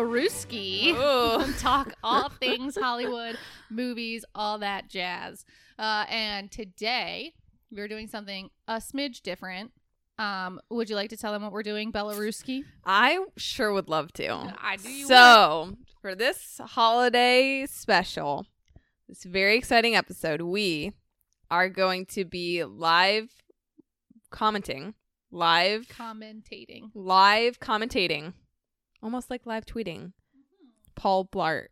Belarusky. 0.00 1.58
Talk 1.60 1.94
all 2.04 2.28
things 2.28 2.76
Hollywood, 2.76 3.36
movies, 3.68 4.24
all 4.34 4.58
that 4.58 4.88
jazz. 4.88 5.44
Uh, 5.78 6.04
and 6.08 6.50
today 6.50 7.34
we're 7.70 7.88
doing 7.88 8.08
something 8.08 8.50
a 8.66 8.76
smidge 8.76 9.22
different. 9.22 9.72
Um, 10.18 10.60
would 10.70 10.90
you 10.90 10.96
like 10.96 11.10
to 11.10 11.16
tell 11.16 11.32
them 11.32 11.42
what 11.42 11.52
we're 11.52 11.62
doing, 11.62 11.92
Belaruski? 11.92 12.64
I 12.84 13.24
sure 13.36 13.72
would 13.72 13.88
love 13.88 14.12
to. 14.14 14.28
I 14.30 14.76
you 14.82 15.06
so, 15.06 15.76
for 16.02 16.14
this 16.14 16.60
holiday 16.62 17.66
special, 17.66 18.46
this 19.08 19.24
very 19.24 19.56
exciting 19.56 19.96
episode, 19.96 20.42
we 20.42 20.92
are 21.50 21.68
going 21.68 22.04
to 22.06 22.24
be 22.24 22.64
live 22.64 23.30
commenting, 24.30 24.94
live, 25.30 25.88
Commentating. 25.88 26.90
live 26.94 27.58
commentating, 27.58 28.34
almost 29.02 29.30
like 29.30 29.46
live 29.46 29.64
tweeting. 29.66 29.98
Mm-hmm. 30.12 30.68
Paul 30.96 31.24
Blart, 31.26 31.68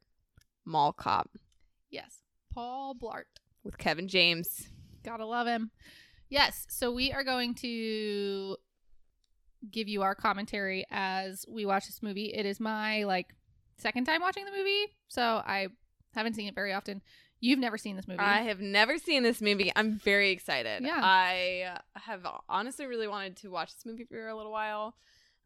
Mall 0.64 0.92
Cop 0.92 1.30
Yes. 1.91 2.18
Paul 2.52 2.95
Blart. 2.95 3.24
with 3.64 3.78
Kevin 3.78 4.09
James. 4.09 4.68
Gotta 5.04 5.24
love 5.27 5.46
him. 5.46 5.70
Yes. 6.28 6.66
So 6.68 6.92
we 6.92 7.12
are 7.12 7.24
going 7.24 7.54
to 7.56 8.56
give 9.70 9.88
you 9.88 10.02
our 10.02 10.14
commentary 10.14 10.84
as 10.91 11.45
we 11.48 11.64
watch 11.66 11.87
this 11.87 12.02
movie. 12.02 12.27
It 12.34 12.46
is 12.46 12.60
my 12.60 13.04
like 13.04 13.34
second 13.79 14.04
time 14.04 14.20
watching 14.20 14.45
the 14.45 14.51
movie, 14.51 14.87
so 15.09 15.23
I 15.23 15.68
haven't 16.15 16.34
seen 16.34 16.48
it 16.48 16.54
very 16.54 16.73
often. 16.73 17.01
You've 17.40 17.59
never 17.60 17.79
seen 17.79 17.95
this 17.96 18.09
movie. 18.09 18.18
I 18.20 18.42
have 18.42 18.60
never 18.60 18.98
seen 18.98 19.23
this 19.23 19.40
movie. 19.40 19.70
I'm 19.76 19.98
very 19.98 20.30
excited. 20.30 20.82
Yeah. 20.82 21.01
I 21.02 21.79
have 21.95 22.26
honestly 22.48 22.87
really 22.87 23.07
wanted 23.09 23.37
to 23.38 23.48
watch 23.48 23.73
this 23.73 23.87
movie 23.87 24.04
for 24.04 24.26
a 24.29 24.37
little 24.37 24.51
while, 24.52 24.95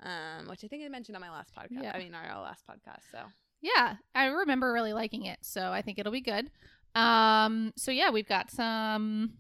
um, 0.04 0.48
which 0.48 0.64
I 0.64 0.68
think 0.68 0.84
I 0.84 0.88
mentioned 0.88 1.16
on 1.16 1.20
my 1.22 1.30
last 1.30 1.54
podcast. 1.54 1.82
Yeah. 1.82 1.92
I 1.94 1.98
mean, 1.98 2.14
our 2.14 2.42
last 2.42 2.64
podcast. 2.66 3.02
So 3.10 3.18
yeah, 3.60 3.96
I 4.14 4.26
remember 4.26 4.72
really 4.72 4.92
liking 4.92 5.26
it, 5.26 5.38
so 5.42 5.70
I 5.70 5.82
think 5.82 5.98
it'll 5.98 6.12
be 6.12 6.20
good. 6.20 6.50
Um, 6.94 7.72
so 7.76 7.90
yeah, 7.90 8.10
we've 8.10 8.28
got 8.28 8.50
some 8.50 9.34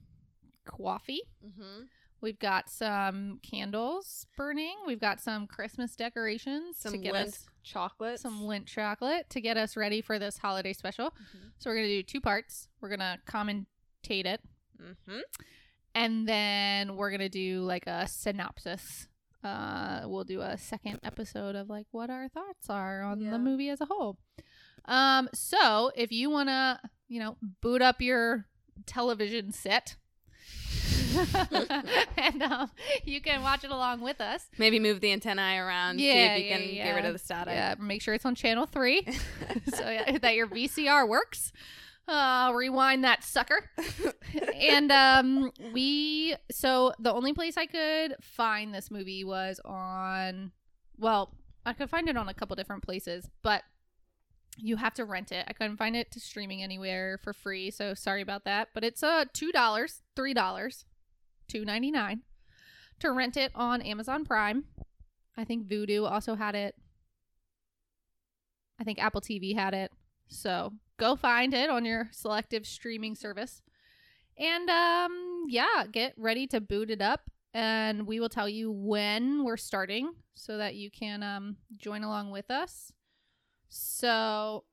coffee. 0.64 1.22
mm-hmm. 1.44 1.82
We've 2.20 2.38
got 2.38 2.70
some 2.70 3.40
candles 3.42 4.26
burning. 4.36 4.76
We've 4.86 5.00
got 5.00 5.20
some 5.20 5.48
Christmas 5.48 5.96
decorations 5.96 6.76
some 6.78 6.92
to 6.92 6.98
get 6.98 7.14
Lindt 7.14 7.26
us 7.26 7.46
chocolate, 7.64 8.20
some 8.20 8.42
Lindt 8.42 8.66
chocolate 8.66 9.28
to 9.30 9.40
get 9.40 9.56
us 9.56 9.76
ready 9.76 10.00
for 10.00 10.20
this 10.20 10.38
holiday 10.38 10.72
special. 10.72 11.06
Mm-hmm. 11.06 11.48
So 11.58 11.68
we're 11.68 11.76
gonna 11.76 11.88
do 11.88 12.02
two 12.04 12.20
parts. 12.20 12.68
We're 12.80 12.90
gonna 12.90 13.18
commentate 13.28 13.66
it, 14.26 14.40
Mm-hmm. 14.80 15.18
and 15.96 16.28
then 16.28 16.96
we're 16.96 17.10
gonna 17.10 17.28
do 17.28 17.62
like 17.62 17.86
a 17.88 18.06
synopsis. 18.06 19.08
Uh, 19.44 20.02
we'll 20.06 20.24
do 20.24 20.40
a 20.40 20.56
second 20.56 21.00
episode 21.02 21.54
of 21.56 21.68
like 21.68 21.86
what 21.90 22.10
our 22.10 22.28
thoughts 22.28 22.68
are 22.70 23.02
on 23.02 23.20
Yeah. 23.20 23.30
the 23.32 23.38
movie 23.38 23.68
as 23.68 23.80
a 23.80 23.86
whole. 23.86 24.18
Um, 24.84 25.28
so 25.34 25.90
if 25.96 26.10
you 26.12 26.30
wanna, 26.30 26.80
you 27.08 27.20
know, 27.20 27.36
boot 27.60 27.82
up 27.82 28.00
your 28.00 28.46
television 28.86 29.52
set. 29.52 29.96
and 32.16 32.42
um, 32.42 32.70
you 33.04 33.20
can 33.20 33.42
watch 33.42 33.64
it 33.64 33.70
along 33.70 34.00
with 34.00 34.20
us. 34.20 34.46
Maybe 34.58 34.78
move 34.78 35.00
the 35.00 35.12
antennae 35.12 35.58
around. 35.58 35.98
see 35.98 36.06
Yeah, 36.08 36.34
if 36.34 36.40
you 36.42 36.46
yeah, 36.48 36.56
can 36.58 36.68
yeah. 36.74 36.84
get 36.86 36.94
rid 36.96 37.04
of 37.04 37.12
the 37.12 37.18
static. 37.18 37.52
Yeah, 37.54 37.74
make 37.78 38.00
sure 38.02 38.14
it's 38.14 38.24
on 38.24 38.34
channel 38.34 38.66
three. 38.66 39.06
so 39.74 39.88
yeah, 39.90 40.18
that 40.18 40.34
your 40.34 40.46
VCR 40.46 41.06
works. 41.06 41.52
Uh, 42.08 42.52
rewind 42.54 43.04
that 43.04 43.22
sucker. 43.22 43.70
and 44.54 44.90
um, 44.90 45.52
we 45.72 46.34
so 46.50 46.92
the 46.98 47.12
only 47.12 47.32
place 47.32 47.56
I 47.56 47.66
could 47.66 48.16
find 48.20 48.74
this 48.74 48.90
movie 48.90 49.24
was 49.24 49.60
on. 49.64 50.52
Well, 50.98 51.34
I 51.64 51.72
could 51.72 51.90
find 51.90 52.08
it 52.08 52.16
on 52.16 52.28
a 52.28 52.34
couple 52.34 52.56
different 52.56 52.82
places, 52.82 53.30
but 53.42 53.62
you 54.58 54.76
have 54.76 54.94
to 54.94 55.04
rent 55.04 55.32
it. 55.32 55.46
I 55.48 55.52
couldn't 55.52 55.76
find 55.76 55.96
it 55.96 56.10
to 56.12 56.20
streaming 56.20 56.62
anywhere 56.62 57.18
for 57.22 57.32
free, 57.32 57.70
so 57.70 57.94
sorry 57.94 58.20
about 58.20 58.44
that. 58.44 58.68
But 58.74 58.84
it's 58.84 59.02
uh 59.02 59.24
two 59.32 59.52
dollars, 59.52 60.02
three 60.16 60.34
dollars, 60.34 60.84
two 61.48 61.64
ninety 61.64 61.90
nine 61.90 62.22
to 63.00 63.10
rent 63.12 63.36
it 63.36 63.52
on 63.54 63.82
Amazon 63.82 64.24
Prime. 64.24 64.64
I 65.36 65.44
think 65.44 65.68
Vudu 65.68 66.10
also 66.10 66.34
had 66.34 66.54
it. 66.54 66.74
I 68.80 68.84
think 68.84 69.02
Apple 69.02 69.20
TV 69.20 69.54
had 69.54 69.74
it. 69.74 69.92
So 70.32 70.72
go 70.98 71.16
find 71.16 71.54
it 71.54 71.70
on 71.70 71.84
your 71.84 72.08
selective 72.12 72.66
streaming 72.66 73.14
service. 73.14 73.62
And 74.38 74.68
um 74.70 75.46
yeah, 75.48 75.84
get 75.90 76.14
ready 76.16 76.46
to 76.48 76.60
boot 76.60 76.90
it 76.90 77.02
up 77.02 77.30
and 77.54 78.06
we 78.06 78.18
will 78.18 78.28
tell 78.28 78.48
you 78.48 78.72
when 78.72 79.44
we're 79.44 79.56
starting 79.56 80.12
so 80.34 80.58
that 80.58 80.74
you 80.74 80.90
can 80.90 81.22
um 81.22 81.56
join 81.76 82.02
along 82.02 82.30
with 82.30 82.50
us. 82.50 82.92
So 83.68 84.64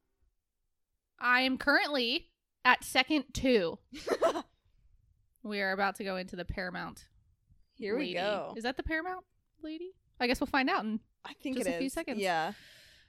I 1.20 1.42
am 1.42 1.58
currently 1.58 2.28
at 2.66 2.84
second 2.84 3.26
2. 3.34 3.78
We 5.44 5.62
are 5.62 5.72
about 5.72 5.96
to 5.96 6.04
go 6.04 6.18
into 6.18 6.36
the 6.36 6.46
Paramount. 6.46 7.06
Here 7.76 7.98
we 7.98 8.14
go. 8.14 8.54
Is 8.58 8.64
that 8.64 8.78
the 8.78 8.84
Paramount 8.84 9.26
lady? 9.64 9.92
I 10.20 10.28
guess 10.28 10.40
we'll 10.40 10.48
find 10.48 10.70
out 10.70 10.84
in 10.84 11.00
I 11.26 11.34
think 11.42 11.58
just 11.58 11.68
it 11.68 11.76
a 11.76 11.80
few 11.80 11.90
seconds. 11.90 12.20
Yeah. 12.20 12.54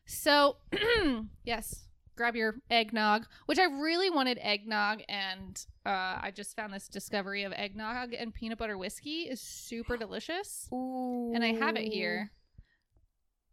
so, 0.07 0.57
yes, 1.45 1.89
grab 2.21 2.37
your 2.37 2.57
eggnog, 2.71 3.25
which 3.47 3.59
I 3.59 3.65
really 3.65 4.11
wanted 4.11 4.39
eggnog, 4.43 5.01
and 5.09 5.65
uh, 5.87 6.19
I 6.21 6.33
just 6.37 6.55
found 6.55 6.71
this 6.71 6.87
discovery 6.87 7.45
of 7.45 7.53
eggnog 7.55 8.13
and 8.13 8.35
peanut 8.35 8.59
butter 8.59 8.77
whiskey 8.77 9.23
is 9.23 9.41
super 9.41 9.97
delicious, 10.05 10.69
Ooh. 10.71 11.33
and 11.35 11.43
I 11.43 11.55
have 11.55 11.77
it 11.77 11.91
here. 11.91 12.31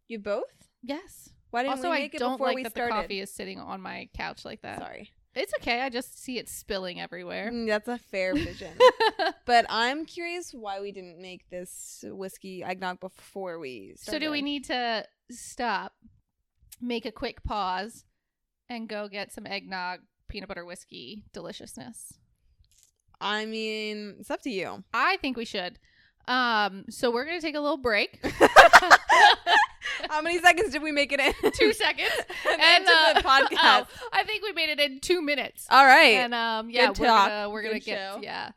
You 0.06 0.18
both? 0.18 0.68
Yes. 0.82 1.30
Why 1.50 1.62
didn't 1.62 1.76
Also, 1.78 1.90
we 1.90 1.96
I 1.96 2.00
make 2.00 2.14
it 2.14 2.18
don't 2.18 2.32
before 2.34 2.48
like 2.48 2.56
we 2.56 2.62
that 2.64 2.72
started? 2.72 2.92
the 2.92 3.02
coffee 3.02 3.20
is 3.20 3.32
sitting 3.32 3.58
on 3.58 3.80
my 3.80 4.10
couch 4.14 4.44
like 4.44 4.60
that. 4.60 4.80
Sorry. 4.80 5.12
It's 5.34 5.54
okay. 5.60 5.80
I 5.80 5.88
just 5.88 6.22
see 6.22 6.36
it 6.38 6.46
spilling 6.48 7.00
everywhere. 7.00 7.50
Mm, 7.50 7.68
That's 7.68 7.88
a 7.88 7.96
fair 7.96 8.34
vision. 8.34 8.72
but 9.46 9.64
I'm 9.70 10.04
curious 10.04 10.52
why 10.52 10.80
we 10.80 10.92
didn't 10.92 11.22
make 11.22 11.48
this 11.48 12.04
whiskey 12.06 12.62
eggnog 12.62 13.00
before 13.00 13.58
we 13.58 13.94
so, 13.96 14.18
do 14.18 14.30
we 14.30 14.42
need 14.42 14.64
to 14.66 15.06
stop, 15.30 15.94
make 16.82 17.06
a 17.06 17.12
quick 17.12 17.42
pause, 17.44 18.04
and 18.68 18.88
go 18.88 19.08
get 19.08 19.32
some 19.32 19.46
eggnog, 19.46 20.00
peanut 20.28 20.48
butter 20.48 20.64
whiskey 20.64 21.24
deliciousness? 21.32 22.14
I 23.20 23.46
mean, 23.46 24.16
it's 24.20 24.30
up 24.30 24.42
to 24.42 24.50
you. 24.50 24.84
I 24.94 25.16
think 25.18 25.36
we 25.36 25.44
should. 25.44 25.78
Um, 26.28 26.84
so 26.90 27.10
we're 27.10 27.24
gonna 27.24 27.40
take 27.40 27.54
a 27.56 27.60
little 27.60 27.78
break, 27.78 28.22
How 30.10 30.22
many 30.22 30.38
seconds 30.40 30.72
did 30.72 30.82
we 30.82 30.92
make 30.92 31.12
it 31.12 31.20
in? 31.20 31.32
two 31.52 31.72
seconds, 31.72 32.10
and, 32.48 32.60
and 32.60 32.86
uh, 32.86 33.14
the 33.14 33.20
podcast. 33.20 33.56
oh, 33.62 34.08
I 34.12 34.22
think 34.24 34.42
we 34.44 34.52
made 34.52 34.68
it 34.68 34.78
in 34.80 35.00
two 35.00 35.20
minutes. 35.22 35.66
All 35.70 35.84
right. 35.84 36.14
And 36.18 36.34
um, 36.34 36.70
yeah, 36.70 36.88
Good 36.88 36.98
we're 37.00 37.06
talk. 37.06 37.28
gonna 37.28 37.50
we're 37.50 37.62
gonna 37.62 37.80
get 37.80 37.98
show. 37.98 38.20
yeah. 38.22 38.50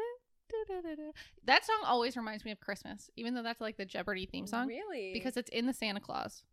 That 1.46 1.66
song 1.66 1.78
always 1.86 2.16
reminds 2.18 2.44
me 2.46 2.52
of 2.52 2.60
Christmas, 2.60 3.10
even 3.16 3.34
though 3.34 3.44
that's 3.44 3.62
like 3.62 3.78
the 3.78 3.86
Jeopardy 3.86 4.26
theme 4.26 4.48
song 4.48 4.68
Really? 4.68 5.12
because 5.14 5.38
it's 5.38 5.50
in 5.50 5.66
the 5.66 5.74
Santa 5.74 6.00
Claus. 6.00 6.44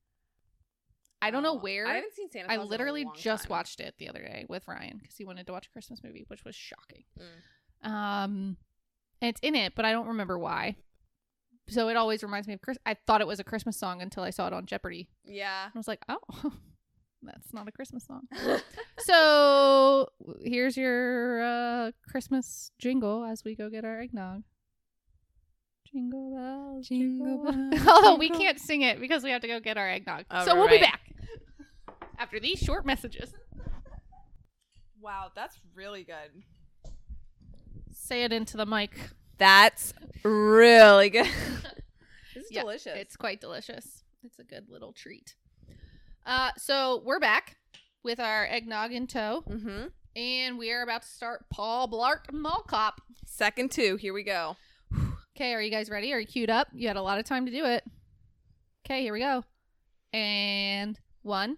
I 1.23 1.31
don't 1.31 1.43
know 1.43 1.55
Oh, 1.57 1.61
where. 1.61 1.87
I 1.87 1.95
haven't 1.95 2.15
seen 2.15 2.31
Santa 2.31 2.51
I 2.53 2.57
Claus 2.57 2.67
a 2.67 2.71
literally 2.71 3.07
just 3.17 3.45
time. 3.45 3.51
watched 3.51 3.81
it 3.81 3.95
the 3.99 4.09
other 4.09 4.21
day 4.21 4.45
with 4.49 4.69
Ryan 4.69 4.99
because 5.01 5.17
he 5.17 5.25
wanted 5.25 5.47
to 5.47 5.53
watch 5.53 5.67
a 5.67 5.71
Christmas 5.71 6.03
movie, 6.05 6.25
which 6.29 6.45
was 6.45 6.55
shocking. 6.55 7.05
Mm. 7.85 7.89
Um, 7.91 8.57
and 9.23 9.29
it's 9.31 9.41
in 9.41 9.55
it, 9.55 9.75
but 9.75 9.85
I 9.85 9.93
don't 9.93 10.09
remember 10.09 10.39
why. 10.39 10.77
So 11.69 11.89
it 11.89 11.97
always 11.97 12.23
reminds 12.23 12.47
me 12.47 12.53
of 12.55 12.61
Chris. 12.61 12.77
I 12.85 12.95
thought 13.07 13.23
it 13.23 13.27
was 13.27 13.41
a 13.41 13.45
Christmas 13.45 13.77
song 13.79 14.03
until 14.03 14.23
I 14.23 14.29
saw 14.31 14.47
it 14.49 14.53
on 14.53 14.67
Jeopardy. 14.67 15.09
Yeah. 15.25 15.69
I 15.75 15.79
was 15.79 15.89
like, 15.89 16.03
oh, 16.11 16.19
that's 17.27 17.53
not 17.53 17.69
a 17.69 17.73
Christmas 17.73 18.05
song. 18.07 18.23
so 18.99 20.09
here's 20.43 20.77
your 20.77 21.43
uh, 21.43 21.91
Christmas 22.09 22.71
jingle 22.79 23.25
as 23.25 23.45
we 23.45 23.55
go 23.55 23.71
get 23.71 23.85
our 23.85 24.01
eggnog. 24.01 24.43
Jingle 25.91 26.35
bells, 26.35 26.89
Jingle 26.89 27.45
bells, 27.45 27.87
Although 27.87 28.17
we 28.17 28.29
can't 28.29 28.59
sing 28.59 28.83
it 28.83 29.01
because 29.01 29.23
we 29.23 29.31
have 29.31 29.43
to 29.43 29.49
go 29.49 29.61
get 29.61 29.77
our 29.77 29.89
eggnog. 29.89 30.25
So 30.45 30.57
we'll 30.57 30.69
be 30.69 30.75
right. 30.75 30.83
back 30.83 31.05
after 32.19 32.41
these 32.41 32.59
short 32.59 32.85
messages. 32.85 33.33
wow, 35.01 35.31
that's 35.35 35.59
really 35.75 36.05
good. 36.05 36.43
Say 37.93 38.25
it 38.25 38.33
into 38.33 38.57
the 38.57 38.67
mic. 38.67 38.99
That's 39.39 39.95
really 40.25 41.11
good. 41.11 41.27
this 42.35 42.45
is 42.45 42.51
Yeah, 42.51 42.63
delicious. 42.63 42.95
It's 42.97 43.17
quite 43.17 43.41
delicious. 43.41 44.05
It's 44.23 44.39
a 44.39 44.45
good 44.45 44.69
little 44.69 44.93
treat. 44.93 45.35
Uh, 46.27 46.51
so 46.57 47.03
we're 47.05 47.21
back 47.21 47.57
with 48.03 48.19
our 48.19 48.47
eggnog 48.47 48.93
in 48.93 49.07
tow, 49.07 49.45
mm-hmm. 49.49 49.87
and 50.17 50.59
we 50.59 50.73
are 50.73 50.83
about 50.83 51.03
to 51.03 51.09
start 51.09 51.45
Paul 51.51 51.89
Blart 51.89 52.33
Mall 52.33 52.65
Cop. 52.67 53.01
Second 53.27 53.71
two. 53.71 53.97
Here 53.97 54.15
we 54.15 54.23
go. 54.23 54.57
Okay, 55.37 55.53
are 55.53 55.61
you 55.61 55.71
guys 55.71 55.91
ready? 55.91 56.13
Are 56.13 56.21
you 56.21 56.27
queued 56.27 56.51
up? 56.51 56.69
You 56.73 56.87
had 56.89 56.97
a 56.97 57.03
lot 57.03 57.19
of 57.19 57.25
time 57.25 57.45
to 57.47 57.53
do 57.53 57.65
it. 57.65 57.85
Okay, 58.87 59.03
here 59.03 59.13
we 59.13 59.19
go. 59.19 59.43
And 60.13 60.99
one. 61.23 61.57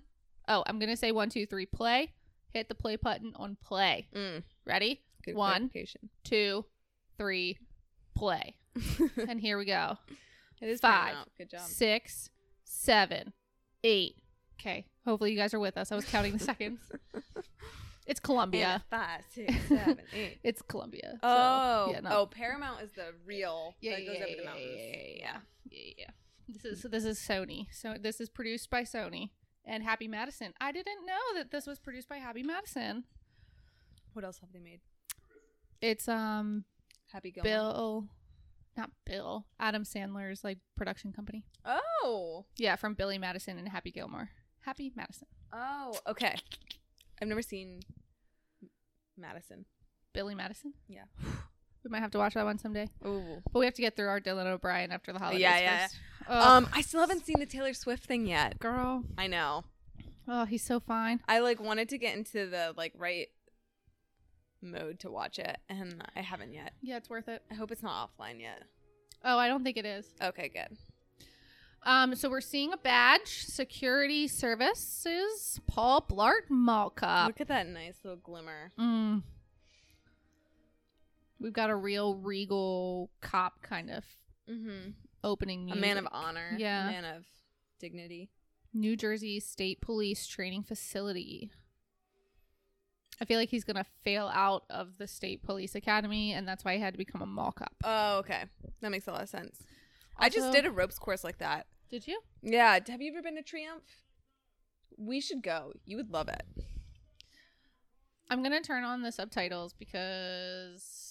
Oh, 0.49 0.65
I'm 0.67 0.79
gonna 0.79 0.97
say 0.97 1.13
one, 1.13 1.29
two, 1.29 1.47
three, 1.47 1.67
play. 1.67 2.13
Hit 2.53 2.69
the 2.69 2.75
play 2.75 2.97
button 2.97 3.35
on 3.37 3.57
play. 3.63 4.09
Mm. 4.15 4.43
Ready? 4.65 5.03
Good 5.25 5.35
One. 5.35 5.69
clarification. 5.69 6.09
two, 6.25 6.65
three, 7.19 7.59
play. 8.17 8.57
and 9.29 9.41
here 9.41 9.59
we 9.59 9.65
go. 9.67 9.99
it 10.63 10.69
is 10.69 10.81
Five. 10.81 11.17
Good 11.37 11.51
job. 11.51 11.61
Six, 11.61 12.31
seven, 12.65 13.33
eight. 13.85 14.17
Okay. 14.61 14.87
Hopefully 15.05 15.33
you 15.33 15.37
guys 15.39 15.55
are 15.55 15.59
with 15.61 15.77
us. 15.77 15.93
I 15.93 15.97
was 15.97 16.05
counting 16.05 16.33
the 16.35 16.39
seconds. 16.41 16.81
It's 18.07 18.21
Columbia. 18.21 18.67
And 18.75 18.83
five, 18.89 19.23
six, 19.35 19.53
seven, 19.69 19.99
eight. 20.13 20.39
It's 20.45 20.63
Columbia. 20.63 21.15
so, 21.15 21.19
Oh, 21.25 21.89
yeah, 21.93 22.01
no. 22.01 22.11
oh, 22.21 22.27
Paramount 22.27 22.81
is 22.83 22.93
the 22.93 23.07
real 23.25 23.75
yeah, 23.81 23.97
that 23.97 24.03
yeah, 24.03 24.07
goes 24.09 24.17
yeah, 24.21 24.25
the 24.27 24.31
yeah, 24.39 24.45
mountains. 24.45 24.67
yeah, 24.77 24.87
yeah, 24.87 25.17
yeah, 25.17 25.39
yeah, 25.73 25.93
yeah. 25.99 26.11
This 26.49 26.65
is 26.65 26.83
this 26.89 27.05
is 27.05 27.19
Sony. 27.19 27.67
So 27.73 27.97
this 28.01 28.21
is 28.21 28.29
produced 28.29 28.71
by 28.71 28.83
Sony 28.83 29.31
and 29.65 29.83
Happy 29.83 30.07
Madison. 30.07 30.53
I 30.61 30.71
didn't 30.71 31.05
know 31.05 31.35
that 31.35 31.51
this 31.51 31.67
was 31.67 31.81
produced 31.81 32.09
by 32.09 32.19
Happy 32.19 32.45
Madison. 32.45 33.03
What 34.13 34.25
else 34.25 34.39
have 34.39 34.53
they 34.53 34.61
made? 34.61 34.83
It's 35.81 36.07
um 36.07 36.63
Happy 37.13 37.33
Gilmore. 37.33 37.51
Bill, 37.53 38.09
not 38.77 38.91
Bill, 39.05 39.47
Adam 39.59 39.83
Sandler's 39.83 40.45
like 40.45 40.59
production 40.77 41.13
company. 41.13 41.45
Oh, 41.65 42.45
Yeah, 42.57 42.77
from 42.77 42.95
Billy 42.95 43.19
Madison 43.19 43.59
and 43.59 43.69
Happy 43.69 43.91
Gilmore. 43.91 44.31
Happy 44.67 44.93
Madison. 44.95 45.29
oh, 45.53 45.97
okay. 46.09 46.35
I've 47.23 47.29
never 47.29 47.41
seen 47.43 47.81
Madison. 49.17 49.65
Billy 50.13 50.35
Madison. 50.35 50.75
Yeah. 50.89 51.05
We 51.85 51.91
might 51.91 52.01
have 52.01 52.11
to 52.11 52.19
watch 52.19 52.35
that 52.35 52.45
one 52.45 52.59
someday. 52.59 52.89
Ooh. 53.07 53.41
But 53.53 53.61
we 53.61 53.65
have 53.65 53.75
to 53.75 53.81
get 53.81 53.95
through 53.95 54.09
our 54.09 54.21
Dylan 54.21 54.47
O'Brien 54.47 54.91
after 54.91 55.13
the 55.13 55.21
holidays 55.21 55.41
Yeah, 55.41 55.59
yeah. 55.61 55.87
first. 55.87 55.97
Um, 56.29 56.69
I 56.73 56.81
still 56.81 56.99
haven't 56.99 57.25
seen 57.25 57.39
the 57.39 57.47
Taylor 57.47 57.73
Swift 57.75 58.07
thing 58.07 58.27
yet. 58.27 58.59
girl. 58.59 59.05
I 59.17 59.29
know. 59.29 59.63
Oh, 60.27 60.47
he's 60.47 60.65
so 60.65 60.81
fine. 60.81 61.21
I 61.29 61.39
like 61.39 61.61
wanted 61.61 61.89
to 61.91 61.99
get 61.99 62.17
into 62.17 62.51
the 62.51 62.75
like 62.77 62.93
right 62.99 63.29
mode 64.61 64.99
to 65.01 65.11
watch 65.13 65.39
it, 65.39 65.59
and 65.69 66.03
I 66.17 66.23
haven't 66.23 66.55
yet. 66.55 66.73
Yeah, 66.83 66.97
it's 66.97 67.09
worth 67.09 67.29
it. 67.29 67.43
I 67.53 67.55
hope 67.55 67.71
it's 67.71 67.85
not 67.85 68.11
offline 68.19 68.41
yet. 68.41 68.65
Oh, 69.25 69.39
I 69.39 69.47
don't 69.47 69.63
think 69.63 69.77
it 69.77 69.87
is. 69.87 70.07
Okay, 70.21 70.49
good. 70.49 70.77
Um, 71.87 72.15
so 72.17 72.29
we're 72.29 72.41
seeing 72.41 72.73
a 72.73 72.77
badge, 72.77 73.45
security 73.47 74.27
services, 74.27 75.61
Paul 75.69 76.03
Blart 76.11 76.51
Mall 76.51 76.91
Cop. 76.91 77.29
Look 77.29 77.41
at 77.41 77.49
that 77.49 77.67
nice 77.69 77.95
little 78.03 78.19
glimmer. 78.19 78.73
Mm. 78.79 79.23
We've 81.39 81.53
got 81.53 81.71
a 81.71 81.77
real 81.77 82.15
regal 82.17 83.11
cop 83.21 83.63
kind 83.63 83.91
of 83.91 84.05
Mm-hmm. 84.51 84.91
opening. 85.25 85.71
A 85.73 85.77
man 85.77 85.99
of 85.99 86.07
honor. 86.13 86.55
Yeah. 86.57 86.89
A 86.89 86.91
man 86.93 87.05
of 87.05 87.25
dignity. 87.81 88.31
New 88.73 88.97
Jersey 88.97 89.41
State 89.41 89.81
Police 89.81 90.27
Training 90.29 90.63
Facility. 90.63 91.51
I 93.21 93.25
feel 93.25 93.39
like 93.39 93.49
he's 93.49 93.65
gonna 93.65 93.87
fail 94.05 94.31
out 94.33 94.65
of 94.71 94.99
the 94.99 95.07
State 95.09 95.43
Police 95.43 95.75
Academy, 95.75 96.33
and 96.33 96.47
that's 96.47 96.65
why 96.65 96.75
he 96.75 96.81
had 96.81 96.95
to 96.95 96.99
become 96.99 97.23
a 97.23 97.27
mall 97.27 97.51
cop. 97.53 97.73
Oh, 97.83 98.19
okay. 98.19 98.45
That 98.83 98.91
makes 98.93 99.07
a 99.09 99.11
lot 99.13 99.23
of 99.23 99.29
sense. 99.29 99.59
I 100.17 100.29
just 100.29 100.53
did 100.53 100.65
a 100.65 100.71
ropes 100.71 100.99
course 100.99 101.25
like 101.25 101.39
that. 101.39 101.67
Did 101.91 102.07
you? 102.07 102.21
Yeah. 102.43 102.79
Have 102.89 103.01
you 103.01 103.13
ever 103.13 103.23
been 103.23 103.37
to 103.37 103.43
Triumph? 103.43 103.85
We 104.99 105.21
should 105.21 105.43
go. 105.43 105.73
You 105.85 105.97
would 105.99 106.11
love 106.11 106.29
it. 106.29 106.43
I'm 108.31 108.43
gonna 108.43 108.61
turn 108.61 108.83
on 108.85 109.03
the 109.03 109.13
subtitles 109.13 109.73
because 109.73 111.05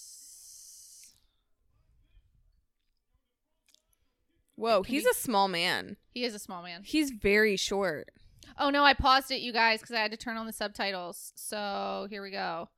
Whoa, 4.55 4.83
Can 4.83 4.93
he's 4.93 5.03
we- 5.03 5.09
a 5.09 5.13
small 5.13 5.47
man. 5.47 5.97
he 6.13 6.23
is 6.23 6.33
a 6.33 6.39
small 6.39 6.63
man. 6.63 6.81
He's 6.83 7.11
very 7.11 7.57
short. 7.57 8.09
Oh 8.57 8.69
no, 8.69 8.83
I 8.85 8.93
paused 8.93 9.31
it, 9.31 9.41
you 9.41 9.51
guys, 9.51 9.81
because 9.81 9.95
I 9.95 9.99
had 9.99 10.11
to 10.11 10.17
turn 10.17 10.37
on 10.37 10.45
the 10.45 10.53
subtitles. 10.53 11.33
So 11.35 12.07
here 12.09 12.21
we 12.23 12.31
go. 12.31 12.69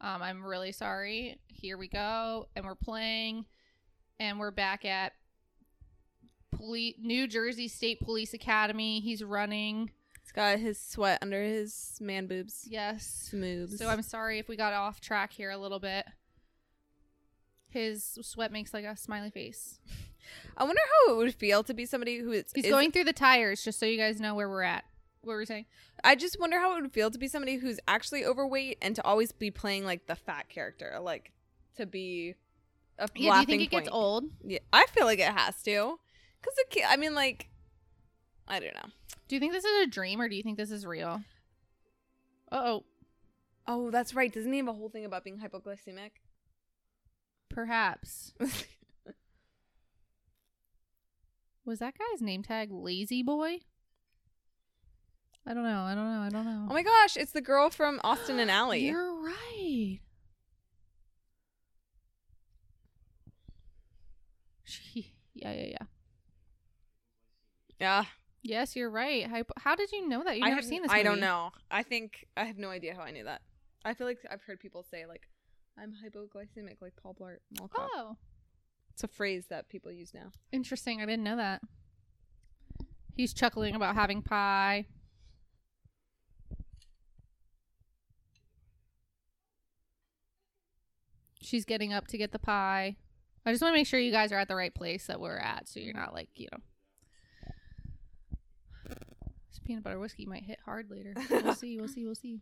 Um, 0.00 0.22
I'm 0.22 0.42
really 0.44 0.72
sorry. 0.72 1.38
Here 1.48 1.76
we 1.76 1.88
go, 1.88 2.46
and 2.56 2.64
we're 2.64 2.74
playing, 2.76 3.44
and 4.18 4.38
we're 4.38 4.52
back 4.52 4.84
at 4.86 5.12
Poli- 6.50 6.96
New 7.00 7.26
Jersey 7.26 7.68
State 7.68 8.00
Police 8.00 8.34
Academy. 8.34 9.00
He's 9.00 9.22
running. 9.22 9.90
He's 10.22 10.32
got 10.32 10.58
his 10.58 10.78
sweat 10.78 11.18
under 11.22 11.42
his 11.42 11.96
man 12.00 12.26
boobs. 12.26 12.66
Yes. 12.68 13.28
Smooth. 13.30 13.78
So 13.78 13.88
I'm 13.88 14.02
sorry 14.02 14.38
if 14.38 14.48
we 14.48 14.56
got 14.56 14.72
off 14.72 15.00
track 15.00 15.32
here 15.32 15.50
a 15.50 15.58
little 15.58 15.78
bit. 15.80 16.06
His 17.70 18.18
sweat 18.22 18.50
makes 18.50 18.72
like 18.72 18.84
a 18.84 18.96
smiley 18.96 19.30
face. 19.30 19.78
I 20.56 20.64
wonder 20.64 20.80
how 21.06 21.14
it 21.14 21.16
would 21.16 21.34
feel 21.34 21.62
to 21.62 21.74
be 21.74 21.86
somebody 21.86 22.18
who 22.18 22.32
is. 22.32 22.44
He's 22.54 22.64
is- 22.66 22.70
going 22.70 22.92
through 22.92 23.04
the 23.04 23.12
tires, 23.12 23.62
just 23.62 23.78
so 23.78 23.86
you 23.86 23.96
guys 23.96 24.20
know 24.20 24.34
where 24.34 24.48
we're 24.48 24.62
at. 24.62 24.84
What 25.22 25.32
were 25.34 25.38
we 25.40 25.46
saying? 25.46 25.66
I 26.04 26.14
just 26.14 26.38
wonder 26.38 26.58
how 26.58 26.76
it 26.76 26.82
would 26.82 26.92
feel 26.92 27.10
to 27.10 27.18
be 27.18 27.26
somebody 27.28 27.56
who's 27.56 27.80
actually 27.88 28.24
overweight 28.24 28.78
and 28.80 28.94
to 28.96 29.04
always 29.04 29.32
be 29.32 29.50
playing 29.50 29.84
like 29.84 30.06
the 30.06 30.14
fat 30.14 30.48
character, 30.48 30.98
like 31.00 31.32
to 31.76 31.86
be 31.86 32.34
a 32.98 33.02
Yeah, 33.02 33.06
do 33.14 33.22
you 33.22 33.30
laughing 33.30 33.46
think 33.46 33.62
it 33.62 33.70
gets 33.70 33.88
old? 33.90 34.24
Yeah, 34.44 34.60
I 34.72 34.86
feel 34.86 35.06
like 35.06 35.18
it 35.18 35.26
has 35.32 35.60
to, 35.64 35.98
because 36.40 36.54
the 36.56 36.64
kid. 36.70 36.84
I 36.88 36.96
mean, 36.96 37.14
like, 37.14 37.48
I 38.46 38.60
don't 38.60 38.74
know. 38.74 38.90
Do 39.28 39.36
you 39.36 39.40
think 39.40 39.52
this 39.52 39.64
is 39.64 39.86
a 39.86 39.90
dream 39.90 40.20
or 40.20 40.28
do 40.28 40.36
you 40.36 40.42
think 40.42 40.56
this 40.56 40.70
is 40.70 40.86
real? 40.86 41.22
Uh 42.50 42.62
oh, 42.64 42.84
Oh, 43.66 43.90
that's 43.90 44.14
right. 44.14 44.32
Doesn't 44.32 44.50
he 44.50 44.58
have 44.58 44.68
a 44.68 44.72
whole 44.72 44.88
thing 44.88 45.04
about 45.04 45.24
being 45.24 45.38
hypoglycemic? 45.38 46.10
perhaps. 47.58 48.32
Was 51.64 51.80
that 51.80 51.94
guy's 51.98 52.22
name 52.22 52.44
tag 52.44 52.70
Lazy 52.70 53.22
Boy? 53.22 53.58
I 55.44 55.54
don't 55.54 55.64
know. 55.64 55.80
I 55.80 55.94
don't 55.94 56.04
know. 56.04 56.20
I 56.20 56.28
don't 56.28 56.44
know. 56.44 56.66
oh 56.70 56.72
my 56.72 56.84
gosh, 56.84 57.16
it's 57.16 57.32
the 57.32 57.40
girl 57.40 57.68
from 57.70 58.00
Austin 58.04 58.38
and 58.38 58.48
Ally. 58.60 58.76
You're 58.76 59.12
right. 59.20 59.98
She, 64.62 65.14
yeah, 65.34 65.52
yeah, 65.52 65.66
yeah. 65.70 65.86
Yeah, 67.80 68.04
Yes, 68.42 68.76
you're 68.76 68.88
right. 68.90 69.26
Hypo- 69.26 69.52
How 69.58 69.74
did 69.74 69.90
you 69.90 70.08
know 70.08 70.22
that? 70.22 70.36
You've 70.36 70.44
I 70.46 70.50
never 70.50 70.60
have- 70.60 70.68
seen 70.68 70.82
this. 70.82 70.92
I 70.92 71.02
don't 71.02 71.18
know. 71.20 71.50
I 71.70 71.82
think 71.82 72.26
I 72.36 72.44
have 72.44 72.56
no 72.56 72.70
idea 72.70 72.94
how 72.94 73.02
I 73.02 73.10
knew 73.10 73.24
that. 73.24 73.42
I 73.84 73.94
feel 73.94 74.06
like 74.06 74.18
I've 74.30 74.42
heard 74.42 74.60
people 74.60 74.84
say 74.84 75.06
like, 75.06 75.28
"I'm 75.76 75.92
hypoglycemic," 75.92 76.80
like 76.80 76.94
Paul 76.96 77.14
Blart 77.20 77.38
Mall 77.58 77.68
Cop. 77.68 77.90
Oh, 77.92 78.16
It's 78.92 79.02
a 79.02 79.08
phrase 79.08 79.46
that 79.46 79.68
people 79.68 79.90
use 79.92 80.14
now. 80.14 80.30
interesting. 80.52 81.00
I 81.02 81.06
didn't 81.06 81.24
know 81.24 81.36
that. 81.36 81.62
He's 83.16 83.34
chuckling 83.34 83.74
about 83.74 83.96
having 83.96 84.22
pie. 84.22 84.86
She's 91.40 91.64
getting 91.64 91.92
up 91.92 92.06
to 92.08 92.18
get 92.18 92.32
the 92.32 92.38
pie. 92.38 92.96
I 93.46 93.52
just 93.52 93.62
want 93.62 93.72
to 93.74 93.78
make 93.78 93.86
sure 93.86 94.00
you 94.00 94.10
guys 94.12 94.32
are 94.32 94.38
at 94.38 94.48
the 94.48 94.56
right 94.56 94.74
place 94.74 95.06
that 95.06 95.20
we're 95.20 95.36
at, 95.38 95.68
so 95.68 95.80
you're 95.80 95.94
not 95.94 96.12
like 96.12 96.28
you 96.34 96.48
know. 96.52 96.58
Peanut 99.68 99.84
butter 99.84 99.98
whiskey 99.98 100.24
might 100.24 100.44
hit 100.44 100.60
hard 100.64 100.90
later. 100.90 101.12
We'll 101.30 101.54
see. 101.54 101.76
We'll 101.76 101.88
see. 101.88 102.06
We'll 102.06 102.14
see. 102.14 102.40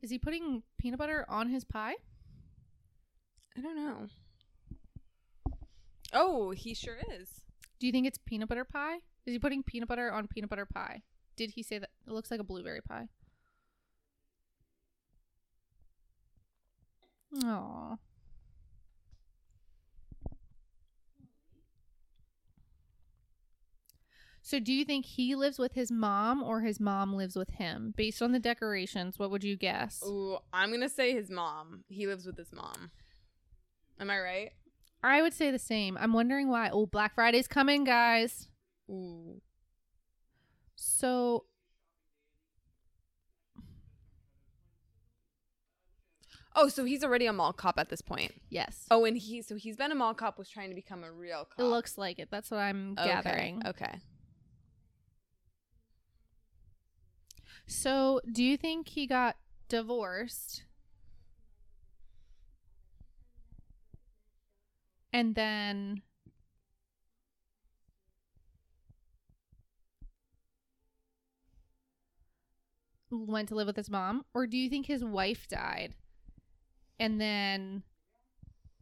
Is 0.00 0.10
he 0.10 0.18
putting 0.18 0.62
peanut 0.78 1.00
butter 1.00 1.26
on 1.28 1.48
his 1.48 1.64
pie? 1.64 1.94
I 3.58 3.60
don't 3.60 3.74
know. 3.74 4.06
Oh, 6.12 6.52
he 6.52 6.72
sure 6.72 6.98
is. 7.18 7.40
Do 7.80 7.86
you 7.88 7.92
think 7.92 8.06
it's 8.06 8.18
peanut 8.24 8.48
butter 8.48 8.64
pie? 8.64 8.98
Is 9.26 9.32
he 9.32 9.40
putting 9.40 9.64
peanut 9.64 9.88
butter 9.88 10.12
on 10.12 10.28
peanut 10.28 10.50
butter 10.50 10.66
pie? 10.66 11.02
Did 11.34 11.50
he 11.50 11.64
say 11.64 11.78
that? 11.78 11.90
It 12.06 12.12
looks 12.12 12.30
like 12.30 12.38
a 12.38 12.44
blueberry 12.44 12.80
pie. 12.80 13.08
Aww. 17.34 17.98
So, 24.42 24.58
do 24.58 24.72
you 24.72 24.84
think 24.84 25.04
he 25.04 25.34
lives 25.34 25.58
with 25.58 25.74
his 25.74 25.90
mom 25.90 26.42
or 26.42 26.62
his 26.62 26.80
mom 26.80 27.14
lives 27.14 27.36
with 27.36 27.50
him? 27.50 27.92
Based 27.96 28.22
on 28.22 28.32
the 28.32 28.38
decorations, 28.38 29.18
what 29.18 29.30
would 29.30 29.44
you 29.44 29.56
guess? 29.56 30.02
Ooh, 30.04 30.38
I'm 30.52 30.70
gonna 30.72 30.88
say 30.88 31.12
his 31.12 31.30
mom. 31.30 31.84
He 31.88 32.06
lives 32.06 32.24
with 32.26 32.38
his 32.38 32.52
mom. 32.52 32.90
Am 34.00 34.10
I 34.10 34.18
right? 34.18 34.50
I 35.02 35.20
would 35.22 35.34
say 35.34 35.50
the 35.50 35.58
same. 35.58 35.96
I'm 36.00 36.12
wondering 36.14 36.48
why. 36.48 36.70
Oh, 36.70 36.86
Black 36.86 37.14
Friday's 37.14 37.48
coming, 37.48 37.84
guys. 37.84 38.48
Ooh. 38.90 39.40
So, 40.76 41.44
Oh, 46.56 46.68
so 46.68 46.84
he's 46.84 47.04
already 47.04 47.26
a 47.26 47.32
mall 47.32 47.52
cop 47.52 47.78
at 47.78 47.90
this 47.90 48.00
point. 48.02 48.32
yes. 48.50 48.86
Oh, 48.90 49.04
and 49.04 49.16
he 49.16 49.40
so 49.40 49.54
he's 49.54 49.76
been 49.76 49.92
a 49.92 49.94
mall 49.94 50.14
cop 50.14 50.36
was 50.38 50.48
trying 50.48 50.68
to 50.70 50.74
become 50.74 51.04
a 51.04 51.12
real 51.12 51.44
cop. 51.44 51.60
It 51.60 51.64
looks 51.64 51.96
like 51.96 52.18
it. 52.18 52.28
That's 52.30 52.50
what 52.50 52.58
I'm 52.58 52.96
Okay, 52.98 53.08
gathering. 53.08 53.62
Okay. 53.64 54.00
So, 57.70 58.20
do 58.30 58.42
you 58.42 58.56
think 58.56 58.88
he 58.88 59.06
got 59.06 59.36
divorced? 59.68 60.64
And 65.12 65.36
then 65.36 66.02
went 73.12 73.48
to 73.48 73.54
live 73.54 73.66
with 73.68 73.76
his 73.76 73.90
mom 73.90 74.24
or 74.34 74.46
do 74.46 74.56
you 74.56 74.68
think 74.70 74.86
his 74.86 75.04
wife 75.04 75.48
died 75.48 75.94
and 77.00 77.20
then 77.20 77.82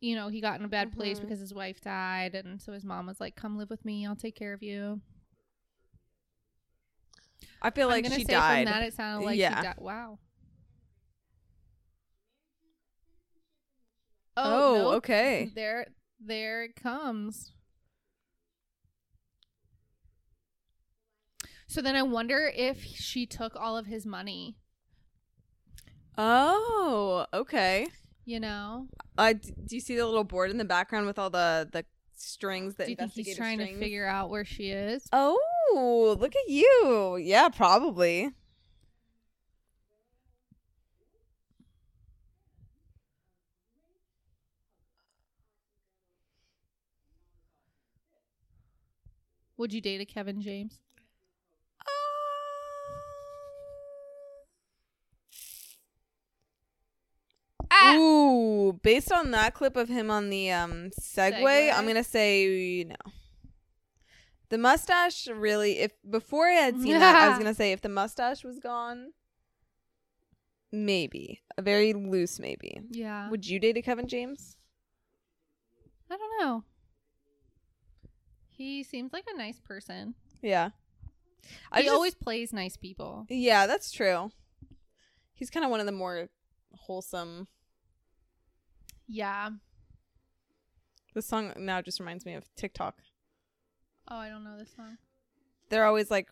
you 0.00 0.14
know 0.14 0.28
he 0.28 0.40
got 0.40 0.58
in 0.60 0.66
a 0.66 0.68
bad 0.68 0.88
mm-hmm. 0.88 1.00
place 1.00 1.18
because 1.18 1.40
his 1.40 1.54
wife 1.54 1.80
died 1.80 2.34
and 2.34 2.60
so 2.60 2.74
his 2.74 2.84
mom 2.84 3.06
was 3.06 3.20
like 3.20 3.34
come 3.34 3.56
live 3.56 3.70
with 3.70 3.86
me 3.86 4.06
i'll 4.06 4.14
take 4.14 4.36
care 4.36 4.52
of 4.52 4.62
you 4.62 5.00
I 7.62 7.70
feel 7.70 7.88
like 7.88 8.04
she 8.06 8.24
say 8.24 8.32
died. 8.32 8.66
from 8.66 8.74
that 8.74 8.82
it 8.84 8.94
sounded 8.94 9.24
like 9.26 9.38
Yeah. 9.38 9.58
she 9.60 9.62
died. 9.66 9.74
Wow. 9.78 10.18
oh, 14.36 14.74
nope. 14.84 14.94
okay. 14.98 15.50
There, 15.54 15.86
there 16.24 16.64
it 16.64 16.76
comes. 16.76 17.52
So 21.66 21.82
then 21.82 21.96
I 21.96 22.02
wonder 22.02 22.50
if 22.54 22.82
she 22.82 23.26
took 23.26 23.54
all 23.54 23.76
of 23.76 23.86
his 23.86 24.06
money. 24.06 24.56
Oh, 26.16 27.26
okay. 27.32 27.86
You 28.24 28.40
know, 28.40 28.88
Uh, 29.16 29.32
do 29.34 29.74
you 29.76 29.80
see 29.80 29.96
the 29.96 30.04
little 30.06 30.24
board 30.24 30.50
in 30.50 30.58
the 30.58 30.64
background 30.64 31.06
with 31.06 31.18
all 31.18 31.30
the 31.30 31.68
the 31.72 31.84
strings 32.14 32.74
that 32.76 32.86
do 32.86 32.90
you 32.90 32.96
think 32.96 33.12
he's 33.12 33.36
trying 33.36 33.58
strings? 33.58 33.78
to 33.78 33.80
figure 33.84 34.06
out 34.06 34.28
where 34.28 34.44
she 34.44 34.70
is? 34.70 35.06
Oh, 35.12 35.38
look 35.74 36.34
at 36.34 36.48
you. 36.48 37.16
Yeah, 37.20 37.48
probably. 37.48 38.32
Would 49.56 49.72
you 49.72 49.80
date 49.80 50.00
a 50.00 50.04
Kevin 50.04 50.40
James? 50.40 50.78
Ah! 57.70 57.96
Ooh, 57.96 58.78
based 58.82 59.10
on 59.10 59.32
that 59.32 59.54
clip 59.54 59.76
of 59.76 59.88
him 59.88 60.12
on 60.12 60.30
the 60.30 60.52
um 60.52 60.90
Segway, 60.98 61.42
Segway? 61.42 61.72
I'm 61.74 61.86
gonna 61.88 62.04
say 62.04 62.86
no. 62.88 62.94
The 64.50 64.58
mustache 64.58 65.26
really 65.28 65.78
if 65.78 65.92
before 66.08 66.46
I 66.48 66.52
had 66.52 66.80
seen 66.80 66.98
that, 66.98 67.14
I 67.16 67.28
was 67.28 67.38
gonna 67.42 67.54
say 67.54 67.72
if 67.72 67.80
the 67.82 67.88
mustache 67.88 68.44
was 68.44 68.58
gone, 68.58 69.12
maybe. 70.72 71.42
A 71.56 71.62
very 71.62 71.92
loose 71.92 72.38
maybe. 72.38 72.80
Yeah. 72.90 73.28
Would 73.30 73.46
you 73.46 73.58
date 73.58 73.76
a 73.76 73.82
Kevin 73.82 74.08
James? 74.08 74.56
I 76.10 76.16
don't 76.16 76.40
know. 76.40 76.64
He 78.48 78.82
seems 78.82 79.12
like 79.12 79.24
a 79.32 79.36
nice 79.36 79.60
person. 79.60 80.14
Yeah. 80.42 80.70
I 81.70 81.78
he 81.80 81.84
just- 81.84 81.94
always 81.94 82.14
plays 82.14 82.52
nice 82.52 82.76
people. 82.76 83.26
Yeah, 83.28 83.66
that's 83.66 83.90
true. 83.92 84.30
He's 85.34 85.50
kind 85.50 85.64
of 85.64 85.70
one 85.70 85.80
of 85.80 85.86
the 85.86 85.92
more 85.92 86.28
wholesome. 86.72 87.46
Yeah. 89.06 89.50
The 91.14 91.22
song 91.22 91.52
now 91.56 91.80
just 91.82 92.00
reminds 92.00 92.24
me 92.26 92.34
of 92.34 92.52
TikTok. 92.56 92.96
Oh, 94.10 94.16
I 94.16 94.28
don't 94.28 94.44
know 94.44 94.56
this 94.58 94.70
song. 94.74 94.96
They're 95.70 95.84
always 95.84 96.10
like 96.10 96.28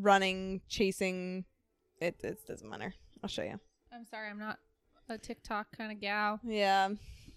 running, 0.00 0.60
chasing. 0.68 1.44
It 2.00 2.16
it 2.24 2.38
doesn't 2.46 2.68
matter. 2.68 2.94
I'll 3.22 3.28
show 3.28 3.42
you. 3.42 3.58
I'm 3.92 4.04
sorry, 4.06 4.28
I'm 4.28 4.38
not 4.38 4.58
a 5.08 5.18
TikTok 5.18 5.76
kind 5.76 5.92
of 5.92 6.00
gal. 6.00 6.40
Yeah. 6.44 6.90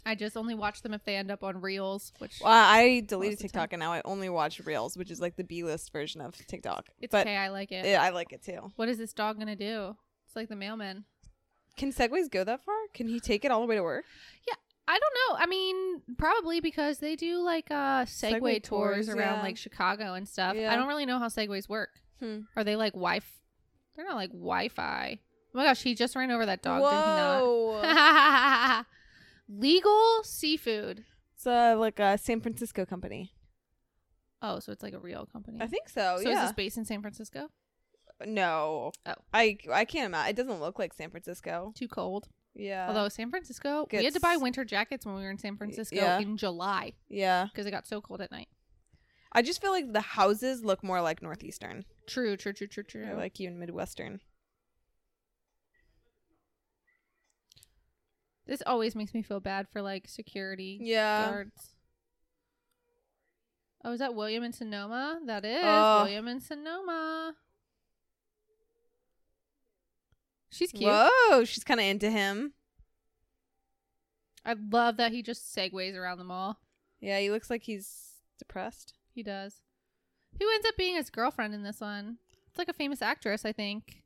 I 0.06 0.16
just 0.16 0.38
only 0.38 0.56
watch 0.56 0.84
them 0.84 0.94
if 0.94 1.04
they 1.04 1.18
end 1.18 1.30
up 1.32 1.44
on 1.44 1.60
Reels, 1.60 2.14
which 2.20 2.40
Well, 2.42 2.54
I 2.54 3.02
deleted 3.06 3.12
Most 3.12 3.34
of 3.34 3.38
the 3.40 3.44
TikTok 3.44 3.74
and 3.74 3.82
now 3.82 3.92
I 3.92 4.02
only 4.06 4.30
watch 4.30 4.62
Reels, 4.62 4.96
which 4.96 5.12
is 5.12 5.20
like 5.20 5.36
the 5.36 5.44
B 5.44 5.64
list 5.64 5.92
version 5.92 6.22
of 6.22 6.34
TikTok. 6.48 6.88
it's 7.02 7.12
but 7.12 7.28
okay. 7.28 7.36
I 7.36 7.50
like 7.50 7.74
it. 7.74 7.86
yeah, 7.86 8.02
I 8.02 8.10
like 8.12 8.32
it 8.32 8.42
too. 8.42 8.72
What 8.78 8.88
is 8.88 8.98
this 8.98 9.12
dog 9.12 9.38
gonna 9.38 9.58
do? 9.58 9.98
It's 10.26 10.36
like 10.36 10.48
the 10.48 10.56
mailman. 10.56 11.04
Can 11.76 11.92
segways 11.92 12.32
go 12.32 12.44
that 12.46 12.64
far? 12.64 12.76
Can 12.94 13.08
he 13.08 13.20
take 13.20 13.44
it 13.44 13.52
all 13.52 13.60
the 13.60 13.68
way 13.68 13.76
to 13.76 13.84
work? 13.84 14.06
I 14.88 15.00
don't 15.00 15.14
know. 15.14 15.44
I 15.44 15.46
mean, 15.48 16.02
probably 16.18 16.62
because 16.62 17.00
they 17.00 17.16
do 17.16 17.40
like 17.40 17.70
uh 17.72 18.06
Segway, 18.06 18.40
Segway 18.40 18.64
tours, 18.64 19.08
tours, 19.08 19.10
around 19.10 19.38
yeah. 19.38 19.44
like 19.44 19.58
Chicago 19.58 20.14
and 20.14 20.28
stuff. 20.28 20.56
Yeah. 20.56 20.72
I 20.72 20.76
don't 20.76 20.88
really 20.88 21.06
know 21.06 21.20
how 21.20 21.28
Segways 21.28 21.68
work. 21.68 21.90
Hmm. 22.20 22.42
Are 22.56 22.64
they 22.64 22.76
like 22.76 22.94
Wi? 22.94 23.20
They're 23.96 24.06
not 24.06 24.16
like 24.16 24.32
Wi-Fi. 24.32 25.20
Oh 25.54 25.58
my 25.58 25.66
gosh, 25.66 25.82
he 25.82 25.96
just 25.96 26.16
ran 26.16 26.30
over 26.30 26.46
that 26.46 26.62
dog. 26.62 26.82
Did 26.82 27.84
he 27.84 27.88
not? 27.88 28.86
Legal 29.50 30.24
seafood. 30.24 31.04
it's 31.34 31.48
uh, 31.48 31.76
like 31.78 32.00
a 32.00 32.18
San 32.18 32.42
Francisco 32.42 32.86
company. 32.86 33.32
Oh, 34.42 34.60
so 34.60 34.72
it's 34.72 34.84
like 34.84 34.94
a 34.94 35.00
real 35.00 35.26
company. 35.26 35.58
I 35.60 35.68
think 35.68 35.90
so. 35.90 36.20
so. 36.22 36.30
Is 36.30 36.40
this 36.40 36.52
based 36.52 36.78
in 36.78 36.86
San 36.86 37.02
Francisco? 37.02 37.50
no. 38.26 38.92
Oh. 39.06 39.14
I 39.34 39.58
I 39.72 39.86
can't 39.86 40.08
imagine. 40.08 40.30
It 40.30 40.36
doesn't 40.36 40.60
look 40.60 40.78
like 40.78 40.94
San 40.94 41.10
Francisco. 41.10 41.74
Too 41.76 41.88
cold. 41.88 42.28
Yeah. 42.58 42.88
Although 42.88 43.08
San 43.10 43.30
Francisco, 43.30 43.88
we 43.92 44.04
had 44.04 44.14
to 44.14 44.20
buy 44.20 44.36
winter 44.38 44.66
jackets 44.66 45.06
when 45.06 45.16
we 45.16 45.22
were 45.22 45.30
in 45.30 45.38
San 45.38 45.58
Francisco 45.58 45.96
yeah. 45.96 46.20
in 46.20 46.38
July 46.38 46.94
yeah. 47.08 47.46
because 47.46 47.66
it 47.66 47.72
got 47.72 47.88
so 47.88 48.02
cold 48.02 48.20
at 48.20 48.32
night. 48.32 48.50
I 49.32 49.44
just 49.44 49.62
feel 49.62 49.72
like 49.72 49.94
the 49.94 50.02
houses 50.02 50.64
look 50.64 50.84
more 50.84 51.02
like 51.02 51.22
northeastern. 51.22 51.86
True, 52.08 52.36
true, 52.36 52.54
true, 52.54 52.68
true, 52.68 52.84
true. 52.84 53.08
Or 53.10 53.16
like 53.16 53.40
even 53.40 53.60
midwestern. 53.60 54.20
this 58.48 58.64
always 58.66 58.96
makes 58.96 59.14
me 59.14 59.22
feel 59.22 59.40
bad 59.40 59.68
for 59.70 59.82
like 59.82 60.08
security 60.08 60.80
Yeah. 60.82 61.26
guards. 61.26 61.76
Oh, 63.84 63.92
is 63.92 64.00
that 64.00 64.16
William 64.16 64.44
and 64.44 64.56
Sonoma? 64.56 65.20
That 65.26 65.46
is 65.46 65.64
Oh. 65.64 66.04
William 66.04 66.28
and 66.28 66.42
Sonoma. 66.42 67.36
She's 70.58 70.72
cute. 70.72 70.90
Whoa, 70.92 71.46
she's 71.46 71.64
kind 71.64 71.80
of 71.80 71.86
into 71.86 72.10
him. 72.10 72.54
I 74.44 74.56
love 74.72 74.98
that 74.98 75.12
he 75.12 75.22
just 75.22 75.56
segues 75.56 75.96
around 75.96 76.18
the 76.18 76.24
mall. 76.24 76.58
Yeah, 77.00 77.20
he 77.20 77.30
looks 77.30 77.52
like 77.52 77.64
he's 77.64 78.14
depressed. 78.40 78.96
He 79.14 79.22
does. 79.22 79.62
Who 80.40 80.50
ends 80.52 80.66
up 80.68 80.76
being 80.76 80.96
his 80.96 81.12
girlfriend 81.12 81.54
in 81.54 81.62
this 81.62 81.80
one? 81.80 82.18
It's 82.50 82.58
like 82.58 82.70
a 82.70 82.74
famous 82.74 83.04
actress, 83.04 83.46
I 83.46 83.52
think. 83.52 84.02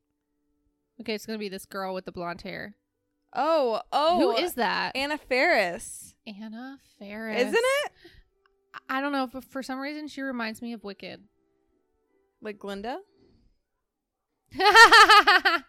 Okay, 0.99 1.13
it's 1.13 1.25
gonna 1.25 1.39
be 1.39 1.47
this 1.47 1.65
girl 1.65 1.93
with 1.93 2.03
the 2.03 2.11
blonde 2.11 2.41
hair. 2.41 2.75
Oh, 3.33 3.81
oh. 3.93 4.19
Who 4.19 4.43
is 4.43 4.55
that? 4.55 4.93
Anna 4.93 5.17
Faris? 5.17 6.15
Anna 6.27 6.79
Faris. 6.99 7.43
Isn't 7.43 7.55
it? 7.55 7.91
I 8.89 8.99
don't 8.99 9.13
know, 9.13 9.27
but 9.31 9.45
for 9.45 9.63
some 9.63 9.79
reason 9.79 10.09
she 10.09 10.21
reminds 10.21 10.61
me 10.61 10.73
of 10.73 10.83
Wicked. 10.83 11.23
Like 12.41 12.59
Glinda? 12.59 12.99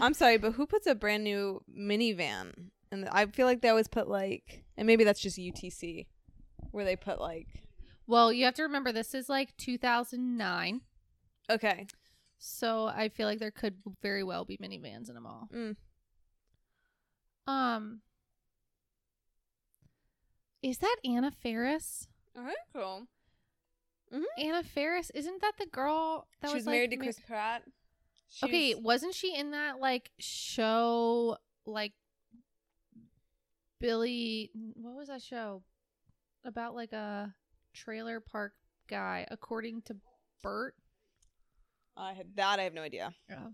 I'm 0.00 0.14
sorry, 0.14 0.38
but 0.38 0.52
who 0.52 0.66
puts 0.66 0.86
a 0.86 0.94
brand 0.94 1.24
new 1.24 1.62
minivan? 1.74 2.70
And 2.92 3.08
I 3.10 3.26
feel 3.26 3.46
like 3.46 3.60
they 3.60 3.68
always 3.68 3.88
put 3.88 4.08
like, 4.08 4.64
and 4.76 4.86
maybe 4.86 5.04
that's 5.04 5.20
just 5.20 5.38
UTC, 5.38 6.06
where 6.70 6.84
they 6.84 6.96
put 6.96 7.20
like, 7.20 7.48
well, 8.06 8.32
you 8.32 8.44
have 8.44 8.54
to 8.54 8.62
remember 8.62 8.92
this 8.92 9.14
is 9.14 9.28
like 9.28 9.56
2009, 9.56 10.80
okay, 11.50 11.86
so 12.38 12.86
I 12.86 13.08
feel 13.08 13.28
like 13.28 13.38
there 13.38 13.50
could 13.50 13.76
very 14.02 14.24
well 14.24 14.44
be 14.44 14.56
minivans 14.56 15.08
in 15.08 15.16
a 15.16 15.20
mall. 15.20 15.48
Mm. 15.54 15.76
Um, 17.46 18.00
is 20.62 20.78
that 20.78 20.96
Anna 21.04 21.30
Faris? 21.30 22.08
all 22.36 22.44
right, 22.44 22.56
cool. 22.74 23.06
Anna 24.38 24.62
Faris, 24.64 25.10
isn't 25.14 25.40
that 25.40 25.52
the 25.58 25.66
girl 25.66 26.26
that 26.40 26.48
She 26.48 26.54
was 26.54 26.60
was 26.60 26.66
like, 26.66 26.74
married 26.74 26.90
to 26.90 26.96
Chris 26.96 27.20
Pratt. 27.20 27.62
Okay, 28.42 28.74
was- 28.74 28.84
wasn't 28.84 29.14
she 29.14 29.34
in 29.34 29.50
that 29.52 29.80
like 29.80 30.10
show 30.18 31.36
like 31.66 31.92
Billy 33.78 34.50
what 34.74 34.94
was 34.96 35.08
that 35.08 35.22
show? 35.22 35.62
About 36.44 36.74
like 36.74 36.92
a 36.92 37.34
trailer 37.74 38.20
park 38.20 38.52
guy 38.88 39.26
according 39.30 39.82
to 39.82 39.96
Bert. 40.42 40.74
I 41.96 42.12
had 42.12 42.36
that. 42.36 42.58
I 42.58 42.62
have 42.62 42.74
no 42.74 42.82
idea. 42.82 43.14
Yeah. 43.28 43.48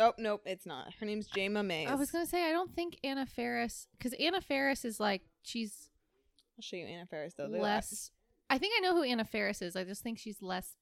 Oh 0.00 0.14
nope, 0.18 0.42
it's 0.46 0.66
not. 0.66 0.94
Her 0.98 1.06
name's 1.06 1.28
Jayma 1.28 1.64
May. 1.64 1.86
I 1.86 1.94
was 1.94 2.10
going 2.10 2.24
to 2.24 2.30
say 2.30 2.48
I 2.48 2.52
don't 2.52 2.74
think 2.74 2.98
Anna 3.04 3.26
Faris 3.26 3.86
cuz 4.00 4.14
Anna 4.14 4.40
Faris 4.40 4.84
is 4.84 4.98
like 4.98 5.22
she's 5.42 5.90
I'll 6.56 6.62
show 6.62 6.76
you 6.76 6.86
Anna 6.86 7.06
Faris 7.06 7.34
though. 7.34 7.48
That. 7.48 7.60
less 7.60 8.10
I 8.48 8.58
think 8.58 8.74
I 8.76 8.80
know 8.80 8.94
who 8.94 9.02
Anna 9.02 9.24
Faris 9.24 9.62
is. 9.62 9.76
I 9.76 9.84
just 9.84 10.02
think 10.02 10.18
she's 10.18 10.42
less 10.42 10.76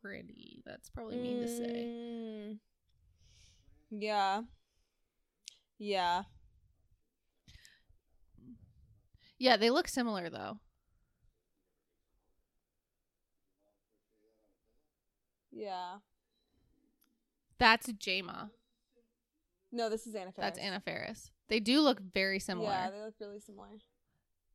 pretty. 0.00 0.55
That's 0.66 0.90
probably 0.90 1.16
mean 1.16 1.40
to 1.40 1.48
say. 1.48 1.86
Mm. 1.86 2.58
Yeah. 3.90 4.42
Yeah. 5.78 6.22
Yeah, 9.38 9.56
they 9.56 9.70
look 9.70 9.86
similar 9.86 10.28
though. 10.28 10.58
Yeah. 15.52 15.98
That's 17.58 17.86
Jayma. 17.92 18.50
No, 19.72 19.88
this 19.88 20.06
is 20.06 20.14
Anna 20.14 20.32
Faris. 20.32 20.36
That's 20.36 20.58
Anna 20.58 20.80
Faris. 20.80 21.30
They 21.48 21.60
do 21.60 21.80
look 21.80 22.00
very 22.00 22.40
similar. 22.40 22.70
Yeah, 22.70 22.90
they 22.90 23.00
look 23.00 23.14
really 23.20 23.40
similar. 23.40 23.68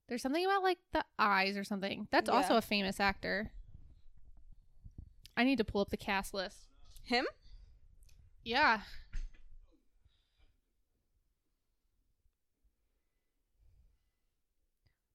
There's 0.10 0.22
something 0.22 0.44
about 0.46 0.62
like 0.62 0.80
the 0.94 1.06
eyes 1.18 1.56
or 1.56 1.64
something. 1.64 2.08
That's 2.12 2.30
also 2.30 2.58
a 2.58 2.62
famous 2.62 3.00
actor. 3.00 3.52
I 5.42 5.44
need 5.44 5.58
to 5.58 5.64
pull 5.64 5.82
up 5.82 5.90
the 5.90 5.98
cast 5.98 6.36
list. 6.36 6.70
Him? 7.02 7.26
Yeah. 8.46 8.82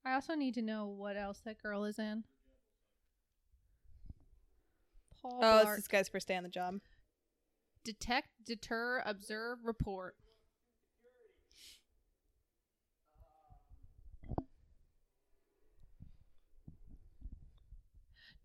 I 0.05 0.15
also 0.15 0.35
need 0.35 0.55
to 0.55 0.63
know 0.63 0.87
what 0.87 1.17
else 1.17 1.43
that 1.45 1.63
girl 1.63 1.85
is 1.85 2.01
in. 2.01 2.25
Paul 5.23 5.39
Oh, 5.41 5.59
it's 5.61 5.77
this 5.77 5.87
guy's 5.87 6.09
first 6.09 6.27
day 6.27 6.35
on 6.35 6.43
the 6.43 6.49
job. 6.49 6.81
Detect, 7.85 8.31
deter, 8.45 9.05
observe, 9.07 9.59
report. 9.63 10.17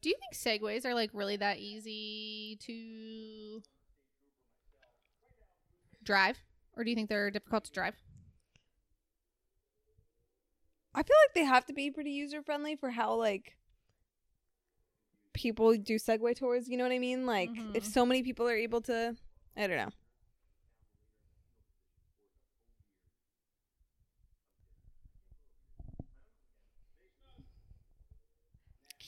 Do 0.01 0.09
you 0.09 0.15
think 0.19 0.33
segues 0.33 0.85
are 0.85 0.95
like 0.95 1.11
really 1.13 1.37
that 1.37 1.59
easy 1.59 2.57
to 2.61 3.61
drive? 6.03 6.37
Or 6.75 6.83
do 6.83 6.89
you 6.89 6.95
think 6.95 7.09
they're 7.09 7.31
difficult 7.31 7.65
to 7.65 7.71
drive? 7.71 7.95
I 10.93 11.03
feel 11.03 11.15
like 11.27 11.35
they 11.35 11.45
have 11.45 11.65
to 11.67 11.73
be 11.73 11.89
pretty 11.91 12.11
user 12.11 12.41
friendly 12.41 12.75
for 12.75 12.89
how 12.89 13.13
like 13.15 13.55
people 15.33 15.75
do 15.77 15.95
Segway 15.95 16.35
tours. 16.35 16.67
You 16.67 16.77
know 16.77 16.83
what 16.83 16.91
I 16.93 16.99
mean? 16.99 17.25
Like 17.25 17.51
if 17.73 17.83
Mhm. 17.83 17.93
so 17.93 18.05
many 18.05 18.23
people 18.23 18.47
are 18.47 18.55
able 18.55 18.81
to, 18.81 19.15
I 19.55 19.67
don't 19.67 19.77
know. 19.77 19.91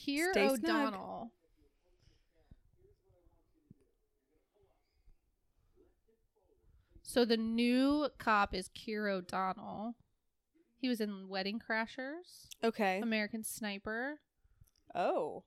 Keir 0.04 0.32
Stay 0.32 0.48
snug. 0.48 0.64
O'Donnell. 0.64 1.30
So 7.02 7.24
the 7.24 7.36
new 7.36 8.08
cop 8.18 8.54
is 8.54 8.68
Keir 8.74 9.08
O'Donnell. 9.08 9.94
He 10.76 10.88
was 10.88 11.00
in 11.00 11.28
Wedding 11.28 11.60
Crashers, 11.60 12.48
Okay. 12.62 13.00
American 13.00 13.42
Sniper. 13.44 14.20
Oh. 14.94 15.44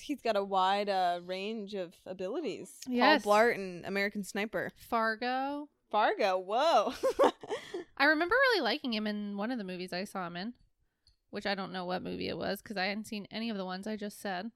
He's 0.00 0.20
got 0.20 0.36
a 0.36 0.44
wide 0.44 0.88
uh, 0.88 1.20
range 1.24 1.74
of 1.74 1.94
abilities. 2.06 2.70
Yes. 2.86 3.22
Paul 3.22 3.32
Blart 3.32 3.54
and 3.54 3.84
American 3.84 4.22
Sniper. 4.22 4.70
Fargo. 4.76 5.68
Fargo. 5.90 6.38
Whoa. 6.38 6.92
I 7.96 8.04
remember 8.04 8.34
really 8.34 8.62
liking 8.62 8.92
him 8.92 9.06
in 9.06 9.36
one 9.36 9.50
of 9.50 9.58
the 9.58 9.64
movies 9.64 9.92
I 9.92 10.04
saw 10.04 10.26
him 10.26 10.36
in, 10.36 10.52
which 11.30 11.46
I 11.46 11.54
don't 11.54 11.72
know 11.72 11.84
what 11.84 12.02
movie 12.02 12.28
it 12.28 12.36
was 12.36 12.60
because 12.62 12.76
I 12.76 12.86
hadn't 12.86 13.06
seen 13.06 13.26
any 13.30 13.50
of 13.50 13.56
the 13.56 13.64
ones 13.64 13.86
I 13.86 13.96
just 13.96 14.20
said. 14.20 14.50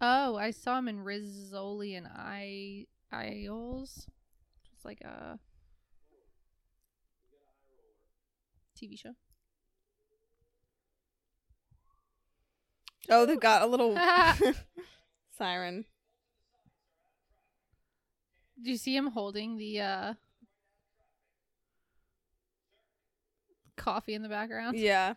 Oh, 0.00 0.36
I 0.36 0.50
saw 0.50 0.78
him 0.78 0.88
in 0.88 0.98
Rizzoli 0.98 1.96
and 1.96 2.06
I 2.06 2.86
Isles. 3.10 4.06
It's 4.74 4.84
like 4.84 5.00
a 5.00 5.38
TV 8.76 8.98
show. 8.98 9.14
oh, 13.10 13.26
they've 13.26 13.40
got 13.40 13.62
a 13.62 13.66
little 13.66 13.98
siren. 15.38 15.84
Do 18.62 18.70
you 18.70 18.76
see 18.76 18.96
him 18.96 19.08
holding 19.08 19.56
the 19.56 19.80
uh 19.80 20.14
coffee 23.76 24.14
in 24.14 24.22
the 24.22 24.28
background? 24.28 24.78
Yeah. 24.78 25.14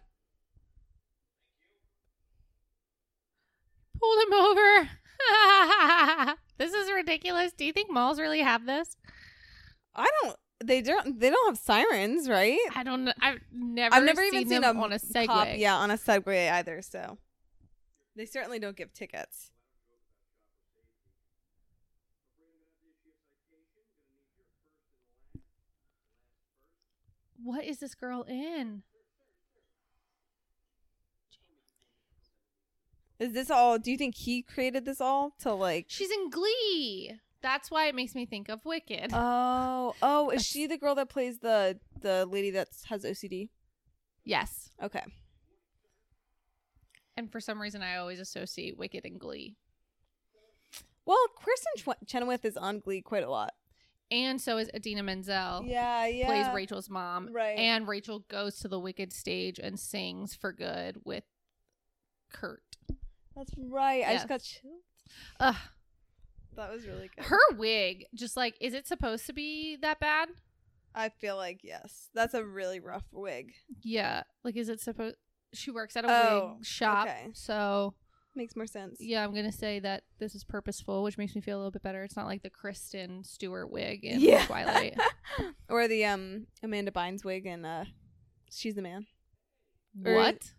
Pulled 4.00 4.28
him 4.28 4.34
over. 4.34 4.89
this 6.58 6.73
is 6.73 6.91
ridiculous. 6.91 7.52
Do 7.54 7.65
you 7.65 7.73
think 7.73 7.91
malls 7.91 8.19
really 8.19 8.41
have 8.41 8.65
this? 8.65 8.95
I 9.95 10.08
don't. 10.21 10.36
They 10.63 10.82
don't. 10.82 11.19
They 11.19 11.30
don't 11.30 11.47
have 11.47 11.58
sirens, 11.58 12.30
right? 12.30 12.60
I 12.76 12.84
don't. 12.84 13.10
I've 13.21 13.39
never 13.52 13.95
I've 13.95 14.04
never 14.04 14.21
even 14.21 14.47
seen 14.47 14.62
them 14.62 14.78
a 14.78 14.84
on 14.84 14.93
a 14.93 15.00
Segway. 15.00 15.28
cop, 15.28 15.47
yeah, 15.56 15.76
on 15.76 15.91
a 15.91 15.97
Segway 15.97 16.52
either. 16.52 16.82
So 16.82 17.17
they 18.15 18.26
certainly 18.26 18.60
don't 18.60 18.76
give 18.76 18.93
tickets. 18.93 19.52
What 27.47 27.63
is 27.63 27.79
this 27.79 27.95
girl 27.95 28.25
in? 28.27 28.83
Is 33.19 33.31
this 33.31 33.49
all? 33.49 33.79
Do 33.79 33.89
you 33.89 33.97
think 33.97 34.15
he 34.15 34.41
created 34.41 34.83
this 34.83 34.99
all 34.99 35.31
to 35.39 35.53
like? 35.53 35.86
She's 35.88 36.12
in 36.12 36.29
Glee. 36.29 37.13
That's 37.41 37.71
why 37.71 37.88
it 37.88 37.95
makes 37.95 38.13
me 38.15 38.25
think 38.25 38.49
of 38.49 38.65
Wicked. 38.65 39.12
Oh, 39.13 39.95
oh, 40.01 40.29
is 40.31 40.45
she 40.45 40.67
the 40.67 40.77
girl 40.77 40.93
that 40.95 41.07
plays 41.07 41.39
the 41.39 41.79
the 42.01 42.25
lady 42.25 42.51
that 42.51 42.67
has 42.89 43.05
OCD? 43.05 43.47
yes. 44.25 44.71
Okay. 44.83 45.05
And 47.15 47.31
for 47.31 47.39
some 47.39 47.62
reason, 47.62 47.81
I 47.81 47.95
always 47.95 48.19
associate 48.19 48.77
Wicked 48.77 49.05
and 49.05 49.17
Glee. 49.17 49.55
Well, 51.05 51.17
Kristin 51.39 51.93
Ch- 51.93 52.07
Chenoweth 52.12 52.43
is 52.43 52.57
on 52.57 52.79
Glee 52.79 53.01
quite 53.01 53.23
a 53.23 53.29
lot. 53.29 53.53
And 54.09 54.39
so 54.39 54.57
is 54.57 54.69
Idina 54.73 55.03
Menzel. 55.03 55.63
Yeah, 55.65 56.05
yeah. 56.05 56.27
Plays 56.27 56.47
Rachel's 56.53 56.89
mom. 56.89 57.29
Right. 57.33 57.57
And 57.57 57.87
Rachel 57.87 58.19
goes 58.29 58.59
to 58.59 58.67
the 58.67 58.79
Wicked 58.79 59.11
stage 59.11 59.59
and 59.59 59.79
sings 59.79 60.33
for 60.33 60.53
good 60.53 60.97
with 61.03 61.23
Kurt. 62.31 62.63
That's 63.35 63.51
right. 63.57 64.03
I 64.07 64.13
just 64.13 64.27
got 64.27 64.41
chilled. 64.41 64.81
Ugh. 65.39 65.55
That 66.55 66.71
was 66.71 66.87
really 66.87 67.09
good. 67.15 67.25
Her 67.25 67.39
wig, 67.57 68.05
just 68.15 68.35
like, 68.35 68.55
is 68.59 68.73
it 68.73 68.87
supposed 68.87 69.27
to 69.27 69.33
be 69.33 69.77
that 69.81 69.99
bad? 69.99 70.29
I 70.95 71.09
feel 71.09 71.35
like 71.35 71.59
yes. 71.63 72.09
That's 72.15 72.33
a 72.33 72.43
really 72.43 72.79
rough 72.79 73.05
wig. 73.11 73.53
Yeah. 73.83 74.23
Like, 74.43 74.55
is 74.55 74.67
it 74.69 74.81
supposed? 74.81 75.17
She 75.53 75.69
works 75.69 75.95
at 75.95 76.05
a 76.05 76.07
Oh, 76.09 76.53
wig 76.57 76.65
shop, 76.65 77.07
okay. 77.07 77.27
so 77.33 77.93
Makes 78.38 78.56
more 78.56 78.67
sense. 78.67 78.97
yeah, 79.02 79.23
I'm 79.23 79.34
gonna 79.34 79.52
say 79.52 79.80
that 79.80 80.04
this 80.19 80.36
is 80.36 80.43
purposeful, 80.43 81.02
which 81.04 81.17
makes 81.17 81.34
me 81.36 81.41
feel 81.41 81.58
a 81.58 81.60
little 81.60 81.71
bit 81.71 81.82
better. 81.82 82.04
It's 82.04 82.15
not 82.15 82.28
like 82.28 82.43
the 82.43 82.50
Kristen 82.52 83.23
Stewart 83.23 83.71
wig 83.71 84.06
in 84.06 84.19
Yeah. 84.21 84.45
Twilight. 84.45 84.95
or 85.69 85.88
the 85.88 86.06
um 86.06 86.45
Amanda 86.62 86.91
Bynes 86.91 87.26
wig 87.26 87.45
and 87.47 87.65
uh 87.65 87.86
She's 88.52 88.76
the 88.76 88.82
Man. 88.84 89.08
What? 89.93 90.52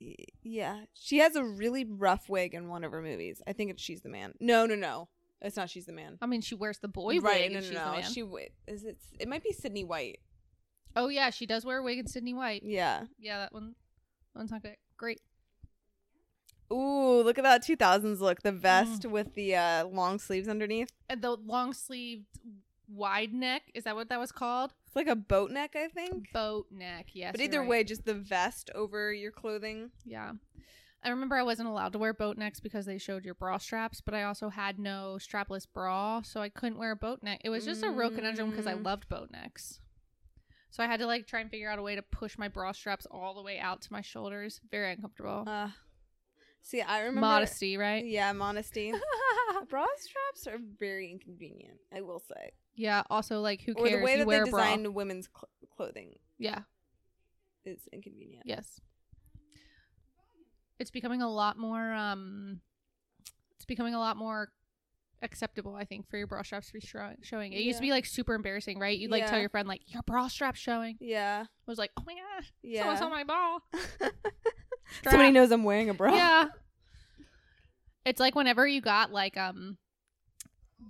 Y- 0.00 0.14
Yeah. 0.42 0.80
She 0.94 1.18
has 1.18 1.36
a 1.36 1.44
really 1.44 1.84
rough 1.84 2.28
wig 2.28 2.54
in 2.54 2.68
one 2.68 2.84
of 2.84 2.92
her 2.92 3.02
movies. 3.02 3.42
I 3.46 3.52
think 3.52 3.70
it's 3.70 3.82
She's 3.82 4.00
the 4.02 4.08
Man. 4.08 4.32
No, 4.40 4.64
no, 4.66 4.74
no. 4.74 5.08
It's 5.42 5.56
not 5.56 5.70
She's 5.70 5.86
the 5.86 5.92
Man. 5.92 6.16
I 6.22 6.26
mean, 6.26 6.40
she 6.40 6.54
wears 6.54 6.78
the 6.78 6.88
boy 6.88 7.18
right, 7.18 7.50
wig. 7.50 7.52
no, 7.52 7.58
and 7.58 7.66
no, 7.74 8.00
she's 8.00 8.16
no. 8.16 8.36
She 8.66 8.72
is 8.72 8.84
it 8.84 8.98
it 9.18 9.28
might 9.28 9.42
be 9.42 9.52
Sydney 9.52 9.84
White. 9.84 10.20
oh 10.96 11.08
yeah, 11.08 11.30
she 11.30 11.44
does 11.46 11.64
wear 11.66 11.78
a 11.78 11.82
wig 11.82 11.98
in 11.98 12.06
Sydney 12.06 12.34
White. 12.34 12.62
Yeah. 12.64 13.04
Yeah, 13.18 13.38
that 13.38 13.52
one. 13.52 13.74
that 14.34 14.38
One's 14.40 14.50
not 14.50 14.62
good. 14.62 14.76
Great. 14.96 15.20
Ooh, 16.72 17.22
look 17.22 17.38
at 17.38 17.44
that 17.44 17.62
2000s 17.64 18.20
look. 18.20 18.42
The 18.42 18.52
Mm. 18.52 18.60
vest 18.60 19.04
with 19.06 19.34
the 19.34 19.56
uh 19.56 19.86
long 19.86 20.18
sleeves 20.18 20.48
underneath. 20.48 20.90
And 21.08 21.20
the 21.22 21.32
long 21.36 21.72
sleeved 21.72 22.26
wide 22.88 23.32
neck. 23.32 23.62
Is 23.74 23.84
that 23.84 23.94
what 23.96 24.08
that 24.08 24.18
was 24.18 24.32
called? 24.32 24.72
It's 24.86 24.96
like 24.96 25.06
a 25.08 25.16
boat 25.16 25.50
neck, 25.50 25.74
I 25.76 25.88
think. 25.88 26.32
Boat 26.32 26.66
neck. 26.70 27.08
Yes. 27.12 27.32
but 27.32 27.40
either 27.40 27.60
right. 27.60 27.68
way, 27.68 27.84
just 27.84 28.04
the 28.04 28.14
vest 28.14 28.70
over 28.74 29.12
your 29.12 29.30
clothing. 29.32 29.90
Yeah. 30.04 30.32
I 31.02 31.08
remember 31.08 31.34
I 31.36 31.42
wasn't 31.42 31.68
allowed 31.68 31.92
to 31.94 31.98
wear 31.98 32.12
boat 32.12 32.36
necks 32.36 32.60
because 32.60 32.84
they 32.84 32.98
showed 32.98 33.24
your 33.24 33.32
bra 33.34 33.56
straps, 33.56 34.00
but 34.02 34.12
I 34.12 34.24
also 34.24 34.50
had 34.50 34.78
no 34.78 35.16
strapless 35.18 35.66
bra, 35.72 36.20
so 36.22 36.42
I 36.42 36.50
couldn't 36.50 36.78
wear 36.78 36.90
a 36.90 36.96
boat 36.96 37.22
neck. 37.22 37.40
It 37.42 37.48
was 37.48 37.64
just 37.64 37.82
a 37.82 37.90
real 37.90 38.10
conundrum 38.10 38.50
because 38.50 38.66
I 38.66 38.74
Mm. 38.74 38.84
loved 38.84 39.08
boat 39.08 39.30
necks. 39.30 39.80
So 40.70 40.82
I 40.82 40.86
had 40.86 41.00
to 41.00 41.06
like 41.06 41.26
try 41.26 41.40
and 41.40 41.50
figure 41.50 41.70
out 41.70 41.78
a 41.78 41.82
way 41.82 41.94
to 41.94 42.02
push 42.02 42.36
my 42.36 42.48
bra 42.48 42.72
straps 42.72 43.06
all 43.06 43.34
the 43.34 43.42
way 43.42 43.58
out 43.58 43.80
to 43.82 43.92
my 43.92 44.02
shoulders. 44.02 44.60
Very 44.70 44.92
uncomfortable. 44.92 45.44
Uh 45.46 45.70
See, 46.62 46.80
I 46.82 47.00
remember 47.00 47.20
Modesty, 47.22 47.76
right? 47.76 48.04
Yeah, 48.04 48.32
modesty. 48.32 48.92
Bra 49.68 49.86
straps 49.98 50.46
are 50.46 50.58
very 50.78 51.10
inconvenient, 51.10 51.78
I 51.94 52.00
will 52.02 52.20
say. 52.20 52.50
yeah. 52.76 53.02
Also, 53.10 53.40
like, 53.40 53.62
who 53.62 53.72
Or 53.72 53.86
cares? 53.86 53.98
the 54.00 54.04
way 54.04 54.12
you 54.12 54.18
that 54.18 54.28
they 54.28 54.38
a 54.38 54.46
bra. 54.46 54.60
designed 54.60 54.94
women's 54.94 55.28
cl- 55.34 55.48
clothing 55.74 56.14
Yeah. 56.38 56.60
is 57.64 57.88
inconvenient. 57.92 58.44
Yes. 58.46 58.80
It's 60.78 60.90
becoming 60.90 61.20
a 61.22 61.28
lot 61.30 61.58
more 61.58 61.92
um 61.92 62.60
it's 63.56 63.64
becoming 63.66 63.94
a 63.94 63.98
lot 63.98 64.16
more 64.16 64.50
acceptable, 65.22 65.74
I 65.74 65.84
think, 65.84 66.08
for 66.08 66.16
your 66.16 66.26
bra 66.26 66.42
straps 66.42 66.68
to 66.68 66.72
be 66.72 66.80
showing. 66.80 67.16
showing. 67.22 67.52
It 67.52 67.60
used 67.60 67.76
to 67.78 67.82
be 67.82 67.90
like 67.90 68.06
super 68.06 68.34
embarrassing, 68.34 68.78
right? 68.78 68.98
You'd 68.98 69.10
like 69.10 69.26
tell 69.26 69.38
your 69.38 69.50
friend 69.50 69.68
like 69.68 69.82
your 69.86 70.02
bra 70.02 70.28
strap's 70.28 70.58
showing. 70.60 70.96
Yeah. 71.00 71.44
I 71.46 71.70
was 71.70 71.76
like, 71.78 71.90
"Oh 71.98 72.02
my 72.06 72.14
gosh, 72.14 72.52
Yeah. 72.62 72.80
someone 72.82 72.96
saw 72.96 73.08
my 73.10 73.24
bra." 75.02 75.12
Somebody 75.12 75.32
knows 75.32 75.50
I'm 75.50 75.64
wearing 75.64 75.88
a 75.90 75.94
bra. 75.94 76.14
Yeah. 76.14 76.46
It's 78.04 78.20
like 78.20 78.34
whenever 78.34 78.66
you 78.66 78.80
got 78.80 79.12
like 79.12 79.36
um 79.36 79.76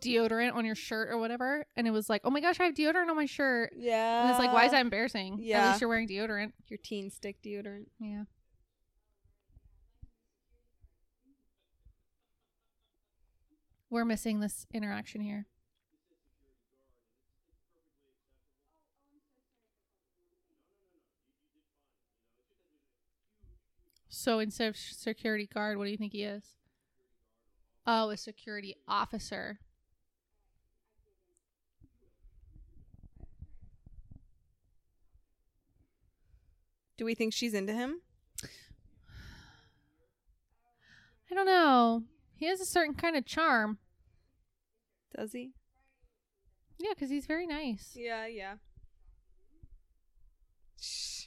deodorant 0.01 0.55
on 0.55 0.65
your 0.65 0.75
shirt 0.75 1.09
or 1.11 1.19
whatever, 1.19 1.67
and 1.77 1.87
it 1.87 1.91
was 1.91 2.09
like, 2.09 2.23
oh 2.25 2.31
my 2.31 2.41
gosh, 2.41 2.61
I 2.61 2.65
have 2.65 2.75
deodorant 2.75 3.09
on 3.09 3.17
my 3.17 3.27
shirt. 3.27 3.73
Yeah. 3.77 4.23
And 4.23 4.31
it's 4.31 4.39
like, 4.39 4.53
why 4.53 4.65
is 4.67 4.73
that 4.73 4.81
embarrassing? 4.81 5.39
Yeah. 5.41 5.65
At 5.65 5.69
least 5.71 5.81
you're 5.81 5.91
wearing 5.91 6.09
deodorant. 6.09 6.53
your 6.69 6.79
teen 6.83 7.11
stick 7.11 7.43
deodorant? 7.43 7.87
Yeah. 7.99 8.25
We're 13.91 14.05
missing 14.05 14.39
this 14.39 14.67
interaction 14.73 15.21
here. 15.21 15.47
So 24.11 24.41
instead 24.41 24.69
of 24.69 24.77
security 24.77 25.47
guard, 25.47 25.79
what 25.79 25.85
do 25.85 25.91
you 25.93 25.97
think 25.97 26.13
he 26.13 26.25
is? 26.25 26.43
Oh, 27.87 28.11
a 28.11 28.17
security 28.17 28.75
officer. 28.87 29.61
Do 36.99 37.05
we 37.05 37.15
think 37.15 37.33
she's 37.33 37.55
into 37.55 37.73
him? 37.73 38.01
I 41.31 41.35
don't 41.35 41.47
know. 41.47 42.03
He 42.35 42.47
has 42.47 42.61
a 42.61 42.67
certain 42.67 42.95
kind 42.95 43.17
of 43.17 43.25
charm. 43.25 43.79
Does 45.17 45.33
he? 45.33 45.53
Yeah, 46.79 46.91
because 46.95 47.11
he's 47.11 47.27
very 47.27 47.47
nice. 47.47 47.93
Yeah, 47.95 48.27
yeah. 48.27 48.55
Shh. 50.81 51.20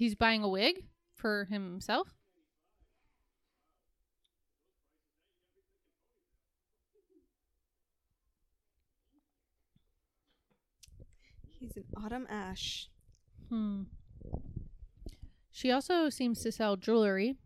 He's 0.00 0.14
buying 0.14 0.42
a 0.42 0.48
wig 0.48 0.84
for 1.14 1.44
himself. 1.50 2.14
He's 11.58 11.76
an 11.76 11.84
autumn 12.02 12.26
ash. 12.30 12.88
Hmm. 13.50 13.82
She 15.50 15.70
also 15.70 16.08
seems 16.08 16.42
to 16.44 16.50
sell 16.50 16.76
jewelry. 16.76 17.36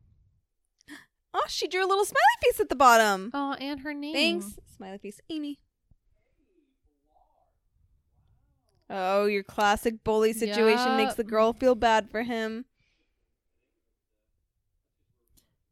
Oh, 1.37 1.47
she 1.49 1.67
drew 1.67 1.85
a 1.85 1.89
little 1.89 2.05
smiley 2.05 2.21
face 2.45 2.61
at 2.61 2.69
the 2.69 2.77
bottom. 2.77 3.33
Oh, 3.35 3.55
and 3.55 3.81
her 3.81 3.93
name. 3.93 4.15
Thanks. 4.15 4.57
Smiley 4.77 4.99
face, 4.99 5.21
Amy. 5.29 5.59
Oh, 8.97 9.27
your 9.27 9.43
classic 9.43 10.05
bully 10.05 10.33
situation 10.33 10.97
makes 10.97 11.15
the 11.15 11.25
girl 11.25 11.53
feel 11.53 11.75
bad 11.75 12.11
for 12.11 12.23
him. 12.23 12.65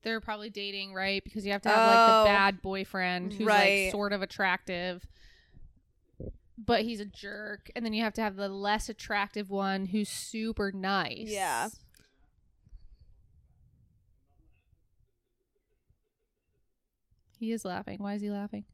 They're 0.03 0.21
probably 0.21 0.51
dating, 0.51 0.93
right? 0.93 1.23
Because 1.23 1.47
you 1.47 1.53
have 1.53 1.63
to 1.63 1.69
have 1.69 1.87
like 1.87 1.99
Oh. 2.11 2.23
the 2.25 2.29
bad 2.29 2.61
boyfriend 2.63 3.33
who's 3.35 3.47
Right. 3.47 3.85
like 3.85 3.93
sort 3.93 4.13
of 4.13 4.23
attractive, 4.23 5.07
but 6.59 6.83
he's 6.83 6.99
a 6.99 7.05
jerk, 7.05 7.71
and 7.77 7.87
then 7.87 7.93
you 7.93 8.03
have 8.03 8.15
to 8.15 8.21
have 8.23 8.35
the 8.35 8.49
less 8.49 8.89
attractive 8.89 9.51
one 9.51 9.87
who's 9.87 10.09
super 10.09 10.73
nice. 10.73 11.29
Yeah. 11.29 11.69
He 17.39 17.53
is 17.53 17.65
laughing. 17.65 17.99
Why 18.01 18.15
is 18.15 18.23
he 18.23 18.31
laughing? 18.31 18.65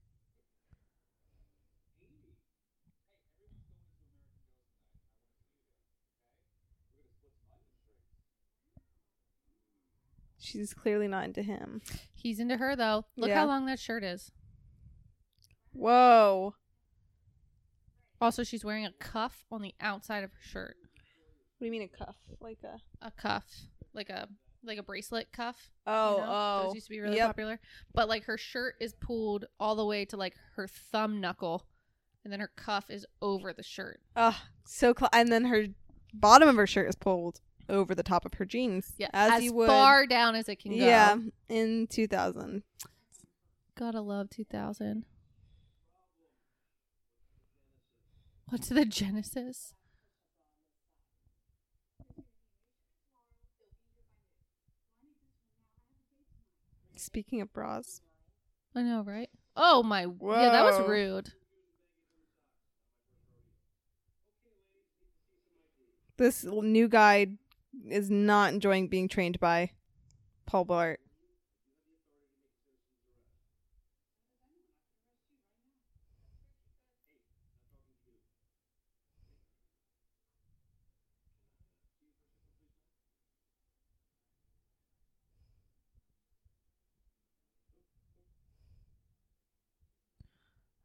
She's 10.48 10.72
clearly 10.74 11.08
not 11.08 11.24
into 11.24 11.42
him. 11.42 11.82
He's 12.14 12.40
into 12.40 12.56
her 12.56 12.74
though. 12.76 13.04
Look 13.16 13.28
Yeah. 13.30 13.36
how 13.40 13.46
long 13.46 13.66
that 13.66 13.78
shirt 13.78 14.02
is. 14.04 14.30
Whoa. 15.72 16.54
Also, 18.20 18.42
she's 18.42 18.64
wearing 18.64 18.84
a 18.86 18.92
cuff 18.92 19.44
on 19.50 19.62
the 19.62 19.74
outside 19.80 20.24
of 20.24 20.30
her 20.32 20.40
shirt. 20.42 20.76
What 21.58 21.60
do 21.60 21.66
you 21.66 21.70
mean 21.70 21.82
a 21.82 21.88
cuff? 22.04 22.16
Like 22.40 22.58
a 22.64 22.78
A 23.06 23.10
cuff, 23.12 23.44
like 23.92 24.10
a 24.10 24.28
like 24.64 24.78
a 24.78 24.82
bracelet 24.82 25.30
cuff. 25.32 25.70
you 25.86 25.92
Oh, 25.92 26.16
know? 26.18 26.24
oh. 26.26 26.62
those 26.66 26.74
used 26.74 26.86
to 26.88 26.90
be 26.90 27.00
really 27.00 27.16
Yep. 27.16 27.26
popular. 27.28 27.60
But 27.94 28.08
like 28.08 28.24
her 28.24 28.36
shirt 28.36 28.74
is 28.80 28.92
pulled 28.94 29.44
all 29.60 29.76
the 29.76 29.86
way 29.86 30.04
to 30.06 30.16
like 30.16 30.34
her 30.56 30.66
thumb 30.66 31.20
knuckle, 31.20 31.66
and 32.24 32.32
then 32.32 32.40
her 32.40 32.50
cuff 32.56 32.90
is 32.90 33.06
over 33.22 33.52
the 33.52 33.62
shirt. 33.62 34.00
Oh, 34.16 34.40
so 34.66 34.94
cl- 34.98 35.10
and 35.12 35.30
then 35.30 35.44
her 35.44 35.66
bottom 36.12 36.48
of 36.48 36.56
her 36.56 36.66
shirt 36.66 36.88
is 36.88 36.96
pulled 36.96 37.40
over 37.68 37.94
the 37.94 38.02
top 38.02 38.24
of 38.24 38.34
her 38.34 38.44
jeans. 38.44 38.92
Yeah, 38.98 39.08
as, 39.12 39.32
as 39.32 39.44
you 39.44 39.52
would. 39.54 39.68
far 39.68 40.06
down 40.06 40.34
as 40.34 40.48
it 40.48 40.56
can 40.60 40.72
go. 40.72 40.84
yeah, 40.84 41.16
in 41.48 41.86
2000. 41.88 42.62
gotta 43.76 44.00
love 44.00 44.30
2000. 44.30 45.04
What's 48.48 48.68
the 48.68 48.84
genesis? 48.84 49.74
Speaking 56.96 57.40
of 57.40 57.52
bras, 57.52 58.00
I 58.74 58.82
know, 58.82 59.02
right? 59.02 59.30
Oh 59.54 59.82
my, 59.82 60.02
yeah, 60.02 60.50
that 60.50 60.64
was 60.64 60.88
rude. 60.88 61.32
this 66.18 66.44
new 66.44 66.88
guy 66.88 67.28
is 67.86 68.10
not 68.10 68.52
enjoying 68.52 68.88
being 68.88 69.08
trained 69.08 69.38
by 69.40 69.70
Paul 70.46 70.66
Blart. 70.66 70.96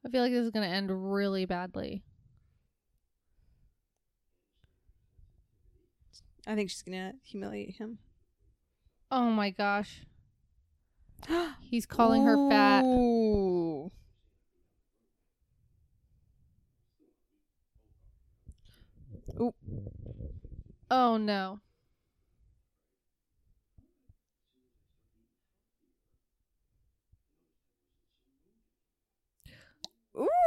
I 0.05 0.09
feel 0.09 0.21
like 0.21 0.31
this 0.31 0.43
is 0.45 0.51
gonna 0.51 0.67
end 0.67 1.13
really 1.13 1.45
badly. 1.45 2.03
I 6.45 6.55
think 6.55 6.69
she's 6.69 6.81
gonna 6.81 7.13
humiliate 7.23 7.75
him. 7.75 7.99
Oh 9.11 9.29
my 9.29 9.49
gosh, 9.49 10.01
he's 11.61 11.85
calling 11.85 12.23
her 12.25 12.49
fat. 12.49 12.83
Ooh. 12.83 13.91
Oh 20.91 21.17
no. 21.17 21.59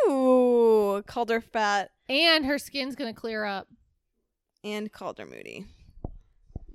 Ooh, 0.08 1.02
called 1.06 1.30
her 1.30 1.40
fat 1.40 1.90
And 2.08 2.44
her 2.46 2.58
skin's 2.58 2.94
gonna 2.94 3.14
clear 3.14 3.44
up. 3.44 3.68
and 4.62 4.90
called 4.92 5.18
her 5.18 5.26
moody. 5.26 5.66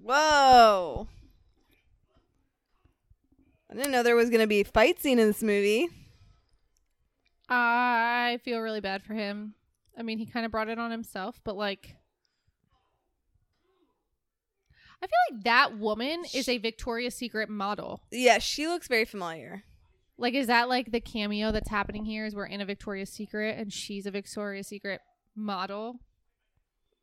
Whoa. 0.03 1.07
I 3.69 3.75
didn't 3.75 3.91
know 3.91 4.03
there 4.03 4.15
was 4.15 4.29
going 4.29 4.41
to 4.41 4.47
be 4.47 4.61
a 4.61 4.65
fight 4.65 4.99
scene 4.99 5.19
in 5.19 5.27
this 5.27 5.43
movie. 5.43 5.87
I 7.47 8.39
feel 8.43 8.59
really 8.61 8.81
bad 8.81 9.03
for 9.03 9.13
him. 9.13 9.55
I 9.97 10.03
mean, 10.03 10.17
he 10.17 10.25
kind 10.25 10.45
of 10.45 10.51
brought 10.51 10.69
it 10.69 10.79
on 10.79 10.91
himself, 10.91 11.39
but 11.43 11.55
like, 11.55 11.95
I 15.03 15.07
feel 15.07 15.35
like 15.35 15.43
that 15.43 15.77
woman 15.77 16.23
is 16.33 16.47
a 16.47 16.57
Victoria's 16.57 17.15
Secret 17.15 17.49
model. 17.49 18.03
Yeah, 18.11 18.39
she 18.39 18.67
looks 18.67 18.87
very 18.87 19.05
familiar. 19.05 19.63
Like, 20.17 20.33
is 20.33 20.47
that 20.47 20.69
like 20.69 20.91
the 20.91 21.01
cameo 21.01 21.51
that's 21.51 21.69
happening 21.69 22.05
here? 22.05 22.25
Is 22.25 22.35
we're 22.35 22.45
in 22.45 22.61
a 22.61 22.65
Victoria's 22.65 23.09
Secret 23.09 23.57
and 23.57 23.73
she's 23.73 24.05
a 24.05 24.11
Victoria's 24.11 24.67
Secret 24.67 25.01
model? 25.35 25.99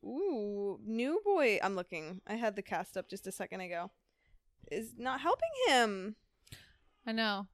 Ooh, 0.03 0.79
new 0.85 1.21
boy. 1.25 1.59
I'm 1.61 1.75
looking. 1.75 2.21
I 2.27 2.35
had 2.35 2.55
the 2.55 2.61
cast 2.61 2.95
up 2.97 3.09
just 3.09 3.27
a 3.27 3.31
second 3.31 3.61
ago. 3.61 3.91
Is 4.71 4.93
not 4.97 5.19
helping 5.21 5.49
him. 5.67 6.15
I 7.05 7.11
know. 7.11 7.47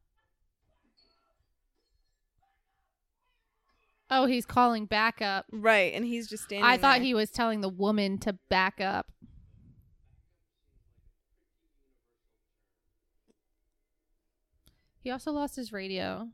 Oh, 4.10 4.28
he's 4.28 4.46
calling 4.46 4.86
back 4.86 5.22
up. 5.22 5.46
Right, 5.52 5.94
and 5.94 6.06
he's 6.06 6.28
just 6.30 6.44
standing 6.44 6.66
I 6.66 6.78
thought 6.78 6.98
there. 6.98 7.06
he 7.06 7.14
was 7.14 7.32
telling 7.32 7.62
the 7.62 7.70
woman 7.70 8.20
to 8.20 8.34
back 8.50 8.80
up. 8.80 9.08
He 15.00 15.12
also 15.12 15.32
lost 15.32 15.56
his 15.56 15.72
radio. 15.72 16.30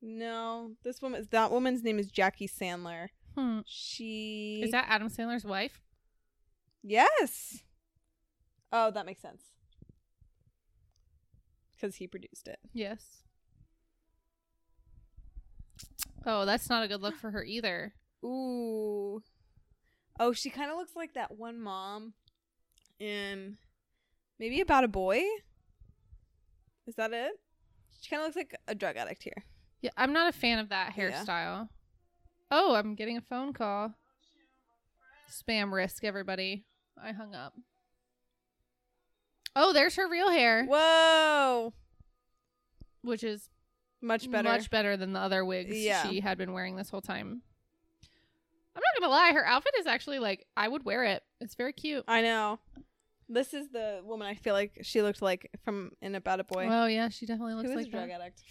No, 0.00 0.72
this 0.84 1.02
woman. 1.02 1.26
That 1.30 1.50
woman's 1.50 1.82
name 1.82 1.98
is 1.98 2.10
Jackie 2.10 2.48
Sandler. 2.48 3.08
Hmm. 3.36 3.60
She 3.66 4.62
Is 4.64 4.70
that 4.70 4.86
Adam 4.88 5.08
Sandler's 5.08 5.44
wife? 5.44 5.80
yes. 6.82 7.62
Oh, 8.70 8.90
that 8.90 9.06
makes 9.06 9.22
sense. 9.22 9.42
Because 11.74 11.96
he 11.96 12.06
produced 12.06 12.48
it. 12.48 12.58
Yes. 12.74 13.22
Oh, 16.26 16.44
that's 16.44 16.68
not 16.68 16.82
a 16.82 16.88
good 16.88 17.00
look 17.00 17.16
for 17.16 17.30
her 17.30 17.42
either. 17.44 17.94
Ooh. 18.24 19.22
Oh, 20.20 20.32
she 20.32 20.50
kind 20.50 20.70
of 20.70 20.76
looks 20.76 20.96
like 20.96 21.14
that 21.14 21.38
one 21.38 21.60
mom 21.60 22.12
in 22.98 23.56
maybe 24.38 24.60
about 24.60 24.84
a 24.84 24.88
boy. 24.88 25.22
Is 26.86 26.96
that 26.96 27.12
it? 27.12 27.32
She 28.00 28.10
kind 28.10 28.20
of 28.22 28.26
looks 28.26 28.36
like 28.36 28.54
a 28.66 28.74
drug 28.74 28.96
addict 28.96 29.22
here. 29.22 29.44
Yeah, 29.80 29.90
I'm 29.96 30.12
not 30.12 30.28
a 30.28 30.32
fan 30.36 30.58
of 30.58 30.68
that 30.70 30.94
Yeah. 30.96 31.10
hairstyle. 31.10 31.68
Oh, 32.50 32.74
I'm 32.74 32.94
getting 32.94 33.16
a 33.16 33.20
phone 33.20 33.52
call. 33.52 33.94
Spam 35.30 35.72
risk, 35.72 36.04
everybody. 36.04 36.64
I 37.00 37.12
hung 37.12 37.34
up. 37.34 37.54
Oh, 39.54 39.72
there's 39.72 39.96
her 39.96 40.08
real 40.08 40.30
hair, 40.30 40.64
Whoa. 40.66 41.74
which 43.02 43.24
is 43.24 43.50
Much 44.00 44.30
better. 44.30 44.48
much 44.48 44.70
better 44.70 44.96
than 44.96 45.12
the 45.12 45.18
other 45.20 45.44
wigs 45.44 45.76
Yeah. 45.76 46.08
she 46.08 46.20
had 46.20 46.38
been 46.38 46.52
wearing 46.52 46.76
this 46.76 46.90
whole 46.90 47.00
time. 47.00 47.42
I'm 48.76 48.82
not 48.82 49.00
gonna 49.00 49.10
lie, 49.10 49.32
her 49.32 49.44
outfit 49.44 49.74
is 49.78 49.86
actually 49.86 50.20
like 50.20 50.46
I 50.56 50.68
would 50.68 50.84
wear 50.84 51.04
it. 51.04 51.24
It's 51.40 51.56
very 51.56 51.72
cute. 51.72 52.04
I 52.06 52.22
know. 52.22 52.60
This 53.28 53.52
is 53.52 53.68
the 53.70 54.00
woman 54.04 54.26
I 54.28 54.34
feel 54.34 54.54
like 54.54 54.78
she 54.82 55.02
looked 55.02 55.20
like 55.20 55.50
from 55.64 55.90
in 56.00 56.14
About 56.14 56.40
a 56.40 56.44
Boy. 56.44 56.66
Oh 56.70 56.86
yeah, 56.86 57.08
she 57.08 57.26
definitely 57.26 57.54
looks 57.54 57.70
like 57.70 57.86
a 57.86 57.90
drug 57.90 58.10
addict? 58.10 58.42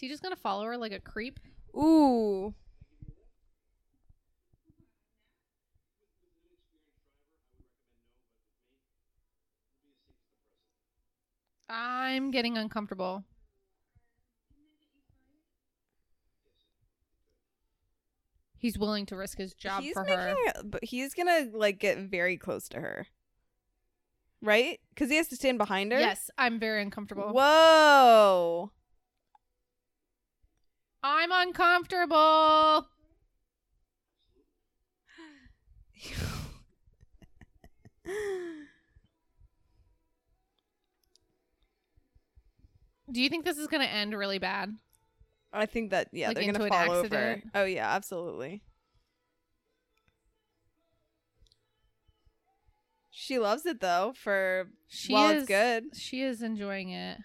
Is 0.00 0.02
he 0.04 0.08
just 0.08 0.22
gonna 0.22 0.34
follow 0.34 0.64
her 0.64 0.78
like 0.78 0.92
a 0.92 0.98
creep? 0.98 1.38
Ooh. 1.76 2.54
I'm 11.68 12.30
getting 12.30 12.56
uncomfortable. 12.56 13.24
He's 18.56 18.78
willing 18.78 19.04
to 19.04 19.16
risk 19.16 19.36
his 19.36 19.52
job 19.52 19.82
he's 19.82 19.92
for 19.92 20.04
making 20.04 20.18
her. 20.18 20.62
but 20.64 20.82
he's 20.82 21.12
gonna 21.12 21.48
like 21.52 21.78
get 21.78 21.98
very 21.98 22.38
close 22.38 22.70
to 22.70 22.80
her, 22.80 23.06
right? 24.40 24.80
Because 24.94 25.10
he 25.10 25.16
has 25.16 25.28
to 25.28 25.36
stand 25.36 25.58
behind 25.58 25.92
her. 25.92 26.00
Yes, 26.00 26.30
I'm 26.38 26.58
very 26.58 26.80
uncomfortable. 26.80 27.34
Whoa. 27.34 28.72
I'm 31.02 31.32
uncomfortable. 31.32 32.86
Do 43.12 43.20
you 43.20 43.28
think 43.28 43.44
this 43.44 43.58
is 43.58 43.66
going 43.66 43.82
to 43.82 43.92
end 43.92 44.14
really 44.16 44.38
bad? 44.38 44.76
I 45.52 45.66
think 45.66 45.90
that 45.90 46.08
yeah, 46.12 46.28
Like 46.28 46.36
they're 46.36 46.52
gonna 46.52 46.64
an 46.64 46.70
fall 46.70 46.92
over. 46.92 47.42
Oh 47.54 47.64
yeah, 47.64 47.88
absolutely. 47.90 48.62
She 53.10 53.38
loves 53.38 53.66
it 53.66 53.80
though. 53.80 54.12
For 54.16 54.68
She 54.86 55.12
while 55.12 55.30
is 55.30 55.42
it's 55.42 55.48
good, 55.48 55.96
She 55.96 56.22
is 56.22 56.40
enjoying 56.40 56.90
it. 56.90 57.18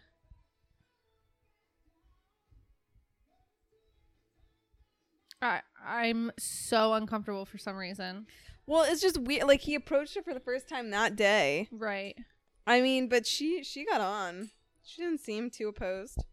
I 5.45 5.61
I'm 5.85 6.31
so 6.39 6.93
uncomfortable 6.93 7.45
for 7.45 7.57
some 7.57 7.75
reason. 7.75 8.25
well, 8.65 8.83
it's 8.83 9.01
just 9.01 9.17
weird. 9.19 9.47
Like 9.47 9.61
he 9.61 9.75
approached 9.75 10.15
her 10.15 10.23
for 10.23 10.33
the 10.33 10.39
first 10.39 10.67
time 10.67 10.89
that 10.89 11.15
day. 11.15 11.67
Right. 11.71 12.17
I 12.65 12.81
mean, 12.81 13.07
but 13.09 13.27
she 13.27 13.63
she 13.63 13.85
got 13.85 14.01
on. 14.01 14.51
She 14.83 15.01
didn't 15.01 15.19
seem 15.21 15.49
too 15.49 15.67
opposed. 15.67 16.23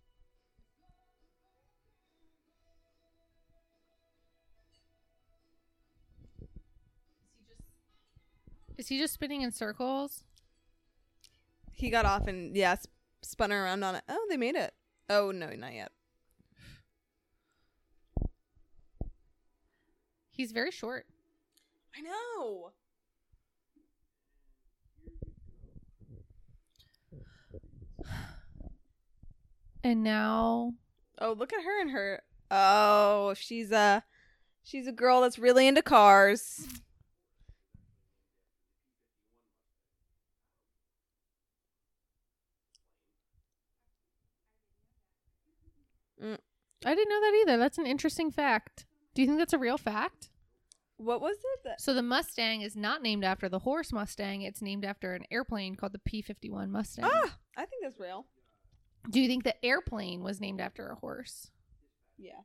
Is 8.78 8.88
he 8.88 8.98
just 8.98 9.14
spinning 9.14 9.42
in 9.42 9.52
circles? 9.52 10.24
He 11.72 11.90
got 11.90 12.04
off 12.04 12.26
and 12.26 12.56
yeah, 12.56 12.76
sp- 12.78 12.92
spun 13.22 13.50
her 13.50 13.64
around 13.64 13.82
on 13.84 13.94
it. 13.96 14.04
Oh, 14.08 14.26
they 14.28 14.36
made 14.36 14.54
it. 14.56 14.74
Oh 15.08 15.30
no, 15.30 15.50
not 15.50 15.74
yet. 15.74 15.92
He's 20.32 20.50
very 20.52 20.70
short. 20.70 21.06
I 21.96 22.00
know. 22.00 22.72
And 29.84 30.02
now 30.02 30.74
Oh, 31.22 31.34
look 31.38 31.52
at 31.52 31.62
her 31.62 31.80
and 31.80 31.90
her. 31.92 32.20
Oh, 32.50 33.34
she's 33.34 33.70
a 33.70 34.02
she's 34.64 34.88
a 34.88 34.92
girl 34.92 35.20
that's 35.20 35.38
really 35.38 35.68
into 35.68 35.82
cars. 35.82 36.66
Mm. 46.20 46.38
I 46.84 46.94
didn't 46.94 47.08
know 47.08 47.20
that 47.20 47.38
either. 47.42 47.56
That's 47.56 47.78
an 47.78 47.86
interesting 47.86 48.32
fact. 48.32 48.86
Do 49.14 49.22
you 49.22 49.26
think 49.28 49.38
that's 49.38 49.52
a 49.52 49.58
real 49.58 49.78
fact? 49.78 50.30
What 50.96 51.20
was 51.20 51.36
it? 51.36 51.60
That 51.64 51.80
So 51.80 51.94
the 51.94 52.02
Mustang 52.02 52.60
is 52.62 52.76
not 52.76 53.02
named 53.02 53.24
after 53.24 53.48
the 53.48 53.58
horse 53.60 53.92
Mustang. 53.92 54.42
It's 54.42 54.62
named 54.62 54.84
after 54.84 55.14
an 55.14 55.24
airplane 55.30 55.74
called 55.74 55.92
the 55.92 55.98
P-51 55.98 56.68
Mustang. 56.70 57.04
ah, 57.06 57.36
I 57.56 57.64
think 57.66 57.82
that's 57.82 57.98
real. 57.98 58.26
Do 59.10 59.20
you 59.20 59.26
think 59.26 59.42
the 59.42 59.64
airplane 59.64 60.22
was 60.22 60.40
named 60.40 60.60
after 60.60 60.88
a 60.88 60.94
horse? 60.94 61.50
Yeah, 62.18 62.42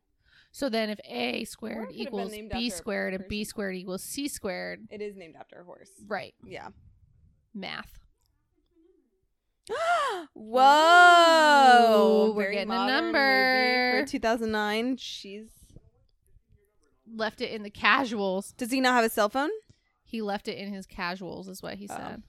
So 0.52 0.70
then 0.70 0.90
if 0.90 1.00
A 1.06 1.44
squared 1.44 1.90
it 1.92 2.10
could 2.10 2.20
have 2.20 2.32
been 2.32 2.46
equals 2.46 2.54
B 2.54 2.70
squared 2.72 3.14
and 3.14 3.28
B 3.28 3.44
squared 3.44 3.76
equals 3.76 4.02
C 4.04 4.28
squared, 4.28 4.88
it 4.90 5.02
is 5.02 5.16
named 5.16 5.36
after 5.40 5.60
a 5.62 5.64
horse. 5.64 5.92
right, 6.08 6.34
Yeah. 6.44 6.70
math. 7.54 8.00
Whoa! 10.34 12.28
Ooh, 12.30 12.34
we're 12.34 12.52
getting 12.54 12.72
a 12.72 12.88
number. 12.88 14.00
for 14.02 14.08
2009. 14.10 14.98
She's. 14.98 15.50
Left 17.16 17.42
it 17.42 17.52
in 17.52 17.64
the 17.64 17.70
casuals. 17.70 18.52
Does 18.54 18.72
he 18.72 18.82
not 18.82 18.94
have 18.94 19.06
a 19.06 19.10
cell 19.10 19.30
phone? 19.30 19.50
He 20.04 20.22
left 20.22 20.48
it 20.48 20.58
in 20.58 20.74
his 20.74 20.86
casuals 20.86 21.48
is 21.48 21.62
what 21.64 21.76
he 21.76 21.88
Oh. 21.90 21.96
said. 21.96 22.24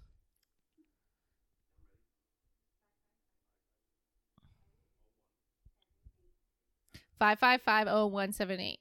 Five 7.18 7.38
five 7.38 7.62
five 7.62 7.86
oh 7.88 8.06
one 8.06 8.32
seven 8.32 8.60
eight. 8.60 8.80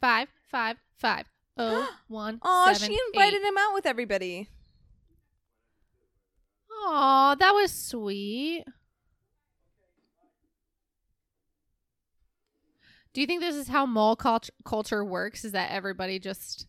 Five 0.00 0.28
five 0.50 0.76
five 0.96 1.26
oh 1.58 1.88
one 2.08 2.40
Oh, 2.42 2.72
she 2.74 2.98
invited 3.14 3.42
eight. 3.42 3.48
him 3.48 3.58
out 3.58 3.74
with 3.74 3.86
everybody. 3.86 4.48
Oh, 6.70 7.36
that 7.38 7.52
was 7.52 7.70
sweet. 7.72 8.64
Do 13.12 13.20
you 13.20 13.26
think 13.26 13.40
this 13.40 13.56
is 13.56 13.68
how 13.68 13.84
mall 13.84 14.16
cult- 14.16 14.50
culture 14.64 15.04
works? 15.04 15.44
Is 15.44 15.52
that 15.52 15.70
everybody 15.70 16.18
just 16.18 16.66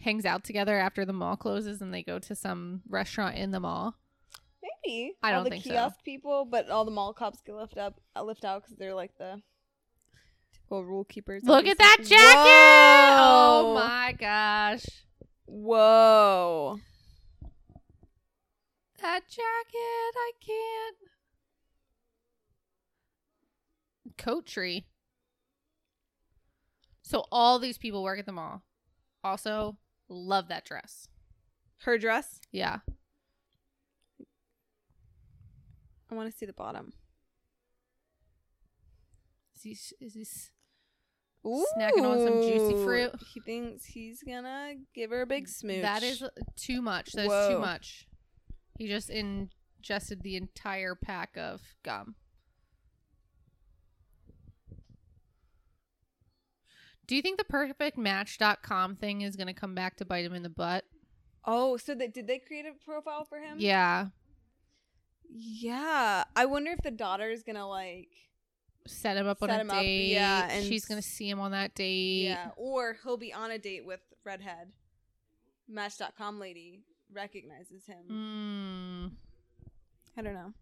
hangs 0.00 0.24
out 0.24 0.44
together 0.44 0.78
after 0.78 1.04
the 1.04 1.12
mall 1.12 1.36
closes 1.36 1.80
and 1.80 1.94
they 1.94 2.02
go 2.02 2.18
to 2.18 2.34
some 2.34 2.82
restaurant 2.88 3.36
in 3.36 3.52
the 3.52 3.60
mall? 3.60 3.96
Maybe. 4.84 5.14
I 5.22 5.30
all 5.32 5.36
don't 5.38 5.44
the 5.44 5.50
think 5.50 5.64
so. 5.64 5.70
kiosk 5.70 6.02
people, 6.04 6.44
but 6.44 6.68
all 6.68 6.84
the 6.84 6.90
mall 6.90 7.12
cops 7.14 7.40
get 7.42 7.54
left 7.54 7.78
up, 7.78 8.00
uh, 8.16 8.22
lift 8.24 8.44
out 8.44 8.62
because 8.62 8.76
they're 8.76 8.94
like 8.94 9.16
the 9.18 9.40
typical 10.52 10.84
rule 10.84 11.04
keepers. 11.04 11.44
Look 11.44 11.66
at 11.66 11.78
that 11.78 11.98
jacket! 11.98 13.16
Oh 13.18 13.74
my 13.74 14.14
gosh. 14.18 14.84
Whoa! 15.46 16.78
That 19.00 19.20
jacket, 19.28 20.16
I 20.16 20.32
can't. 20.44 20.96
Coat 24.18 24.46
tree. 24.46 24.86
So 27.06 27.24
all 27.30 27.60
these 27.60 27.78
people 27.78 28.02
work 28.02 28.18
at 28.18 28.26
the 28.26 28.32
mall. 28.32 28.64
Also, 29.22 29.76
love 30.08 30.48
that 30.48 30.64
dress. 30.64 31.06
Her 31.82 31.98
dress. 31.98 32.40
Yeah. 32.50 32.78
I 36.10 36.14
want 36.16 36.28
to 36.30 36.36
see 36.36 36.46
the 36.46 36.52
bottom. 36.52 36.92
Is 39.54 39.62
he, 39.62 39.70
is 40.04 40.14
he 40.14 40.22
s- 40.22 40.50
Snacking 41.44 42.02
on 42.02 42.18
some 42.26 42.42
juicy 42.42 42.82
fruit. 42.84 43.12
He 43.32 43.38
thinks 43.40 43.84
he's 43.84 44.20
gonna 44.24 44.74
give 44.96 45.10
her 45.10 45.22
a 45.22 45.26
big 45.26 45.46
smooch. 45.48 45.82
That 45.82 46.02
is 46.02 46.24
too 46.56 46.82
much. 46.82 47.12
That's 47.12 47.48
too 47.48 47.60
much. 47.60 48.08
He 48.78 48.88
just 48.88 49.10
ingested 49.10 50.22
the 50.22 50.34
entire 50.34 50.96
pack 50.96 51.36
of 51.36 51.60
gum. 51.84 52.16
Do 57.06 57.14
you 57.14 57.22
think 57.22 57.38
the 57.38 57.44
perfectmatch.com 57.44 58.96
thing 58.96 59.20
is 59.20 59.36
going 59.36 59.46
to 59.46 59.52
come 59.52 59.74
back 59.74 59.96
to 59.98 60.04
bite 60.04 60.24
him 60.24 60.34
in 60.34 60.42
the 60.42 60.48
butt? 60.48 60.84
Oh, 61.44 61.76
so 61.76 61.94
they, 61.94 62.08
did 62.08 62.26
they 62.26 62.38
create 62.38 62.66
a 62.66 62.72
profile 62.84 63.24
for 63.24 63.38
him? 63.38 63.56
Yeah. 63.58 64.08
Yeah. 65.30 66.24
I 66.34 66.44
wonder 66.46 66.72
if 66.72 66.82
the 66.82 66.90
daughter 66.90 67.30
is 67.30 67.42
gonna 67.44 67.68
like. 67.68 68.08
Set 68.86 69.16
him 69.16 69.26
up 69.26 69.42
on 69.42 69.48
Set 69.48 69.58
a 69.58 69.60
him 69.62 69.70
up, 69.70 69.80
date. 69.80 70.08
yeah, 70.12 70.48
and 70.50 70.64
She's 70.64 70.84
going 70.84 71.00
to 71.02 71.06
see 71.06 71.28
him 71.28 71.40
on 71.40 71.50
that 71.50 71.74
date. 71.74 72.26
Yeah. 72.26 72.50
Or 72.56 72.96
he'll 73.02 73.16
be 73.16 73.32
on 73.32 73.50
a 73.50 73.58
date 73.58 73.84
with 73.84 73.98
redhead. 74.24 74.68
Match.com 75.68 76.38
lady 76.38 76.84
recognizes 77.12 77.84
him. 77.84 79.10
Mm. 79.10 79.70
I 80.16 80.22
don't 80.22 80.34
know. 80.34 80.52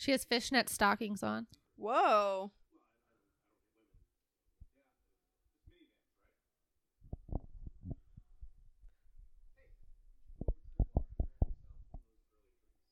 She 0.00 0.12
has 0.12 0.24
fishnet 0.24 0.70
stockings 0.70 1.22
on. 1.22 1.46
Whoa. 1.76 2.52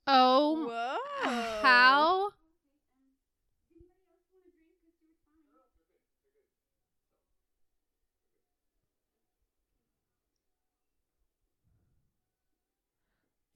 Oh, 0.07 0.67
Whoa. 1.25 1.63
how? 1.63 2.29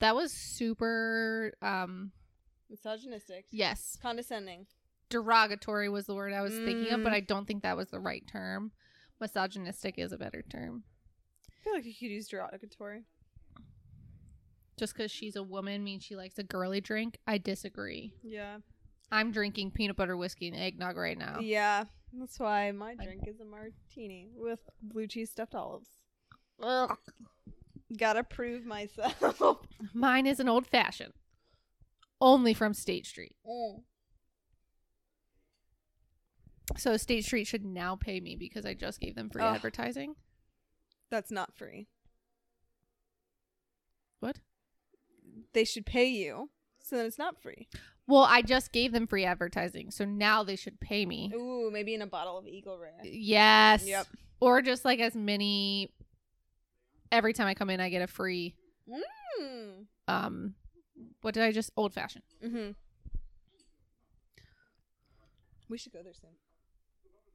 That 0.00 0.16
was 0.16 0.32
super 0.32 1.52
um 1.60 2.12
Misogynistic. 2.72 3.44
yes. 3.52 3.96
Condescending. 4.02 4.66
Derogatory 5.10 5.88
was 5.90 6.06
the 6.06 6.14
word 6.14 6.32
I 6.32 6.40
was 6.40 6.54
thinking 6.54 6.90
of, 6.92 7.02
but 7.04 7.12
Mm. 7.12 7.16
I 7.16 7.20
don't 7.20 7.46
think 7.46 7.62
that 7.62 7.76
was 7.76 7.90
the 7.90 8.00
right 8.00 8.26
term. 8.26 8.72
Misogynistic 9.20 9.98
is 9.98 10.10
a 10.10 10.16
better 10.18 10.42
term. 10.42 10.84
I 11.50 11.62
feel 11.62 11.74
like 11.74 11.84
you 11.84 11.92
could 11.92 12.10
use 12.10 12.28
derogatory. 12.28 13.04
Just 14.78 14.94
because 14.94 15.10
she's 15.10 15.36
a 15.36 15.42
woman 15.42 15.84
means 15.84 16.02
she 16.02 16.16
likes 16.16 16.38
a 16.38 16.42
girly 16.42 16.80
drink. 16.80 17.18
I 17.26 17.38
disagree. 17.38 18.14
Yeah. 18.22 18.56
I'm 19.12 19.30
drinking 19.30 19.72
peanut 19.72 19.96
butter 19.96 20.16
whiskey 20.16 20.48
and 20.48 20.56
eggnog 20.56 20.96
right 20.96 21.18
now. 21.18 21.38
Yeah. 21.40 21.84
That's 22.14 22.38
why 22.40 22.72
my 22.72 22.94
drink 22.94 23.24
is 23.28 23.38
a 23.40 23.44
martini 23.44 24.30
with 24.34 24.60
blue 24.82 25.06
cheese 25.06 25.30
stuffed 25.30 25.54
olives. 25.54 25.88
Ugh. 26.62 26.96
Gotta 27.98 28.24
prove 28.24 28.64
myself. 28.64 29.58
Mine 29.94 30.26
is 30.26 30.40
an 30.40 30.48
old 30.48 30.66
fashioned. 30.66 31.12
Only 32.22 32.54
from 32.54 32.72
State 32.72 33.04
Street. 33.04 33.34
Mm. 33.44 33.82
So 36.76 36.96
State 36.96 37.24
Street 37.24 37.46
should 37.48 37.64
now 37.64 37.96
pay 37.96 38.20
me 38.20 38.36
because 38.36 38.64
I 38.64 38.74
just 38.74 39.00
gave 39.00 39.16
them 39.16 39.28
free 39.28 39.42
Ugh. 39.42 39.56
advertising. 39.56 40.14
That's 41.10 41.30
not 41.32 41.52
free. 41.54 41.88
What? 44.20 44.38
They 45.52 45.64
should 45.64 45.84
pay 45.84 46.06
you, 46.06 46.50
so 46.80 46.96
then 46.96 47.06
it's 47.06 47.18
not 47.18 47.42
free. 47.42 47.66
Well, 48.06 48.22
I 48.22 48.40
just 48.42 48.72
gave 48.72 48.92
them 48.92 49.06
free 49.06 49.24
advertising, 49.24 49.90
so 49.90 50.04
now 50.04 50.44
they 50.44 50.56
should 50.56 50.78
pay 50.80 51.04
me. 51.04 51.32
Ooh, 51.34 51.70
maybe 51.72 51.92
in 51.94 52.02
a 52.02 52.06
bottle 52.06 52.38
of 52.38 52.46
Eagle 52.46 52.78
Rare. 52.78 52.92
Yes. 53.02 53.84
Yep. 53.86 54.06
Or 54.40 54.62
just 54.62 54.84
like 54.84 55.00
as 55.00 55.14
many 55.14 55.92
every 57.10 57.32
time 57.32 57.46
I 57.48 57.54
come 57.54 57.68
in 57.68 57.80
I 57.80 57.90
get 57.90 58.02
a 58.02 58.06
free 58.06 58.54
Mm. 59.40 59.86
um 60.08 60.54
what 61.22 61.34
did 61.34 61.42
I 61.42 61.52
just 61.52 61.70
old 61.76 61.92
fashioned. 61.94 62.24
Mm-hmm. 62.44 62.70
We 65.68 65.78
should 65.78 65.92
go 65.92 66.02
there 66.02 66.12
soon. 66.12 66.30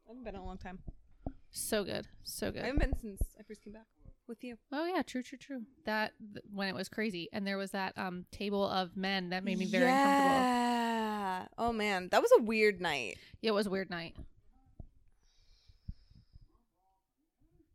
I 0.05 0.09
haven't 0.09 0.23
been 0.23 0.35
in 0.35 0.41
a 0.41 0.45
long 0.45 0.57
time. 0.57 0.79
So 1.49 1.83
good. 1.83 2.07
So 2.23 2.51
good. 2.51 2.61
I 2.61 2.67
haven't 2.67 2.79
been 2.79 2.99
since 3.01 3.21
I 3.39 3.43
first 3.43 3.63
came 3.63 3.73
back 3.73 3.87
with 4.27 4.43
you. 4.43 4.57
Oh 4.71 4.85
yeah, 4.85 5.01
true, 5.01 5.23
true, 5.23 5.37
true. 5.37 5.61
That 5.85 6.13
th- 6.33 6.45
when 6.53 6.67
it 6.67 6.75
was 6.75 6.89
crazy, 6.89 7.29
and 7.33 7.47
there 7.47 7.57
was 7.57 7.71
that 7.71 7.97
um 7.97 8.25
table 8.31 8.63
of 8.69 8.95
men 8.95 9.29
that 9.29 9.43
made 9.43 9.57
me 9.57 9.65
very 9.65 9.85
uncomfortable. 9.85 10.35
Yeah. 10.35 11.45
Oh 11.57 11.73
man, 11.73 12.09
that 12.11 12.21
was 12.21 12.31
a 12.37 12.43
weird 12.43 12.79
night. 12.81 13.17
Yeah, 13.41 13.51
it 13.51 13.53
was 13.53 13.67
a 13.67 13.69
weird 13.69 13.89
night. 13.89 14.15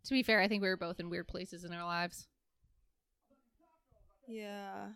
To 0.04 0.10
be 0.14 0.22
fair, 0.22 0.40
I 0.40 0.48
think 0.48 0.62
we 0.62 0.68
were 0.68 0.76
both 0.76 1.00
in 1.00 1.10
weird 1.10 1.28
places 1.28 1.64
in 1.64 1.72
our 1.72 1.84
lives. 1.84 2.26
Yeah. 4.28 4.88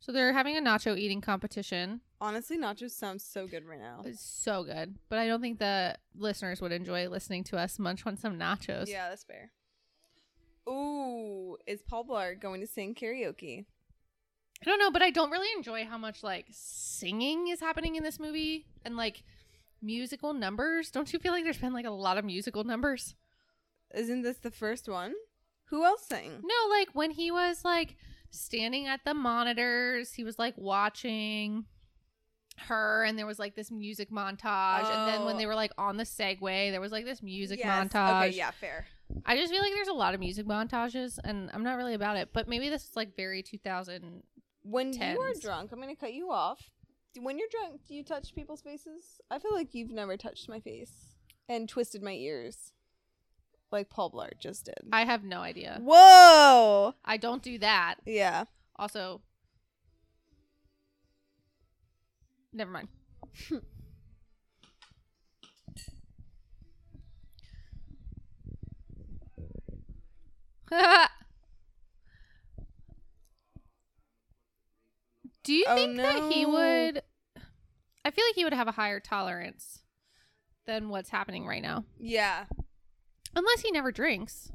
So 0.00 0.12
they're 0.12 0.32
having 0.32 0.56
a 0.56 0.60
nacho 0.60 0.98
eating 0.98 1.20
competition. 1.20 2.00
Honestly, 2.22 2.58
nachos 2.58 2.90
sounds 2.92 3.22
so 3.22 3.46
good 3.46 3.66
right 3.66 3.78
now. 3.78 4.02
It's 4.04 4.22
so 4.22 4.64
good, 4.64 4.96
but 5.08 5.18
I 5.18 5.26
don't 5.26 5.40
think 5.40 5.58
the 5.58 5.96
listeners 6.16 6.60
would 6.60 6.72
enjoy 6.72 7.08
listening 7.08 7.44
to 7.44 7.58
us 7.58 7.78
munch 7.78 8.06
on 8.06 8.16
some 8.16 8.38
nachos. 8.38 8.88
Yeah, 8.88 9.10
that's 9.10 9.24
fair. 9.24 9.50
Ooh, 10.68 11.56
is 11.66 11.82
Paul 11.82 12.04
Blart 12.04 12.40
going 12.40 12.60
to 12.60 12.66
sing 12.66 12.94
karaoke? 12.94 13.66
I 14.62 14.64
don't 14.64 14.78
know, 14.78 14.90
but 14.90 15.02
I 15.02 15.10
don't 15.10 15.30
really 15.30 15.48
enjoy 15.56 15.84
how 15.84 15.98
much 15.98 16.22
like 16.22 16.46
singing 16.50 17.48
is 17.48 17.60
happening 17.60 17.96
in 17.96 18.02
this 18.02 18.20
movie 18.20 18.66
and 18.84 18.96
like 18.96 19.22
musical 19.82 20.32
numbers. 20.32 20.90
Don't 20.90 21.12
you 21.12 21.18
feel 21.18 21.32
like 21.32 21.44
there's 21.44 21.58
been 21.58 21.72
like 21.72 21.86
a 21.86 21.90
lot 21.90 22.18
of 22.18 22.24
musical 22.24 22.64
numbers? 22.64 23.14
Isn't 23.94 24.22
this 24.22 24.38
the 24.38 24.50
first 24.50 24.88
one? 24.88 25.14
Who 25.66 25.84
else 25.84 26.04
sang? 26.06 26.42
No, 26.42 26.68
like 26.68 26.88
when 26.92 27.12
he 27.12 27.30
was 27.30 27.64
like 27.64 27.96
standing 28.30 28.86
at 28.86 29.00
the 29.04 29.14
monitors, 29.14 30.12
he 30.14 30.24
was 30.24 30.38
like 30.38 30.54
watching 30.56 31.64
her 32.66 33.04
and 33.04 33.18
there 33.18 33.26
was 33.26 33.38
like 33.38 33.54
this 33.56 33.70
music 33.70 34.10
montage 34.10 34.90
and 34.90 35.06
then 35.06 35.24
when 35.24 35.36
Oh. 35.36 35.38
they 35.38 35.46
were 35.46 35.54
like 35.54 35.72
on 35.78 35.96
the 35.96 36.04
Segway, 36.04 36.70
there 36.70 36.80
was 36.80 36.92
like 36.92 37.04
this 37.06 37.22
music 37.22 37.58
Yes. 37.58 37.68
montage. 37.88 38.28
Okay, 38.28 38.36
yeah, 38.36 38.50
fair. 38.50 38.86
I 39.24 39.36
just 39.36 39.52
feel 39.52 39.62
like 39.62 39.72
there's 39.72 39.88
a 39.88 39.92
lot 39.94 40.14
of 40.14 40.20
music 40.20 40.46
montages 40.46 41.18
and 41.24 41.50
I'm 41.54 41.62
not 41.62 41.76
really 41.76 41.94
about 41.94 42.16
it, 42.16 42.30
but 42.32 42.48
maybe 42.48 42.68
this 42.68 42.84
is 42.88 42.96
like 42.96 43.16
very 43.16 43.42
2000 43.42 44.22
When 44.62 44.92
you 44.92 45.00
are 45.20 45.40
drunk, 45.40 45.72
I'm 45.72 45.80
gonna 45.80 45.96
cut 45.96 46.12
you 46.12 46.30
off. 46.30 46.60
When 47.18 47.38
you're 47.38 47.48
drunk, 47.50 47.80
do 47.88 47.94
you 47.94 48.04
touch 48.04 48.34
people's 48.34 48.60
faces? 48.62 49.20
I 49.30 49.38
feel 49.38 49.54
like 49.54 49.74
you've 49.74 49.90
never 49.90 50.16
touched 50.16 50.48
my 50.48 50.60
face 50.60 51.14
and 51.48 51.68
twisted 51.68 52.02
my 52.02 52.12
ears, 52.12 52.72
like 53.72 53.88
Paul 53.90 54.10
Blart 54.10 54.38
just 54.38 54.64
did. 54.66 54.78
I 54.92 55.04
have 55.04 55.22
no 55.24 55.40
idea. 55.40 55.78
Whoa! 55.82 56.94
I 57.04 57.16
don't 57.16 57.42
do 57.42 57.58
that. 57.58 57.96
Yeah. 58.04 58.44
Also, 58.76 59.20
never 62.52 62.70
mind. 62.70 62.88
Do 75.42 75.52
you 75.54 75.64
Oh, 75.66 75.74
think 75.74 75.96
that 75.96 76.32
he 76.32 76.44
no. 76.44 76.50
would? 76.50 77.02
I 78.04 78.10
feel 78.10 78.24
like 78.26 78.34
he 78.34 78.44
would 78.44 78.52
have 78.52 78.68
a 78.68 78.72
higher 78.72 79.00
tolerance 79.00 79.80
than 80.66 80.88
what's 80.88 81.10
happening 81.10 81.46
right 81.46 81.62
now. 81.62 81.84
Yeah. 81.98 82.44
Unless 83.34 83.60
he 83.60 83.70
never 83.70 83.92
drinks, 83.92 84.50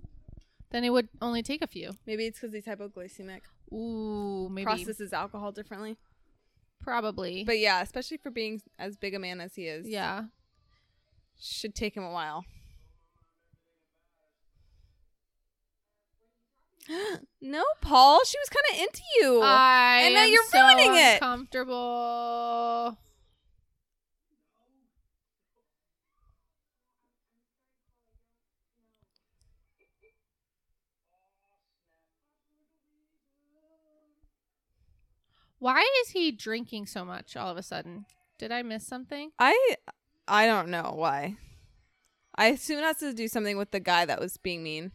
then 0.72 0.84
it 0.84 0.90
would 0.92 1.08
only 1.22 1.42
take 1.42 1.62
a 1.62 1.68
few. 1.68 1.92
Maybe 2.06 2.26
it's 2.26 2.40
because 2.40 2.54
he's 2.54 2.66
hypoglycemic. 2.66 3.42
Ooh, 3.74 4.50
maybe 4.50 4.66
Processes 4.66 5.14
alcohol 5.14 5.52
differently. 5.52 5.98
probably. 6.82 7.44
But 7.44 7.60
yeah, 7.60 7.82
especially 7.82 8.18
for 8.18 8.30
being 8.32 8.62
as 8.78 8.96
big 8.98 9.14
a 9.14 9.20
man 9.20 9.40
as 9.42 9.56
he 9.56 9.68
is. 9.68 9.88
yeah. 9.88 10.26
Should 11.40 11.76
take 11.76 11.96
him 11.98 12.04
a 12.04 12.12
while. 12.12 12.46
no, 17.42 17.64
Paul. 17.82 18.20
She 18.26 18.38
was 18.38 18.50
kind 18.50 18.64
of 18.74 18.80
into 18.88 19.02
you. 19.20 19.42
I 19.44 20.02
And 20.06 20.14
now 20.14 20.26
you're 20.26 20.44
so 20.46 20.62
ruining 20.62 20.96
it. 20.96 21.16
Uncomfortable. 21.22 22.98
Why 35.60 35.82
is 36.04 36.10
he 36.10 36.32
drinking 36.32 36.88
so 36.88 37.06
much 37.06 37.36
all 37.36 37.50
of 37.50 37.58
a 37.58 37.64
sudden? 37.64 38.06
Did 38.38 38.52
I 38.52 38.62
miss 38.62 38.86
something? 38.86 39.32
I 39.40 39.76
I 40.28 40.46
don't 40.46 40.70
know 40.70 40.94
why. 40.96 41.38
I 42.36 42.48
assume 42.48 42.80
it 42.80 42.84
has 42.84 42.98
to 42.98 43.14
do 43.14 43.28
something 43.28 43.58
with 43.58 43.72
the 43.72 43.80
guy 43.80 44.06
that 44.06 44.20
was 44.20 44.38
being 44.38 44.64
mean. 44.64 44.92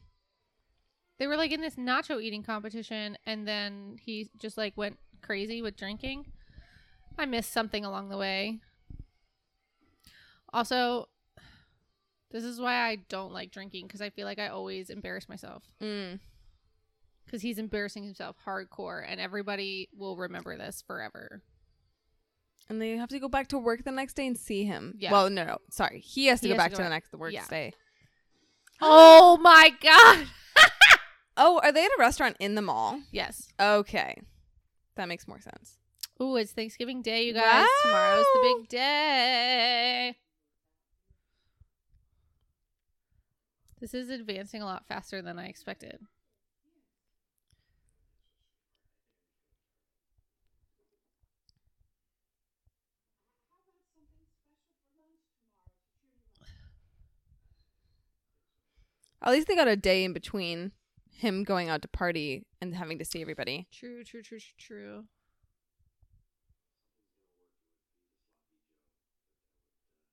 They 1.19 1.27
were 1.27 1.37
like 1.37 1.53
in 1.53 1.61
this 1.61 1.77
nacho 1.77 2.23
eating 2.23 2.43
competition 2.43 3.17
and 3.27 3.47
then 3.47 3.99
he 4.01 4.31
just 4.39 4.59
like 4.59 4.77
went 4.77 4.99
crazy 5.23 5.63
with 5.63 5.77
drinking. 5.77 6.27
I 7.19 7.27
missed 7.27 7.53
something 7.53 7.85
along 7.85 8.09
the 8.09 8.17
way. 8.17 8.61
Also, 10.53 11.09
this 12.31 12.45
is 12.45 12.61
why 12.61 12.75
I 12.75 12.97
don't 13.09 13.33
like 13.33 13.51
drinking 13.51 13.87
because 13.87 14.01
I 14.01 14.11
feel 14.11 14.27
like 14.27 14.39
I 14.39 14.49
always 14.49 14.91
embarrass 14.91 15.29
myself. 15.29 15.65
Mm. 15.83 16.21
Because 17.31 17.43
he's 17.43 17.59
embarrassing 17.59 18.03
himself 18.03 18.37
hardcore, 18.45 19.05
and 19.07 19.21
everybody 19.21 19.89
will 19.97 20.17
remember 20.17 20.59
this 20.59 20.83
forever. 20.85 21.43
And 22.69 22.83
they 22.83 22.91
have 22.97 23.09
to 23.11 23.21
go 23.21 23.29
back 23.29 23.49
to 23.49 23.59
work 23.59 23.85
the 23.85 23.93
next 23.93 24.15
day 24.15 24.27
and 24.27 24.37
see 24.37 24.65
him. 24.65 24.95
Yeah. 24.99 25.13
Well, 25.13 25.31
no, 25.31 25.45
no. 25.45 25.59
Sorry. 25.71 26.01
He 26.01 26.27
has 26.27 26.41
to 26.41 26.49
He 26.49 26.55
go 26.55 26.59
has 26.61 26.65
to 26.65 26.65
back 26.65 26.71
go 26.73 26.77
to 26.79 26.83
the 26.83 26.89
back- 26.91 27.03
next 27.05 27.13
work 27.15 27.33
yeah. 27.33 27.47
day. 27.49 27.73
Oh 28.81 29.39
my 29.41 29.73
god! 29.83 30.27
Oh, 31.43 31.59
are 31.63 31.73
they 31.73 31.85
at 31.85 31.91
a 31.93 31.97
restaurant 31.99 32.37
in 32.39 32.55
the 32.55 32.61
mall? 32.61 33.01
yes. 33.13 33.49
Okay. 33.59 34.21
That 34.97 35.09
makes 35.09 35.27
more 35.27 35.41
sense. 35.41 35.79
Ooh, 36.21 36.37
it's 36.37 36.53
Thanksgiving 36.53 37.01
Day, 37.01 37.25
you 37.27 37.33
guys. 37.33 37.67
Tomorrow's 37.83 38.27
the 38.35 38.41
Wow. 38.41 38.55
big 38.59 38.69
day. 38.69 40.17
This 43.81 43.95
is 43.95 44.11
advancing 44.11 44.61
a 44.61 44.67
lot 44.67 44.87
faster 44.87 45.23
than 45.23 45.39
I 45.39 45.47
expected. 45.47 46.01
At 59.23 59.33
least 59.33 59.49
they 59.49 59.55
got 59.55 59.69
a 59.69 59.77
day 59.77 60.05
in 60.05 60.13
between 60.13 60.73
him 61.11 61.45
going 61.45 61.69
out 61.69 61.83
to 61.83 61.89
party 61.89 62.47
and 62.61 62.75
having 62.75 62.99
to 62.99 63.05
see 63.05 63.21
everybody. 63.21 63.67
True, 63.71 64.03
true, 64.05 64.23
true, 64.23 64.39
true, 64.39 64.55
true. 64.59 65.05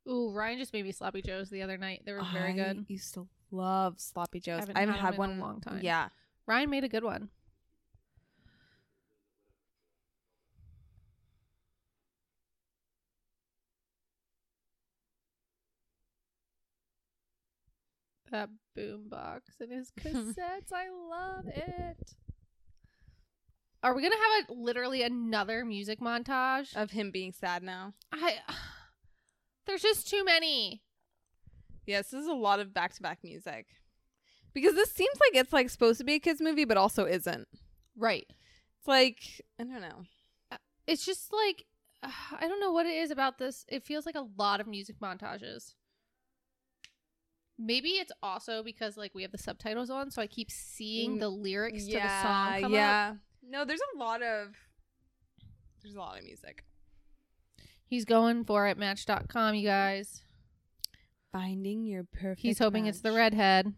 Ooh, 0.09 0.31
Ryan 0.31 0.57
just 0.57 0.73
made 0.73 0.85
me 0.85 0.91
sloppy 0.91 1.21
joes 1.21 1.49
the 1.49 1.61
other 1.61 1.77
night. 1.77 2.03
They 2.05 2.13
were 2.13 2.23
very 2.33 2.51
I 2.51 2.73
good. 2.73 2.85
used 2.87 3.13
to 3.15 3.27
love 3.51 3.99
sloppy 3.99 4.39
joes. 4.39 4.61
haven't 4.61 4.77
I 4.77 4.81
haven't 4.81 4.95
had 4.95 5.01
had, 5.01 5.13
them 5.15 5.21
in 5.23 5.29
one 5.29 5.39
a 5.39 5.41
long 5.41 5.61
time. 5.61 5.79
Yeah. 5.81 6.09
Ryan 6.45 6.69
made 6.69 6.83
a 6.83 6.89
good 6.89 7.03
one. 7.03 7.29
That 18.31 18.49
boombox 18.77 19.41
and 19.59 19.71
his 19.71 19.91
cassettes. 19.99 20.71
I 20.71 20.89
love 21.09 21.47
it. 21.47 22.13
Are 23.83 23.95
we 23.95 24.01
gonna 24.01 24.15
have 24.15 24.49
a 24.49 24.53
literally 24.53 25.03
another 25.03 25.63
music 25.63 25.99
montage? 25.99 26.75
Of 26.75 26.91
him 26.91 27.11
being 27.11 27.31
sad 27.31 27.63
now. 27.63 27.93
I 28.11 28.35
there's 29.65 29.81
just 29.81 30.07
too 30.09 30.23
many. 30.25 30.83
Yes, 31.85 32.09
this 32.11 32.21
is 32.21 32.27
a 32.27 32.33
lot 32.33 32.59
of 32.59 32.73
back 32.73 32.93
to 32.95 33.01
back 33.01 33.19
music. 33.23 33.67
Because 34.53 34.73
this 34.73 34.91
seems 34.91 35.17
like 35.19 35.39
it's 35.39 35.53
like 35.53 35.69
supposed 35.69 35.99
to 35.99 36.03
be 36.03 36.15
a 36.15 36.19
kids 36.19 36.41
movie, 36.41 36.65
but 36.65 36.77
also 36.77 37.05
isn't. 37.05 37.47
Right. 37.95 38.25
It's 38.79 38.87
like 38.87 39.19
I 39.59 39.63
don't 39.63 39.81
know. 39.81 40.03
Uh, 40.51 40.57
it's 40.87 41.05
just 41.05 41.31
like 41.31 41.65
I 42.03 42.47
don't 42.47 42.59
know 42.59 42.71
what 42.71 42.85
it 42.85 42.95
is 42.95 43.11
about 43.11 43.37
this. 43.37 43.65
It 43.67 43.83
feels 43.83 44.05
like 44.05 44.15
a 44.15 44.27
lot 44.37 44.59
of 44.59 44.67
music 44.67 44.99
montages. 44.99 45.73
Maybe 47.59 47.89
it's 47.89 48.11
also 48.21 48.61
because 48.61 48.97
like 48.97 49.15
we 49.15 49.23
have 49.23 49.31
the 49.31 49.37
subtitles 49.37 49.89
on, 49.89 50.11
so 50.11 50.21
I 50.21 50.27
keep 50.27 50.51
seeing 50.51 51.17
the 51.17 51.29
lyrics 51.29 51.85
to 51.85 51.93
the 51.93 52.21
song 52.21 52.61
come 52.61 52.73
yeah. 52.73 53.11
up. 53.11 53.17
No, 53.49 53.65
there's 53.65 53.81
a 53.95 53.97
lot 53.97 54.21
of 54.21 54.49
there's 55.81 55.95
a 55.95 55.99
lot 55.99 56.17
of 56.19 56.23
music. 56.23 56.63
He's 57.85 58.05
going 58.05 58.43
for 58.43 58.67
it, 58.67 58.77
match.com, 58.77 59.55
you 59.55 59.65
guys. 59.65 60.21
Finding 61.31 61.85
your 61.85 62.03
perfect. 62.03 62.41
He's 62.41 62.59
hoping 62.59 62.85
it's 62.85 63.01
the 63.01 63.13
redhead. 63.13 63.73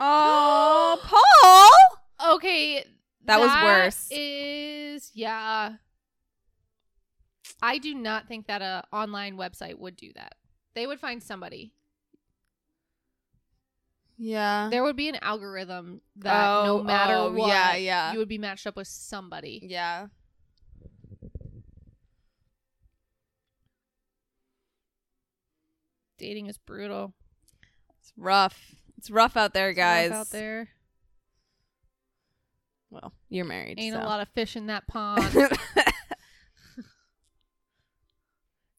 Oh, 0.00 0.98
Paul. 2.18 2.34
Okay. 2.36 2.84
That 3.24 3.40
was 3.40 3.50
worse. 3.62 4.08
Is 4.10 5.10
yeah. 5.14 5.74
I 7.60 7.78
do 7.78 7.94
not 7.94 8.26
think 8.26 8.46
that 8.46 8.62
a 8.62 8.84
online 8.92 9.36
website 9.36 9.78
would 9.78 9.96
do 9.96 10.10
that. 10.14 10.34
They 10.74 10.86
would 10.86 11.00
find 11.00 11.22
somebody. 11.22 11.72
Yeah. 14.18 14.68
There 14.70 14.82
would 14.82 14.96
be 14.96 15.08
an 15.08 15.16
algorithm 15.22 16.00
that 16.16 16.64
no 16.64 16.80
Oh, 16.80 16.82
matter 16.82 17.14
oh, 17.14 17.32
what, 17.32 17.48
yeah, 17.48 17.76
yeah. 17.76 18.12
you 18.12 18.18
would 18.18 18.28
be 18.28 18.38
matched 18.38 18.66
up 18.66 18.76
with 18.76 18.88
somebody. 18.88 19.60
Yeah. 19.64 20.08
Dating 26.18 26.46
is 26.46 26.58
brutal, 26.58 27.14
It's 28.00 28.12
rough. 28.16 28.74
It's 28.96 29.10
rough 29.10 29.36
out 29.36 29.54
there, 29.54 29.68
It's 29.70 29.78
rough 29.78 29.84
guys. 29.84 30.10
out 30.10 30.30
there 30.30 30.68
Well, 32.90 33.12
you're 33.28 33.44
married. 33.44 33.78
ain't 33.78 33.94
so. 33.94 34.00
a 34.00 34.04
lot 34.04 34.20
of 34.20 34.28
fish 34.30 34.56
in 34.56 34.66
that 34.66 34.86
pond. 34.88 35.22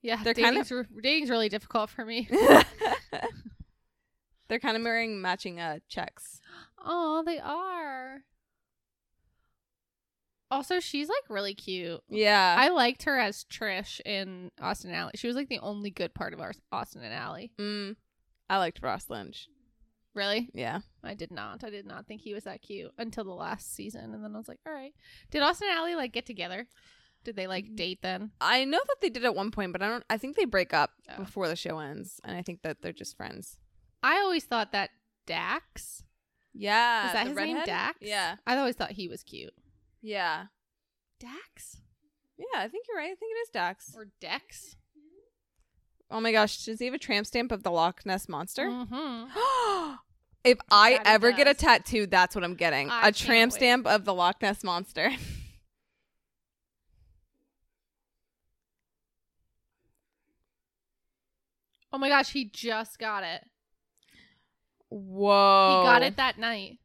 yeah, 0.01 0.21
They're 0.23 0.33
kind 0.33 0.47
dating's, 0.55 0.71
re- 0.71 0.83
dating's 1.01 1.29
really 1.29 1.47
difficult 1.49 1.89
for 1.89 2.03
me. 2.03 2.27
They're 4.49 4.59
kind 4.59 4.75
of 4.75 4.83
wearing 4.83 5.21
matching 5.21 5.59
uh 5.61 5.79
checks. 5.87 6.41
Oh, 6.83 7.23
they 7.25 7.39
are. 7.39 8.23
Also, 10.51 10.79
she's 10.79 11.07
like 11.07 11.29
really 11.29 11.53
cute. 11.53 12.01
Yeah. 12.09 12.55
I 12.57 12.69
liked 12.69 13.03
her 13.03 13.19
as 13.19 13.45
Trish 13.45 14.01
in 14.03 14.49
Austin 14.59 14.89
and 14.89 14.97
Ally. 14.99 15.11
She 15.15 15.27
was 15.27 15.35
like 15.35 15.47
the 15.49 15.59
only 15.59 15.91
good 15.91 16.15
part 16.15 16.33
of 16.33 16.39
our 16.41 16.53
Austin 16.71 17.03
and 17.03 17.13
Ally. 17.13 17.47
mm, 17.59 17.95
I 18.49 18.57
liked 18.57 18.81
Ross 18.81 19.09
Lynch. 19.09 19.47
Really? 20.15 20.49
Yeah. 20.55 20.79
I 21.03 21.13
did 21.13 21.29
not. 21.31 21.63
I 21.63 21.69
did 21.69 21.85
not 21.85 22.07
think 22.07 22.21
he 22.21 22.33
was 22.33 22.45
that 22.45 22.63
cute 22.63 22.91
until 22.97 23.25
the 23.25 23.29
last 23.31 23.75
season, 23.75 24.11
and 24.11 24.23
then 24.23 24.33
I 24.33 24.37
was 24.39 24.47
like, 24.47 24.57
all 24.65 24.73
right. 24.73 24.93
Did 25.29 25.43
Austin 25.43 25.67
and 25.69 25.77
Ally 25.77 25.93
like 25.93 26.13
get 26.13 26.25
together? 26.25 26.65
Did 27.23 27.35
they 27.35 27.45
like 27.45 27.75
date 27.75 27.99
then? 28.01 28.31
I 28.41 28.65
know 28.65 28.79
that 28.79 28.95
they 29.01 29.09
did 29.09 29.25
at 29.25 29.35
one 29.35 29.51
point, 29.51 29.71
but 29.71 29.83
I 29.83 29.87
don't. 29.87 30.03
I 30.09 30.17
think 30.17 30.35
they 30.35 30.45
break 30.45 30.73
up 30.73 30.91
Oh. 31.11 31.17
before 31.23 31.47
the 31.47 31.55
show 31.55 31.77
ends, 31.77 32.19
and 32.23 32.35
I 32.35 32.41
think 32.41 32.63
that 32.63 32.81
they're 32.81 32.91
just 32.91 33.15
friends. 33.15 33.59
I 34.01 34.17
always 34.19 34.43
thought 34.45 34.71
that 34.71 34.89
Dax 35.25 36.03
Yeah. 36.53 37.07
is 37.07 37.13
that 37.13 37.27
his 37.27 37.35
name? 37.35 37.57
Dax. 37.65 37.97
Yeah. 38.01 38.35
I 38.47 38.57
always 38.57 38.75
thought 38.75 38.91
he 38.91 39.07
was 39.07 39.23
cute. 39.23 39.53
Yeah. 40.01 40.45
Dax 41.19 41.81
Yeah. 42.37 42.45
I 42.61 42.67
think 42.69 42.85
you're 42.87 42.97
right. 42.97 43.11
I 43.11 43.15
think 43.15 43.35
it 43.35 43.39
is 43.41 43.49
Dax. 43.49 43.93
or 43.95 44.07
Dex? 44.21 44.75
Oh 46.11 46.19
my 46.19 46.31
gosh! 46.31 46.65
Does 46.65 46.79
he 46.79 46.85
have 46.85 46.95
a 46.95 46.97
tramp 46.97 47.27
stamp 47.27 47.51
of 47.51 47.61
the 47.61 47.69
Loch 47.69 48.03
Ness 48.03 48.27
monster? 48.27 48.65
Mm-hmm. 48.65 49.93
if 50.43 50.57
I 50.71 50.91
he 50.93 50.99
ever 51.05 51.31
get 51.31 51.47
a 51.47 51.53
tattoo, 51.53 52.07
that's 52.07 52.33
what 52.33 52.43
I'm 52.43 52.55
getting. 52.55 52.89
I 52.89 52.99
a 52.99 53.01
can't 53.03 53.15
tramp 53.15 53.51
wait. 53.51 53.57
stamp 53.59 53.85
of 53.85 54.05
the 54.05 54.13
Loch 54.15 54.41
Ness 54.41 54.63
monster. 54.63 55.11
Oh 61.91 61.97
my 61.97 62.09
gosh, 62.09 62.31
he 62.31 62.45
just 62.45 62.99
got 62.99 63.23
it. 63.23 63.45
Whoa! 64.89 65.81
He 65.81 65.87
got 65.87 66.03
it 66.03 66.17
that 66.17 66.37
night. 66.37 66.79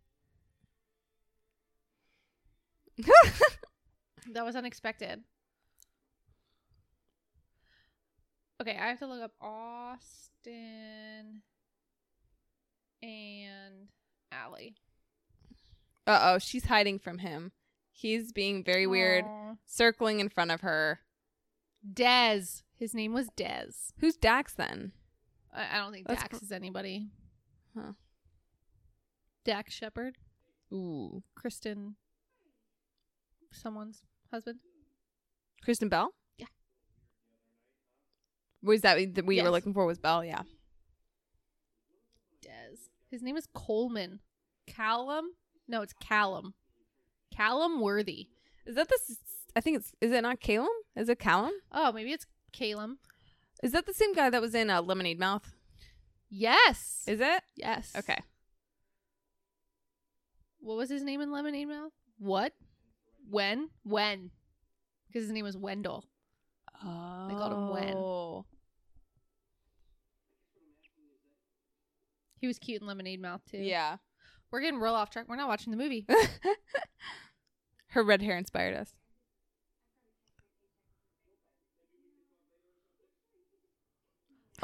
That 4.33 4.45
was 4.45 4.57
unexpected. 4.57 5.23
Okay, 8.61 8.77
I 8.81 8.89
have 8.89 8.99
to 9.01 9.07
look 9.07 9.23
up 9.23 9.33
Austin 9.41 11.43
and 13.03 13.89
Ally. 14.33 14.71
Uh 16.07 16.21
oh, 16.23 16.39
she's 16.39 16.67
hiding 16.67 16.99
from 16.99 17.19
him. 17.19 17.53
He's 17.93 18.33
being 18.33 18.65
very 18.65 18.87
weird, 18.87 19.25
Aw. 19.25 19.55
circling 19.67 20.21
in 20.21 20.29
front 20.29 20.51
of 20.51 20.63
her. 20.63 21.01
Dez. 21.89 22.63
His 22.77 22.95
name 22.95 23.13
was 23.13 23.29
Dez. 23.37 23.93
Who's 23.99 24.17
Dax 24.17 24.55
then? 24.55 24.93
I, 25.53 25.77
I 25.77 25.79
don't 25.79 25.93
think 25.93 26.09
That's 26.09 26.23
Dax 26.23 26.43
is 26.43 26.53
anybody. 26.53 27.09
Huh. 27.77 27.93
Dax 29.45 29.73
Shepard. 29.75 30.17
Ooh, 30.73 31.23
Kristen. 31.35 31.97
Someone's 33.53 34.03
husband. 34.31 34.59
Kristen 35.63 35.89
Bell. 35.89 36.11
Yeah. 36.39 36.47
Was 38.63 38.81
that 38.83 39.15
that 39.15 39.27
we 39.27 39.41
were 39.43 39.51
looking 39.51 39.75
for? 39.75 39.87
Was 39.87 39.99
Bell? 39.99 40.25
Yeah. 40.25 40.43
Dez. 42.45 42.89
His 43.11 43.23
name 43.23 43.37
is 43.37 43.47
Coleman. 43.55 44.21
Callum? 44.67 45.27
No, 45.69 45.83
it's 45.83 45.93
Callum. 45.95 46.55
Calum 47.35 47.81
Worthy. 47.81 48.29
Is 48.67 48.77
that 48.77 48.89
the? 48.89 48.99
s- 49.09 49.17
I 49.57 49.61
think 49.61 49.79
it's. 49.79 49.93
Is 50.01 50.11
it 50.13 50.23
not 50.23 50.41
Calum? 50.41 50.69
Is 50.97 51.09
it 51.09 51.19
Callum? 51.19 51.53
Oh, 51.73 51.93
maybe 51.93 52.13
it's 52.13 52.27
Calum. 52.53 52.99
Is 53.63 53.73
that 53.73 53.87
the 53.87 53.95
same 53.95 54.15
guy 54.15 54.31
that 54.31 54.41
was 54.43 54.55
in 54.55 54.69
uh, 54.71 54.83
Lemonade 54.83 55.19
Mouth? 55.19 55.54
Yes. 56.37 57.05
Is 57.07 57.21
it? 57.21 57.43
yes. 57.55 57.93
Okay. 57.97 58.19
What 60.59 60.77
was 60.77 60.91
his 60.91 61.05
name 61.05 61.21
in 61.21 61.31
Lemonade 61.31 61.69
Mouth? 61.69 61.93
What? 62.19 62.53
When? 63.31 63.71
When? 63.85 64.33
Because 65.07 65.23
his 65.23 65.33
name 65.33 65.45
was 65.45 65.57
Wendell. 65.57 66.05
Oh. 66.85 67.27
They 67.29 67.35
called 67.35 67.53
him 67.53 67.71
Wen. 67.71 67.95
Oh. 67.97 68.47
He 72.41 72.49
was 72.49 72.59
cute 72.59 72.81
in 72.81 72.89
Lemonade 72.89 73.23
Mouth 73.23 73.43
too. 73.49 73.59
Yeah. 73.59 73.99
We're 74.51 74.61
getting 74.61 74.81
real 74.81 74.95
off 74.95 75.11
track. 75.11 75.27
We're 75.29 75.37
not 75.37 75.49
watching 75.49 75.71
the 75.71 75.77
movie. 75.77 76.05
Her 77.89 78.03
red 78.03 78.23
hair 78.23 78.37
inspired 78.37 78.75
us. 78.75 78.93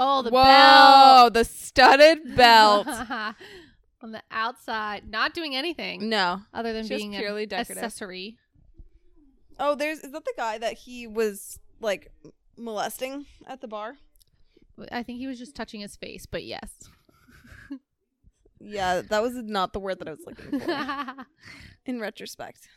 Oh, 0.02 0.22
the 0.22 0.30
Whoa, 0.30 0.42
belt. 0.42 1.34
the 1.34 1.44
studded 1.44 2.18
belt. 2.36 2.86
On 4.02 4.12
the 4.12 4.22
outside, 4.30 5.10
not 5.10 5.34
doing 5.34 5.54
anything 5.54 6.08
no. 6.08 6.40
other 6.54 6.72
than 6.72 6.86
just 6.86 6.98
being 6.98 7.12
purely 7.12 7.42
an 7.42 7.50
decorative. 7.50 7.76
accessory. 7.84 8.38
Oh, 9.58 9.74
there's 9.74 9.98
is 9.98 10.12
that 10.12 10.24
the 10.24 10.32
guy 10.38 10.56
that 10.56 10.72
he 10.72 11.06
was 11.06 11.58
like 11.80 12.10
molesting 12.56 13.26
at 13.46 13.60
the 13.60 13.68
bar? 13.68 13.96
I 14.90 15.02
think 15.02 15.18
he 15.18 15.26
was 15.26 15.38
just 15.38 15.54
touching 15.54 15.82
his 15.82 15.96
face, 15.96 16.24
but 16.26 16.44
yes. 16.44 16.70
Yeah, 18.62 19.00
that 19.08 19.22
was 19.22 19.34
not 19.34 19.72
the 19.72 19.80
word 19.80 19.98
that 20.00 20.08
I 20.08 20.10
was 20.12 20.20
looking 20.26 20.60
for. 20.60 21.24
in 21.86 21.98
retrospect. 22.00 22.68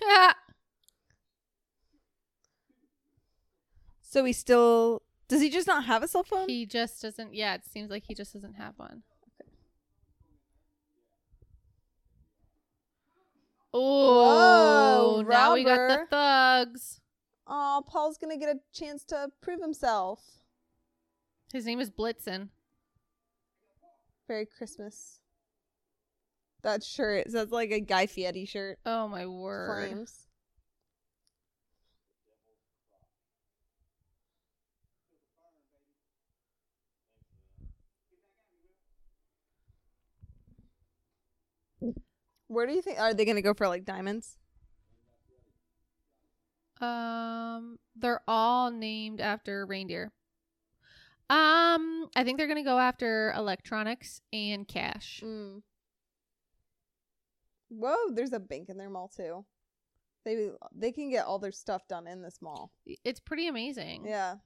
So 4.12 4.22
he 4.26 4.34
still 4.34 5.00
does 5.26 5.40
he 5.40 5.48
just 5.48 5.66
not 5.66 5.86
have 5.86 6.02
a 6.02 6.08
cell 6.08 6.22
phone? 6.22 6.46
he 6.46 6.66
just 6.66 7.00
doesn't. 7.00 7.32
Yeah, 7.32 7.54
it 7.54 7.62
seems 7.64 7.90
like 7.90 8.04
he 8.06 8.14
just 8.14 8.34
doesn't 8.34 8.56
have 8.56 8.74
one. 8.76 9.02
Oh, 13.72 15.22
Whoa, 15.22 15.26
now 15.26 15.54
we 15.54 15.64
got 15.64 15.88
the 15.88 16.06
thugs. 16.10 17.00
Oh, 17.46 17.82
Paul's 17.88 18.18
gonna 18.18 18.36
get 18.36 18.54
a 18.54 18.60
chance 18.74 19.02
to 19.04 19.30
prove 19.40 19.62
himself. 19.62 20.20
His 21.50 21.64
name 21.64 21.80
is 21.80 21.90
Blitzen. 21.90 22.50
Very 24.28 24.44
Christmas. 24.44 25.21
That 26.62 26.84
shirt 26.84 27.26
is 27.26 27.32
that 27.32 27.50
like 27.50 27.72
a 27.72 27.80
Guy 27.80 28.06
Fieri 28.06 28.44
shirt? 28.44 28.78
Oh 28.86 29.08
my 29.08 29.26
word. 29.26 29.88
Flames. 29.88 30.26
Where 42.46 42.66
do 42.66 42.74
you 42.74 42.82
think 42.82 43.00
are 43.00 43.14
they 43.14 43.24
gonna 43.24 43.42
go 43.42 43.54
for 43.54 43.66
like 43.66 43.84
diamonds? 43.84 44.38
Um, 46.80 47.78
they're 47.96 48.22
all 48.28 48.70
named 48.70 49.20
after 49.20 49.64
reindeer. 49.66 50.12
Um, 51.30 52.08
I 52.14 52.24
think 52.24 52.38
they're 52.38 52.48
gonna 52.48 52.62
go 52.62 52.78
after 52.78 53.32
electronics 53.32 54.20
and 54.32 54.68
cash. 54.68 55.22
Mm. 55.24 55.62
Whoa, 57.74 58.12
there's 58.12 58.32
a 58.32 58.40
bank 58.40 58.68
in 58.68 58.76
their 58.76 58.90
mall 58.90 59.10
too. 59.14 59.44
They 60.24 60.50
they 60.76 60.92
can 60.92 61.10
get 61.10 61.26
all 61.26 61.38
their 61.38 61.52
stuff 61.52 61.82
done 61.88 62.06
in 62.06 62.22
this 62.22 62.38
mall. 62.40 62.70
It's 63.04 63.20
pretty 63.20 63.48
amazing. 63.48 64.04
Yeah. 64.06 64.36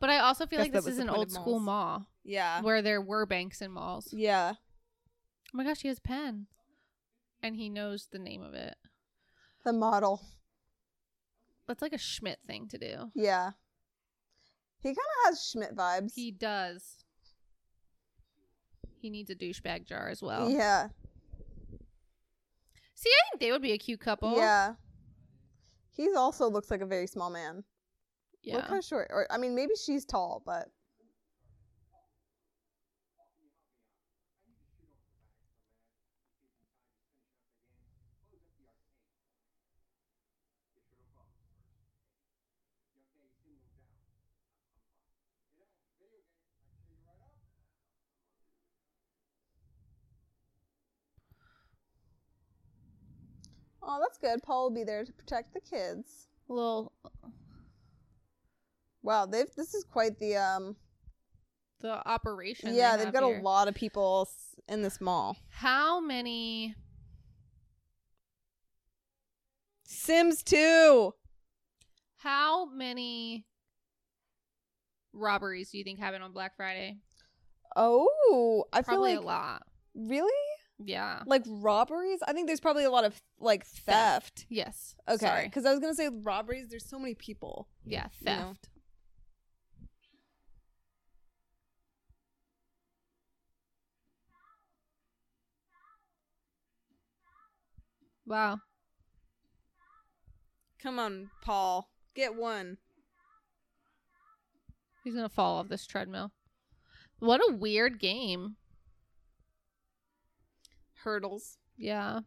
But 0.00 0.10
I 0.10 0.18
also 0.18 0.46
feel 0.46 0.58
Guess 0.58 0.64
like 0.66 0.72
this 0.72 0.86
is 0.86 0.98
an 0.98 1.08
old 1.08 1.30
school 1.30 1.60
mall 1.60 2.06
Yeah. 2.24 2.60
where 2.62 2.82
there 2.82 3.00
were 3.00 3.24
banks 3.26 3.60
and 3.60 3.72
malls. 3.72 4.08
Yeah. 4.12 4.54
Oh 4.56 5.56
my 5.56 5.64
gosh, 5.64 5.80
he 5.82 5.88
has 5.88 5.98
a 5.98 6.02
pen, 6.02 6.46
and 7.42 7.54
he 7.56 7.68
knows 7.68 8.08
the 8.10 8.18
name 8.18 8.42
of 8.42 8.54
it. 8.54 8.74
The 9.64 9.72
model. 9.72 10.20
That's 11.66 11.80
like 11.80 11.92
a 11.94 11.98
Schmidt 11.98 12.40
thing 12.46 12.68
to 12.68 12.78
do. 12.78 13.10
Yeah. 13.14 13.52
He 14.82 14.88
kind 14.90 14.96
of 14.98 15.24
has 15.30 15.46
Schmidt 15.48 15.74
vibes. 15.74 16.12
He 16.14 16.30
does. 16.30 17.04
He 19.00 19.08
needs 19.08 19.30
a 19.30 19.34
douchebag 19.34 19.86
jar 19.86 20.08
as 20.10 20.20
well. 20.22 20.50
Yeah. 20.50 20.88
See, 22.94 23.10
I 23.10 23.20
think 23.30 23.40
they 23.40 23.52
would 23.52 23.62
be 23.62 23.72
a 23.72 23.78
cute 23.78 24.00
couple. 24.00 24.36
Yeah. 24.36 24.74
He 25.90 26.08
also 26.14 26.48
looks 26.48 26.70
like 26.70 26.80
a 26.80 26.86
very 26.86 27.06
small 27.06 27.30
man. 27.30 27.64
Yeah. 28.42 28.56
Look 28.56 28.66
kind 28.66 28.78
of 28.78 28.84
short. 28.84 29.08
Or 29.10 29.26
I 29.30 29.38
mean, 29.38 29.54
maybe 29.54 29.74
she's 29.74 30.04
tall, 30.04 30.42
but 30.44 30.68
oh, 53.96 54.00
that's 54.00 54.18
good. 54.18 54.42
Paul 54.42 54.64
will 54.64 54.74
be 54.74 54.84
there 54.84 55.04
to 55.04 55.12
protect 55.12 55.54
the 55.54 55.60
kids. 55.60 56.28
little 56.48 56.92
Wow, 59.02 59.26
they've 59.26 59.46
this 59.56 59.74
is 59.74 59.84
quite 59.84 60.18
the 60.18 60.36
um. 60.36 60.76
the 61.80 62.06
operation. 62.08 62.74
yeah, 62.74 62.96
they 62.96 63.04
they've 63.04 63.12
got 63.12 63.24
here. 63.24 63.38
a 63.38 63.42
lot 63.42 63.68
of 63.68 63.74
people 63.74 64.28
in 64.68 64.82
this 64.82 65.00
mall. 65.00 65.36
How 65.50 66.00
many? 66.00 66.74
Sims 69.86 70.42
2. 70.42 71.12
How 72.16 72.66
many 72.66 73.44
robberies 75.12 75.70
do 75.70 75.78
you 75.78 75.84
think 75.84 75.98
happen 75.98 76.22
on 76.22 76.32
Black 76.32 76.56
Friday? 76.56 76.98
Oh, 77.76 78.64
I 78.72 78.82
feel 78.82 79.00
like 79.00 79.18
a 79.18 79.20
lot. 79.20 79.62
really 79.94 80.32
Yeah. 80.78 81.22
like 81.26 81.42
robberies. 81.46 82.20
I 82.26 82.32
think 82.32 82.46
there's 82.46 82.60
probably 82.60 82.84
a 82.84 82.90
lot 82.90 83.04
of 83.04 83.20
like 83.44 83.64
theft. 83.64 84.46
Yes. 84.48 84.94
Okay, 85.08 85.42
because 85.44 85.64
I 85.64 85.70
was 85.70 85.80
gonna 85.80 85.94
say 85.94 86.08
robberies. 86.08 86.68
There's 86.68 86.88
so 86.88 86.98
many 86.98 87.14
people. 87.14 87.68
Yeah. 87.84 88.06
You 88.20 88.26
know. 88.26 88.48
Theft. 88.48 88.68
Wow. 98.26 98.60
Come 100.82 100.98
on, 100.98 101.30
Paul, 101.42 101.90
get 102.14 102.34
one. 102.34 102.78
He's 105.02 105.14
gonna 105.14 105.28
fall 105.28 105.58
off 105.58 105.68
this 105.68 105.86
treadmill. 105.86 106.32
What 107.18 107.40
a 107.40 107.54
weird 107.54 108.00
game. 108.00 108.56
Hurdles. 111.04 111.58
Yeah. 111.76 112.20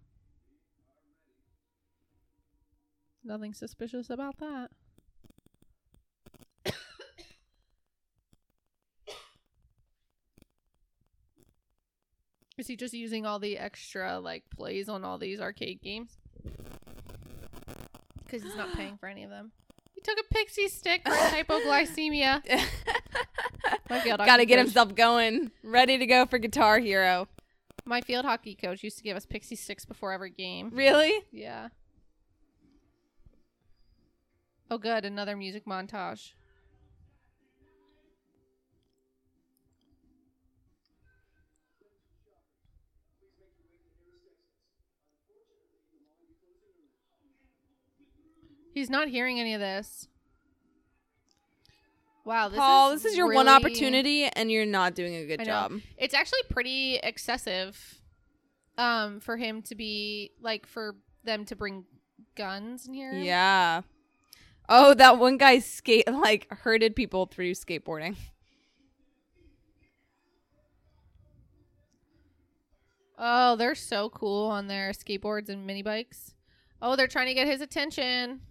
Nothing 3.28 3.54
suspicious 3.54 4.10
about 4.10 4.38
that. 4.40 4.72
Is 12.58 12.68
he 12.68 12.76
just 12.76 12.94
using 12.94 13.26
all 13.26 13.40
the 13.40 13.58
extra 13.58 14.20
like 14.20 14.44
plays 14.56 14.90
on 14.90 15.04
all 15.04 15.18
these 15.18 15.40
arcade 15.40 15.82
games? 15.82 16.18
Because 18.26 18.44
he's 18.44 18.56
not 18.56 18.74
paying 18.74 18.98
for 19.00 19.08
any 19.08 19.24
of 19.24 19.30
them. 19.30 19.52
He 19.94 20.02
took 20.02 20.18
a 20.20 20.34
pixie 20.34 20.68
stick 20.68 21.02
for 21.06 21.14
hypoglycemia. 21.14 22.42
My 23.90 24.00
field 24.02 24.20
Got 24.20 24.38
to 24.38 24.46
get 24.46 24.56
coach- 24.58 24.66
himself 24.66 24.96
going, 24.96 25.52
ready 25.64 25.98
to 25.98 26.06
go 26.06 26.26
for 26.26 26.38
Guitar 26.38 26.80
Hero. 26.80 27.28
My 27.86 28.02
field 28.02 28.26
hockey 28.26 28.56
coach 28.56 28.84
used 28.84 28.98
to 28.98 29.04
give 29.04 29.16
us 29.16 29.26
pixie 29.26 29.56
sticks 29.56 29.86
before 29.86 30.12
every 30.12 30.30
game. 30.30 30.72
Really? 30.74 31.14
Yeah. 31.32 31.70
Oh, 34.70 34.78
good. 34.78 35.06
Another 35.06 35.36
music 35.36 35.66
montage. 35.66 36.34
He's 48.74 48.90
not 48.92 49.08
hearing 49.08 49.40
any 49.40 49.56
of 49.56 49.60
this. 49.60 50.08
Wow, 52.26 52.50
this 52.50 52.60
Paul, 52.60 52.92
is 52.92 53.02
this 53.02 53.14
is 53.14 53.18
your 53.18 53.34
one 53.34 53.48
opportunity, 53.48 54.26
and 54.26 54.52
you're 54.52 54.66
not 54.66 54.94
doing 54.94 55.16
a 55.16 55.26
good 55.26 55.44
job. 55.46 55.72
It's 55.98 56.14
actually 56.14 56.42
pretty 56.50 56.98
excessive 56.98 58.02
um 58.78 59.20
for 59.20 59.38
him 59.38 59.64
to 59.64 59.74
be 59.74 60.32
like 60.40 60.68
for 60.68 60.96
them 61.24 61.46
to 61.46 61.56
bring 61.56 61.86
guns 62.36 62.86
in 62.88 62.94
here. 62.94 63.14
Yeah. 63.14 63.82
Oh, 64.70 64.94
that 64.94 65.18
one 65.18 65.38
guy 65.38 65.60
skate 65.60 66.08
like 66.12 66.48
herded 66.52 66.96
people 66.96 67.26
through 67.26 67.52
skateboarding. 67.52 68.16
Oh, 73.18 73.56
they're 73.56 73.76
so 73.76 74.10
cool 74.10 74.48
on 74.48 74.68
their 74.68 74.92
skateboards 74.92 75.50
and 75.50 75.66
mini 75.66 75.82
bikes. 75.82 76.36
Oh, 76.82 76.96
they're 76.96 77.08
trying 77.08 77.28
to 77.28 77.34
get 77.34 77.48
his 77.48 77.62
attention. 77.62 78.42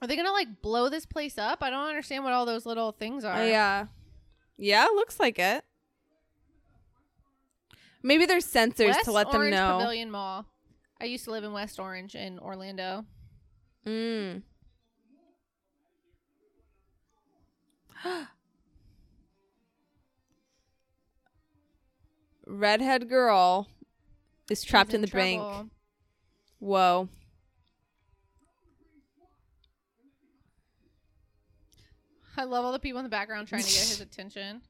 Are 0.00 0.08
they 0.08 0.16
gonna 0.16 0.32
like 0.32 0.62
blow 0.62 0.88
this 0.88 1.06
place 1.06 1.38
up? 1.38 1.62
I 1.62 1.70
don't 1.70 1.88
understand 1.88 2.24
what 2.24 2.32
all 2.32 2.44
those 2.46 2.66
little 2.66 2.92
things 2.92 3.24
are. 3.24 3.34
Uh, 3.34 3.44
yeah. 3.44 3.86
Yeah, 4.56 4.84
looks 4.94 5.18
like 5.18 5.38
it. 5.38 5.64
Maybe 8.02 8.26
there's 8.26 8.44
sensors 8.46 8.88
West 8.88 9.04
to 9.04 9.12
let 9.12 9.30
them 9.30 9.42
Orange 9.42 9.54
know. 9.54 9.78
Pavilion 9.78 10.10
Mall. 10.10 10.44
I 11.00 11.04
used 11.04 11.24
to 11.24 11.30
live 11.30 11.44
in 11.44 11.52
West 11.52 11.78
Orange 11.78 12.14
in 12.14 12.38
Orlando. 12.38 13.04
Mm. 13.86 14.42
Redhead 22.46 23.08
girl 23.08 23.68
is 24.50 24.62
trapped 24.62 24.90
He's 24.90 24.96
in 24.96 25.00
the 25.02 25.08
bank. 25.08 25.42
Whoa. 26.58 27.08
I 32.36 32.44
love 32.44 32.64
all 32.64 32.72
the 32.72 32.78
people 32.78 32.98
in 32.98 33.04
the 33.04 33.10
background 33.10 33.48
trying 33.48 33.62
to 33.62 33.68
get 33.68 33.80
his 33.88 34.00
attention. 34.02 34.62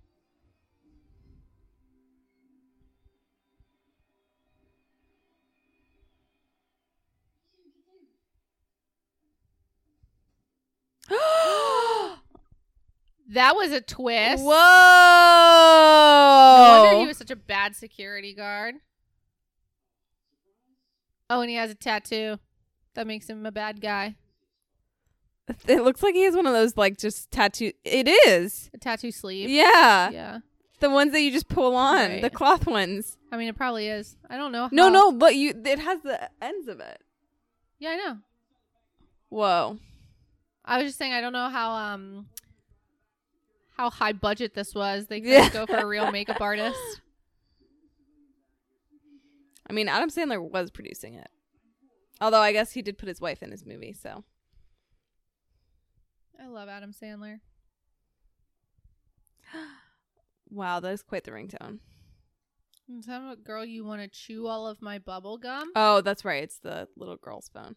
That 13.29 13.57
was 13.57 13.73
a 13.73 13.81
twist. 13.81 14.43
Whoa! 14.45 14.53
No 16.59 16.83
wonder 16.83 17.01
he 17.01 17.07
was 17.07 17.17
such 17.17 17.31
a 17.31 17.37
bad 17.37 17.75
security 17.75 18.35
guard. 18.35 18.75
Oh, 21.31 21.41
and 21.41 21.49
he 21.49 21.57
has 21.57 21.71
a 21.71 21.75
tattoo. 21.75 22.39
That 22.95 23.07
makes 23.07 23.31
him 23.31 23.47
a 23.47 23.53
bad 23.53 23.81
guy. 23.81 24.17
It 25.67 25.83
looks 25.83 26.03
like 26.03 26.15
he 26.15 26.25
has 26.25 26.35
one 26.37 26.47
of 26.47 26.53
those 26.53 26.77
like 26.77 26.99
just 26.99 27.31
tattoo. 27.31 27.73
It 27.85 28.07
is. 28.29 28.71
A 28.75 28.79
tattoo 28.79 29.11
sleeve. 29.11 29.49
Yeah. 29.49 30.11
Yeah. 30.11 30.39
The 30.81 30.91
ones 30.91 31.13
that 31.13 31.21
you 31.23 31.31
just 31.33 31.49
pull 31.49 31.75
on, 31.75 32.11
Right. 32.11 32.23
the 32.23 32.29
cloth 32.31 32.67
ones. 32.67 33.17
I 33.31 33.37
mean, 33.39 33.49
it 33.49 33.57
probably 33.57 33.89
is. 33.89 34.17
I 34.29 34.37
don't 34.37 34.53
know. 34.53 34.69
No, 34.73 34.91
no, 34.91 35.11
but 35.11 35.37
you 35.37 35.55
it 35.65 35.79
has 35.79 36.03
the 36.03 36.29
ends 36.43 36.69
of 36.69 36.81
it. 36.81 37.01
Yeah, 37.79 37.91
I 37.91 37.97
know. 37.97 38.19
Whoa. 39.31 39.79
I 40.65 40.79
was 40.79 40.87
just 40.89 40.99
saying 40.99 41.13
I 41.13 41.21
don't 41.21 41.33
know 41.33 41.49
how 41.49 41.73
um 41.73 42.27
how 43.77 43.91
high 43.91 44.13
budget 44.13 44.55
this 44.55 44.75
was. 44.75 45.07
They 45.07 45.21
could 45.21 45.31
Yeah. 45.31 45.49
go 45.51 45.67
for 45.67 45.77
a 45.77 45.87
real 45.87 46.11
makeup 46.13 46.41
artist. 46.41 46.79
I 49.69 49.73
mean, 49.73 49.89
Adam 49.89 50.11
Sandler 50.11 50.41
was 50.41 50.71
producing 50.71 51.15
it. 51.15 51.29
Although 52.21 52.41
I 52.41 52.53
guess 52.53 52.73
he 52.73 52.83
did 52.83 52.99
put 52.99 53.09
his 53.09 53.21
wife 53.21 53.43
in 53.43 53.51
his 53.51 53.65
movie, 53.65 53.93
so. 53.93 54.25
I 56.41 56.47
love 56.47 56.69
Adam 56.69 56.93
Sandler. 56.93 57.41
Wow, 60.51 60.81
that 60.81 60.93
is 60.93 61.03
quite 61.03 61.25
the 61.25 61.31
ringtone. 61.31 61.79
Tell 63.07 63.31
a 63.33 63.37
girl 63.37 63.65
you 63.65 63.87
want 63.87 64.03
to 64.03 64.09
chew 64.09 64.47
all 64.47 64.67
of 64.67 64.83
my 64.83 64.99
bubble 64.99 65.39
gum. 65.39 65.73
Oh, 65.75 66.03
that's 66.03 66.27
right. 66.27 66.43
It's 66.43 66.59
the 66.59 66.89
little 66.95 67.17
girl's 67.17 67.49
phone. 67.55 67.75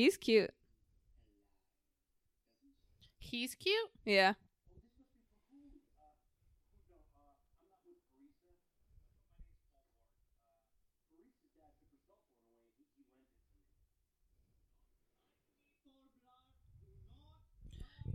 He's 0.00 0.16
cute. 0.16 0.50
He's 3.18 3.54
cute. 3.54 3.76
Yeah. 4.06 4.32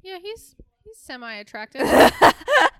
Yeah, 0.02 0.18
he's 0.20 0.56
he's 0.84 0.98
semi 0.98 1.36
attractive. 1.36 1.82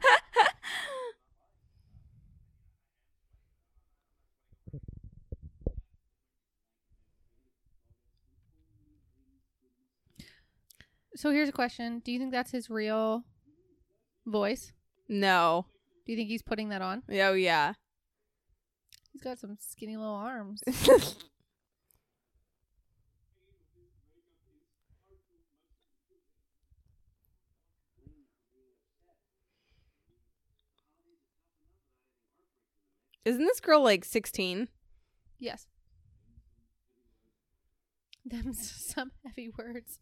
so 11.16 11.32
here's 11.32 11.50
a 11.50 11.54
question: 11.54 12.00
Do 12.00 12.12
you 12.12 12.20
think 12.20 12.32
that's 12.32 12.52
his 12.52 12.70
real 12.70 13.24
voice? 14.26 14.74
no. 15.08 15.68
Do 16.06 16.12
you 16.12 16.18
think 16.20 16.30
he's 16.30 16.44
putting 16.44 16.70
that 16.70 16.84
on? 16.84 17.02
Oh, 17.10 17.34
yeah. 17.34 17.74
He's 19.12 19.24
got 19.24 19.40
some 19.40 19.58
skinny 19.60 19.98
little 19.98 20.14
arms. 20.14 20.62
Isn't 33.26 33.44
this 33.44 33.60
girl 33.60 33.82
like 33.82 34.06
16? 34.06 34.68
Yes. 35.40 35.66
Them 38.24 38.54
some 38.54 39.12
heavy 39.26 39.50
words. 39.58 39.98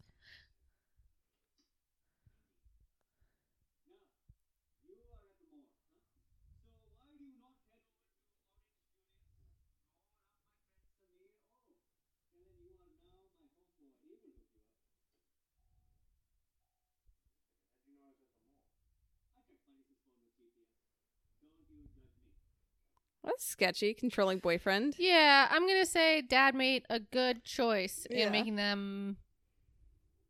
That's 23.24 23.44
sketchy. 23.46 23.94
Controlling 23.94 24.38
boyfriend. 24.38 24.96
Yeah, 24.98 25.48
I'm 25.50 25.66
gonna 25.66 25.86
say 25.86 26.20
dad 26.22 26.54
made 26.54 26.84
a 26.90 27.00
good 27.00 27.42
choice 27.44 28.06
Yeah. 28.10 28.26
in 28.26 28.32
making 28.32 28.56
them 28.56 29.16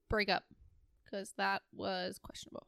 break 0.08 0.28
up 0.28 0.44
because 1.04 1.32
that 1.36 1.62
was 1.72 2.18
questionable. 2.20 2.66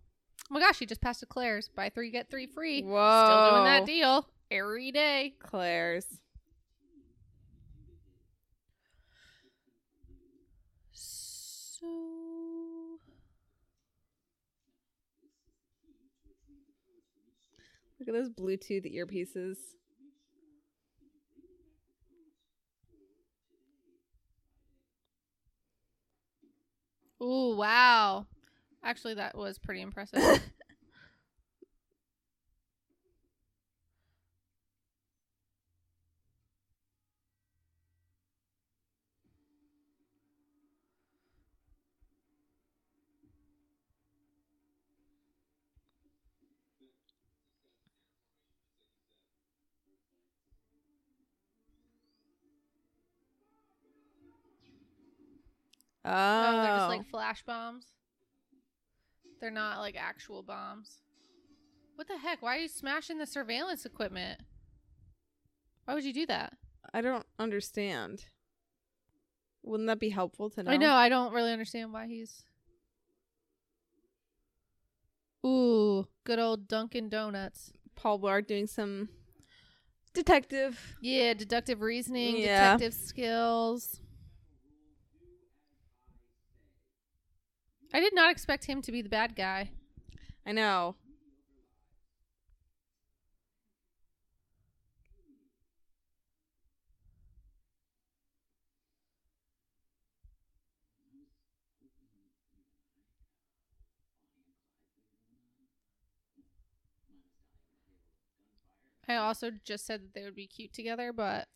Oh 0.51 0.55
my 0.55 0.61
gosh, 0.61 0.79
he 0.79 0.87
just 0.87 1.01
passed 1.01 1.22
a 1.22 1.27
Claire's. 1.27 1.68
Buy 1.68 1.91
three 1.91 2.11
get 2.11 2.29
three 2.31 2.47
free. 2.47 2.83
Whoa. 2.83 3.24
Still 3.24 3.51
doing 3.53 3.64
that 3.64 3.87
deal 3.87 4.29
every 4.51 4.91
day. 4.91 5.35
Claire's. 5.39 6.20
So 10.93 11.87
Look 17.99 18.09
at 18.09 18.14
those 18.14 18.29
Bluetooth 18.29 18.85
earpieces. 18.95 19.57
Ooh, 27.23 27.57
wow. 27.57 28.27
Actually, 28.85 29.14
that 29.14 29.37
was 29.37 29.59
pretty 29.59 29.81
impressive. 29.81 30.23
Oh. 56.07 56.11
Oh, 56.11 56.63
they're 56.63 56.77
just 56.77 56.85
oh. 56.85 56.89
like 56.89 57.11
flash 57.11 57.43
bombs. 57.45 57.87
They're 59.41 59.51
not 59.51 59.81
like 59.81 59.97
actual 59.99 60.43
bombs. 60.43 60.99
What 61.97 62.09
the 62.09 62.19
heck? 62.19 62.43
Why 62.43 62.57
are 62.57 62.61
you 62.61 62.69
smashing 62.69 63.19
the 63.19 63.27
surveillance 63.27 63.85
equipment? 63.85 64.41
Why 65.85 65.95
would 65.95 66.05
you 66.05 66.13
do 66.13 66.27
that? 66.27 66.55
I 66.95 67.01
don't 67.01 67.27
understand. 67.39 68.27
Wouldn't 69.63 69.89
that 69.89 69.99
be 69.99 70.11
helpful 70.11 70.51
to 70.51 70.63
know? 70.63 70.71
I 70.71 70.77
know. 70.77 70.93
I 70.93 71.09
don't 71.09 71.33
really 71.33 71.53
understand 71.53 71.93
why 71.93 72.07
he's. 72.07 72.45
Ooh, 75.45 76.07
good 76.25 76.39
old 76.39 76.69
Dunkin' 76.69 77.09
Donuts. 77.09 77.73
Paul 77.95 78.21
Blart 78.21 78.47
doing 78.47 78.67
some 78.67 79.09
detective. 80.13 80.97
Yeah, 81.01 81.35
deductive 81.35 81.81
reasoning, 81.81 82.37
Yeah. 82.37 82.77
detective 82.77 82.95
skills. 82.95 84.01
I 87.93 88.01
did 88.01 88.14
not 88.14 88.30
expect 88.30 88.64
him 88.66 88.82
to 88.82 88.93
be 88.93 89.03
the 89.03 89.09
bad 89.09 89.34
guy. 89.37 89.70
I 90.47 90.53
know. 90.53 90.97
I 109.09 109.16
also 109.16 109.51
just 109.64 109.87
said 109.87 110.03
that 110.03 110.14
they 110.14 110.24
would 110.24 110.34
be 110.34 110.47
cute 110.47 110.72
together, 110.72 111.12
but 111.12 111.47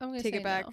I'm 0.00 0.08
gonna 0.10 0.22
Take 0.22 0.34
it 0.36 0.44
back. 0.44 0.66
no. 0.66 0.72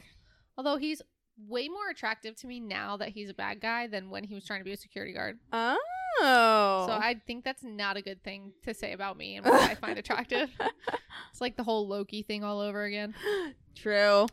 Although 0.57 0.77
he's 0.77 1.01
way 1.47 1.67
more 1.67 1.89
attractive 1.89 2.35
to 2.37 2.47
me 2.47 2.59
now 2.59 2.97
that 2.97 3.09
he's 3.09 3.29
a 3.29 3.33
bad 3.33 3.61
guy 3.61 3.87
than 3.87 4.09
when 4.09 4.23
he 4.23 4.33
was 4.33 4.45
trying 4.45 4.59
to 4.59 4.65
be 4.65 4.73
a 4.73 4.77
security 4.77 5.13
guard. 5.13 5.37
Oh. 5.53 5.77
So 6.19 6.93
I 6.93 7.21
think 7.27 7.43
that's 7.43 7.63
not 7.63 7.97
a 7.97 8.01
good 8.01 8.23
thing 8.23 8.53
to 8.63 8.73
say 8.73 8.93
about 8.93 9.17
me 9.17 9.35
and 9.35 9.45
what 9.45 9.61
I 9.61 9.75
find 9.75 9.99
attractive. 9.99 10.49
It's 11.31 11.41
like 11.41 11.57
the 11.57 11.63
whole 11.63 11.87
Loki 11.87 12.23
thing 12.23 12.43
all 12.43 12.59
over 12.59 12.85
again. 12.85 13.13
True. 13.75 14.27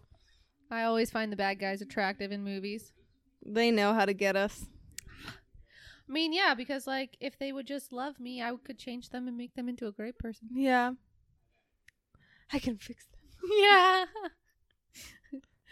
I 0.71 0.85
always 0.85 1.11
find 1.11 1.31
the 1.31 1.37
bad 1.37 1.59
guys 1.59 1.83
attractive 1.83 2.33
in 2.33 2.43
movies. 2.43 2.93
They 3.45 3.71
know 3.71 3.93
how 3.93 4.07
to 4.07 4.15
get 4.15 4.37
us. 4.37 4.67
I 5.29 6.13
mean, 6.13 6.33
yeah, 6.33 6.55
because 6.55 6.87
like 6.87 7.17
if 7.21 7.39
they 7.39 7.53
would 7.53 7.67
just 7.67 7.93
love 7.93 8.19
me, 8.19 8.43
I 8.43 8.53
could 8.65 8.79
change 8.79 9.11
them 9.11 9.29
and 9.29 9.37
make 9.37 9.55
them 9.55 9.69
into 9.69 9.87
a 9.87 9.93
great 9.93 10.19
person. 10.19 10.49
Yeah. 10.55 10.93
I 12.53 12.59
can 12.59 12.77
fix 12.79 13.07
them. 13.07 13.21
Yeah. 13.59 14.05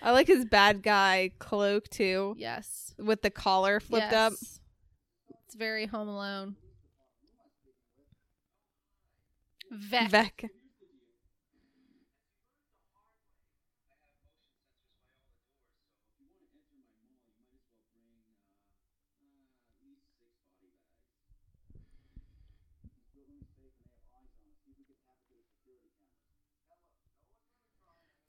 I 0.03 0.11
like 0.11 0.27
his 0.27 0.45
bad 0.45 0.83
guy 0.83 1.31
cloak 1.39 1.89
too, 1.89 2.35
yes. 2.37 2.95
with 2.99 3.23
the 3.23 3.31
collar 3.31 3.79
flipped 3.81 4.13
up. 4.13 4.33
Yes. 4.33 4.61
It's 5.47 5.55
very 5.55 5.87
Home 5.87 6.09
Alone. 6.09 6.57
Veck. 9.71 10.11
Veck. 10.11 10.45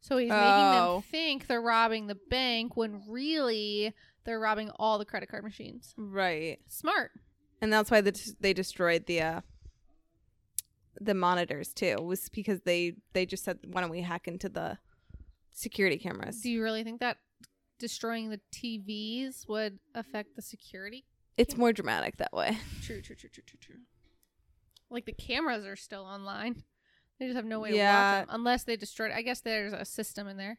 So 0.04 0.18
he's 0.18 0.30
making 0.30 0.40
Oh. 0.42 0.96
them 0.96 1.04
think 1.10 1.48
they're 1.48 1.62
robbing 1.62 2.08
the 2.08 2.18
bank 2.30 2.76
when 2.76 3.04
really 3.08 3.94
they're 4.26 4.40
robbing 4.40 4.70
all 4.76 5.00
the 5.00 5.06
credit 5.06 5.30
card 5.30 5.46
machines. 5.46 5.94
Right. 5.98 6.60
Smart. 6.68 7.12
And 7.62 7.72
that's 7.72 7.90
why 7.90 8.02
they, 8.02 8.12
they 8.42 8.52
destroyed 8.52 9.06
the 9.06 9.22
uh, 9.22 9.42
the 11.00 11.14
monitors 11.14 11.74
too. 11.74 11.96
Was 12.02 12.28
because 12.28 12.62
they 12.62 12.96
they 13.14 13.26
just 13.26 13.46
said 13.46 13.60
why 13.66 13.80
don't 13.80 13.90
we 13.90 14.02
hack 14.02 14.28
into 14.28 14.50
the 14.50 14.78
security 15.54 15.98
cameras? 15.98 16.42
Do 16.42 16.50
you 16.52 16.62
really 16.62 16.84
think 16.84 17.00
that 17.00 17.18
destroying 17.80 18.30
the 18.30 18.42
TVs 18.52 19.48
would 19.48 19.80
affect 19.96 20.36
the 20.36 20.42
security? 20.42 21.06
It's 21.38 21.56
more 21.56 21.72
dramatic 21.72 22.18
that 22.18 22.34
way. 22.34 22.58
True, 22.84 23.02
true, 23.02 23.16
true, 23.16 23.30
true, 23.30 23.44
true, 23.48 23.60
true. 23.62 23.76
Like 24.90 25.06
the 25.06 25.14
cameras 25.14 25.66
are 25.66 25.78
still 25.78 26.04
online. 26.04 26.64
They 27.20 27.28
just 27.28 27.36
have 27.36 27.46
no 27.46 27.60
way 27.60 27.72
to 27.72 27.76
Yeah. 27.78 28.20
watch 28.20 28.28
them 28.28 28.36
unless 28.36 28.64
they 28.64 28.76
destroyed. 28.76 29.12
I 29.12 29.22
guess 29.22 29.42
there's 29.42 29.74
a 29.74 29.86
system 29.86 30.28
in 30.28 30.38
there. 30.38 30.58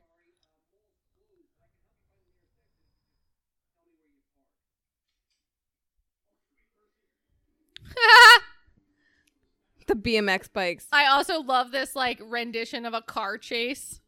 The 9.86 9.94
BMX 9.94 10.50
bikes. 10.50 10.86
I 10.92 11.07
also 11.07 11.40
love 11.42 11.70
this 11.70 11.94
like 11.94 12.18
rendition 12.24 12.86
of 12.86 12.94
a 12.94 13.02
car 13.02 13.36
chase. 13.36 14.00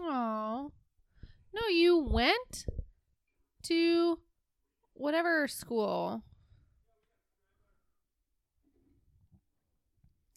Oh. 0.00 0.72
No, 1.52 1.68
you 1.68 1.98
went 1.98 2.66
to 3.64 4.18
whatever 4.94 5.46
school. 5.48 6.22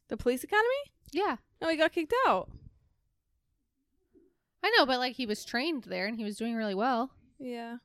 The 0.10 0.18
police 0.18 0.44
academy? 0.44 0.68
Yeah. 1.12 1.38
No, 1.62 1.70
he 1.70 1.76
got 1.76 1.92
kicked 1.92 2.14
out. 2.26 2.50
I 4.64 4.72
know, 4.78 4.86
but 4.86 5.00
like 5.00 5.16
he 5.16 5.26
was 5.26 5.44
trained 5.46 5.84
there 5.84 6.08
and 6.08 6.18
he 6.18 6.24
was 6.24 6.38
doing 6.38 6.56
really 6.56 6.76
well. 6.76 7.12
Yeah. 7.40 7.78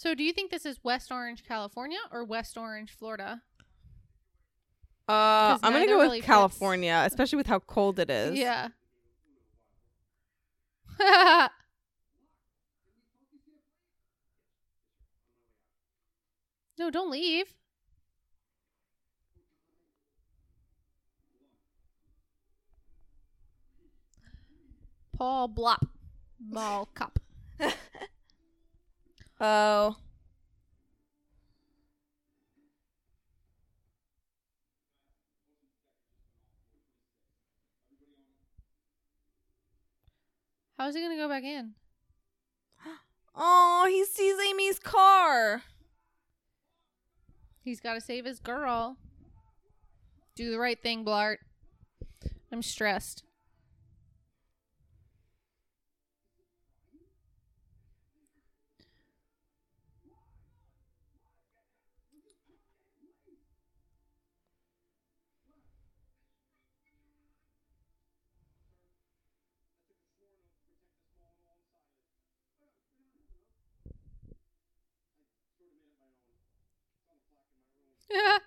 So, 0.00 0.14
do 0.14 0.24
you 0.24 0.32
think 0.32 0.50
this 0.50 0.64
is 0.64 0.82
West 0.82 1.12
Orange, 1.12 1.44
California, 1.46 1.98
or 2.10 2.24
West 2.24 2.56
Orange, 2.56 2.90
Florida? 2.90 3.42
Uh, 5.06 5.58
I'm 5.62 5.74
gonna 5.74 5.84
go 5.86 5.98
with 5.98 6.04
really 6.04 6.20
fits. 6.20 6.26
California, 6.26 7.02
especially 7.04 7.36
with 7.36 7.46
how 7.46 7.58
cold 7.58 7.98
it 7.98 8.08
is. 8.08 8.38
Yeah. 8.38 8.68
no, 16.78 16.90
don't 16.90 17.10
leave. 17.10 17.52
Paul 25.14 25.46
Blop, 25.50 25.86
Mall 26.48 26.88
Cop. 26.94 27.18
Oh. 29.40 29.96
How's 40.76 40.94
he 40.94 41.02
gonna 41.02 41.16
go 41.16 41.28
back 41.28 41.44
in? 41.44 41.74
Oh, 43.42 43.86
he 43.88 44.04
sees 44.04 44.36
Amy's 44.50 44.78
car. 44.78 45.62
He's 47.62 47.80
got 47.80 47.94
to 47.94 48.00
save 48.00 48.24
his 48.24 48.40
girl. 48.40 48.96
Do 50.34 50.50
the 50.50 50.58
right 50.58 50.82
thing, 50.82 51.04
Blart. 51.04 51.36
I'm 52.50 52.62
stressed. 52.62 53.22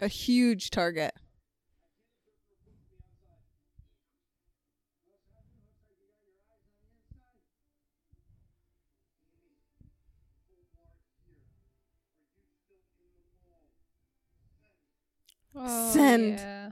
A 0.00 0.08
huge 0.08 0.70
target. 0.70 1.14
Oh, 15.56 15.92
Send. 15.92 16.40
yeah. 16.40 16.63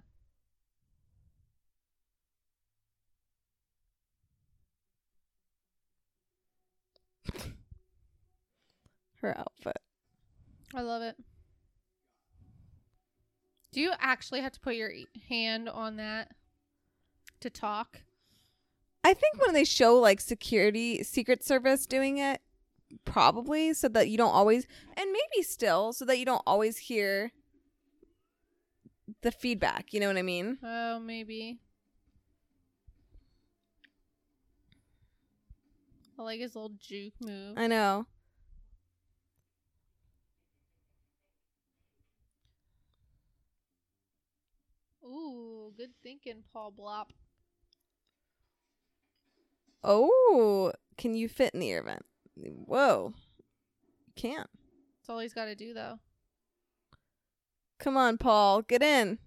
Her 9.22 9.38
outfit. 9.38 9.78
I 10.74 10.82
love 10.82 11.02
it. 11.02 11.16
Do 13.72 13.80
you 13.80 13.92
actually 13.98 14.40
have 14.40 14.52
to 14.52 14.60
put 14.60 14.74
your 14.74 14.90
hand 15.28 15.68
on 15.68 15.96
that 15.96 16.32
to 17.40 17.48
talk? 17.48 18.02
I 19.04 19.14
think 19.14 19.40
when 19.40 19.54
they 19.54 19.64
show 19.64 19.94
like 19.98 20.20
security, 20.20 21.02
Secret 21.02 21.44
Service 21.44 21.86
doing 21.86 22.18
it, 22.18 22.40
probably 23.04 23.72
so 23.72 23.88
that 23.88 24.08
you 24.08 24.18
don't 24.18 24.34
always, 24.34 24.66
and 24.96 25.10
maybe 25.10 25.42
still, 25.42 25.92
so 25.92 26.04
that 26.04 26.18
you 26.18 26.24
don't 26.24 26.42
always 26.46 26.78
hear 26.78 27.32
the 29.22 29.32
feedback. 29.32 29.92
You 29.92 30.00
know 30.00 30.08
what 30.08 30.18
I 30.18 30.22
mean? 30.22 30.58
Oh, 30.62 30.98
maybe. 30.98 31.58
I 36.18 36.22
like 36.22 36.40
his 36.40 36.54
little 36.54 36.72
juke 36.78 37.14
move. 37.20 37.56
I 37.56 37.66
know. 37.66 38.06
Ooh, 45.12 45.74
good 45.76 45.90
thinking, 46.02 46.42
Paul 46.52 46.72
Blop. 46.72 47.08
Oh, 49.84 50.72
can 50.96 51.14
you 51.14 51.28
fit 51.28 51.52
in 51.52 51.60
the 51.60 51.70
air 51.70 51.82
vent? 51.82 52.06
Whoa, 52.36 53.12
you 54.06 54.12
can't. 54.16 54.48
That's 55.00 55.10
all 55.10 55.18
he's 55.18 55.34
got 55.34 55.46
to 55.46 55.54
do, 55.54 55.74
though. 55.74 55.98
Come 57.78 57.96
on, 57.96 58.16
Paul, 58.16 58.62
get 58.62 58.82
in. 58.82 59.18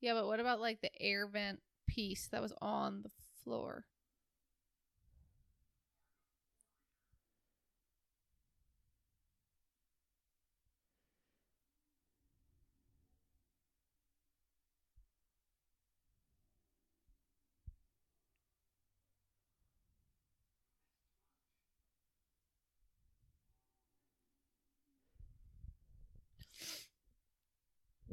Yeah, 0.00 0.14
but 0.14 0.26
what 0.26 0.40
about 0.40 0.60
like 0.60 0.80
the 0.80 0.90
air 1.00 1.26
vent 1.26 1.60
piece 1.86 2.28
that 2.28 2.40
was 2.40 2.54
on 2.62 3.02
the 3.02 3.10
floor? 3.42 3.84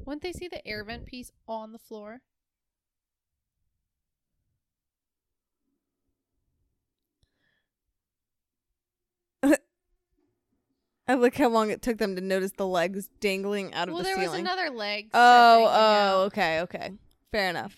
Wouldn't 0.04 0.22
they 0.22 0.32
see 0.32 0.48
the 0.48 0.66
air 0.66 0.82
vent 0.84 1.06
piece 1.06 1.30
on 1.46 1.72
the 1.72 1.78
floor? 1.78 2.22
I 11.06 11.14
look 11.14 11.36
how 11.36 11.48
long 11.48 11.70
it 11.70 11.82
took 11.82 11.98
them 11.98 12.16
to 12.16 12.20
notice 12.20 12.52
the 12.56 12.66
legs 12.66 13.08
dangling 13.20 13.74
out 13.74 13.88
of 13.88 13.94
well, 13.94 14.02
the 14.02 14.08
ceiling. 14.08 14.22
Well, 14.22 14.32
there 14.32 14.40
was 14.42 14.50
another 14.50 14.70
leg. 14.70 15.10
oh, 15.14 15.64
oh, 15.64 15.68
out. 15.68 16.26
okay, 16.26 16.60
okay, 16.62 16.92
fair 17.30 17.50
enough. 17.50 17.76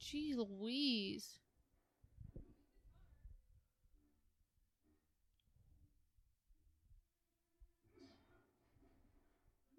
Jeez 0.00 0.36
Louise. 0.36 1.41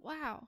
Wow. 0.03 0.47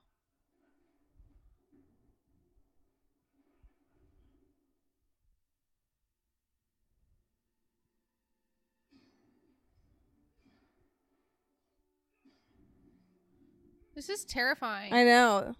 This 13.94 14.10
is 14.10 14.26
terrifying. 14.26 14.92
I 14.92 15.04
know. 15.04 15.54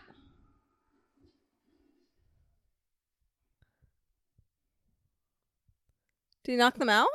Did 6.43 6.51
he 6.51 6.55
knock 6.55 6.75
them 6.75 6.89
out? 6.89 7.07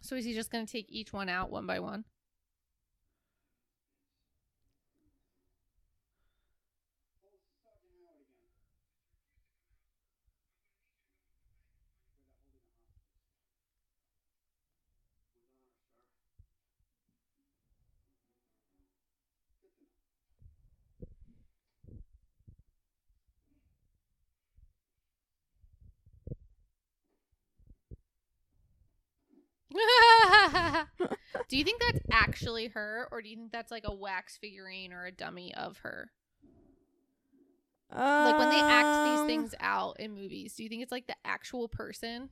so 0.00 0.16
is 0.16 0.24
he 0.24 0.34
just 0.34 0.50
going 0.50 0.66
to 0.66 0.70
take 0.70 0.90
each 0.90 1.12
one 1.12 1.28
out 1.28 1.50
one 1.50 1.66
by 1.66 1.78
one? 1.80 2.04
Do 31.52 31.58
you 31.58 31.64
think 31.64 31.82
that's 31.82 32.00
actually 32.10 32.68
her, 32.68 33.06
or 33.12 33.20
do 33.20 33.28
you 33.28 33.36
think 33.36 33.52
that's 33.52 33.70
like 33.70 33.84
a 33.84 33.94
wax 33.94 34.38
figurine 34.38 34.90
or 34.90 35.04
a 35.04 35.12
dummy 35.12 35.54
of 35.54 35.76
her? 35.80 36.10
Like 37.94 38.38
when 38.38 38.48
they 38.48 38.58
act 38.58 39.04
these 39.04 39.20
Um, 39.20 39.26
things 39.26 39.54
out 39.60 40.00
in 40.00 40.14
movies, 40.14 40.54
do 40.54 40.62
you 40.62 40.70
think 40.70 40.82
it's 40.82 40.90
like 40.90 41.08
the 41.08 41.16
actual 41.26 41.68
person? 41.68 42.30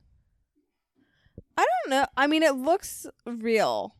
I 1.55 1.67
don't 1.83 1.91
know. 1.91 2.07
I 2.17 2.25
mean, 2.25 2.41
it 2.41 2.55
looks 2.55 3.05
real. 3.27 3.95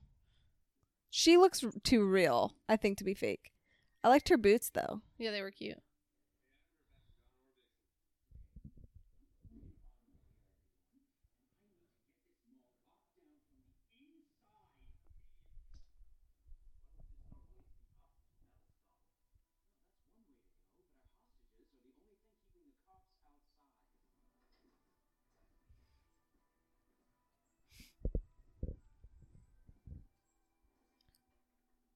She 1.12 1.38
looks 1.38 1.64
r- 1.64 1.72
too 1.84 2.04
real, 2.04 2.56
I 2.68 2.78
think, 2.78 2.98
to 2.98 3.04
be 3.04 3.14
fake. 3.14 3.52
I 4.04 4.10
liked 4.10 4.30
her 4.30 4.38
boots 4.38 4.72
though. 4.72 5.02
Yeah, 5.20 5.30
they 5.30 5.44
were 5.44 5.52
cute. 5.52 5.78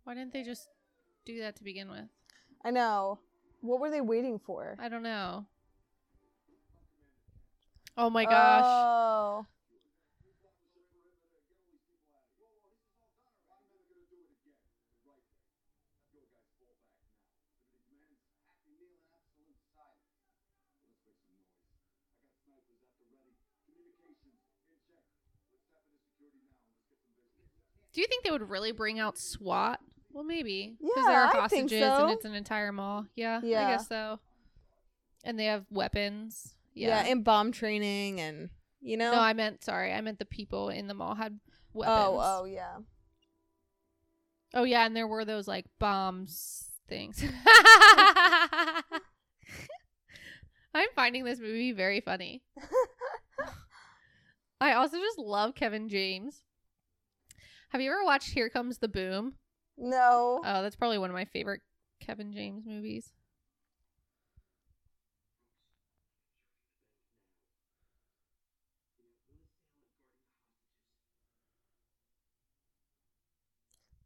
Why 0.05 0.13
didn't 0.13 0.33
they 0.33 0.43
just 0.43 0.69
do 1.25 1.39
that 1.39 1.55
to 1.55 1.63
begin 1.63 1.89
with? 1.89 2.05
I 2.63 2.69
know. 2.69 3.19
What 3.61 3.79
were 3.79 3.89
they 3.89 4.01
waiting 4.01 4.39
for? 4.39 4.77
I 4.79 4.87
don't 4.87 5.01
know. 5.01 5.47
Oh 7.97 8.11
my 8.11 8.25
gosh. 8.25 8.63
Oh. 8.65 9.45
Do 27.91 28.01
you 28.01 28.07
think 28.07 28.23
they 28.23 28.29
would 28.29 28.49
really 28.49 28.73
bring 28.73 28.99
out 28.99 29.17
SWAT? 29.17 29.79
Well, 30.15 30.23
maybe. 30.23 30.77
Yeah, 30.79 31.03
there 31.07 31.21
are 31.23 31.27
hostages 31.27 31.81
so. 31.81 32.05
and 32.05 32.13
it's 32.13 32.23
an 32.23 32.35
entire 32.35 32.71
mall. 32.71 33.05
Yeah, 33.17 33.39
I 33.39 33.41
guess 33.41 33.89
so. 33.89 34.21
And 35.25 35.37
they 35.37 35.43
have 35.45 35.65
weapons. 35.69 36.55
Yeah. 36.73 37.03
Yeah. 37.03 37.11
and 37.11 37.21
bomb 37.21 37.51
training 37.51 38.21
and 38.21 38.49
you 38.81 38.95
know. 38.95 39.11
No, 39.11 39.19
I 39.19 39.33
meant 39.33 39.65
sorry. 39.65 39.91
I 39.91 39.99
meant 39.99 40.19
the 40.19 40.25
people 40.25 40.69
in 40.69 40.87
the 40.87 40.93
mall 40.93 41.15
had 41.15 41.37
oh, 41.43 41.51
weapons. 41.73 41.97
oh, 41.99 42.21
oh 42.21 42.45
yeah. 42.45 42.77
Oh 44.53 44.63
yeah, 44.63 44.85
and 44.85 44.95
there 44.95 45.05
were 45.05 45.25
those 45.25 45.49
like 45.49 45.65
bombs 45.79 46.71
things. 46.87 47.21
I'm 50.73 50.87
finding 50.95 51.25
this 51.25 51.41
movie 51.41 51.73
very 51.73 51.99
funny. 51.99 52.41
I 54.61 54.75
also 54.75 54.97
just 54.97 55.19
love 55.19 55.55
Kevin 55.55 55.89
James. 55.89 56.43
Have 57.71 57.81
you 57.81 57.91
ever 57.91 58.05
watched 58.05 58.29
Here 58.29 58.47
Comes 58.47 58.77
the 58.77 58.87
Boom? 58.87 59.33
No. 59.77 60.41
Oh, 60.43 60.61
that's 60.61 60.75
probably 60.75 60.97
one 60.97 61.09
of 61.09 61.15
my 61.15 61.25
favorite 61.25 61.61
Kevin 61.99 62.31
James 62.33 62.65
movies. 62.65 63.11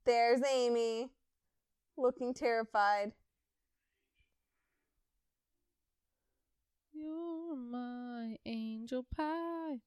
There's 0.06 0.42
Amy, 0.52 1.12
looking 1.96 2.34
terrified. 2.34 3.12
You're 6.92 7.56
my 7.56 8.38
angel 8.46 9.06
pie. 9.16 9.82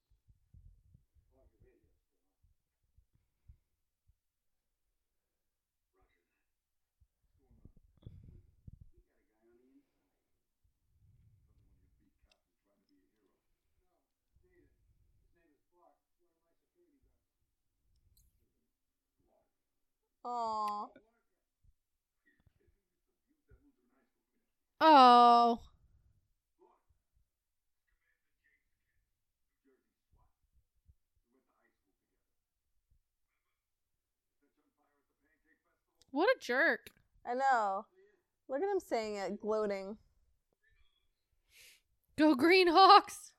Aw. 20.24 20.86
Oh. 24.80 25.60
What 36.10 36.28
a 36.28 36.36
jerk. 36.40 36.90
I 37.26 37.34
know. 37.34 37.86
Look 38.48 38.62
at 38.62 38.68
him 38.68 38.80
saying 38.80 39.16
it, 39.16 39.40
gloating. 39.40 39.96
Go 42.18 42.34
Green 42.34 42.68
Hawks. 42.68 43.31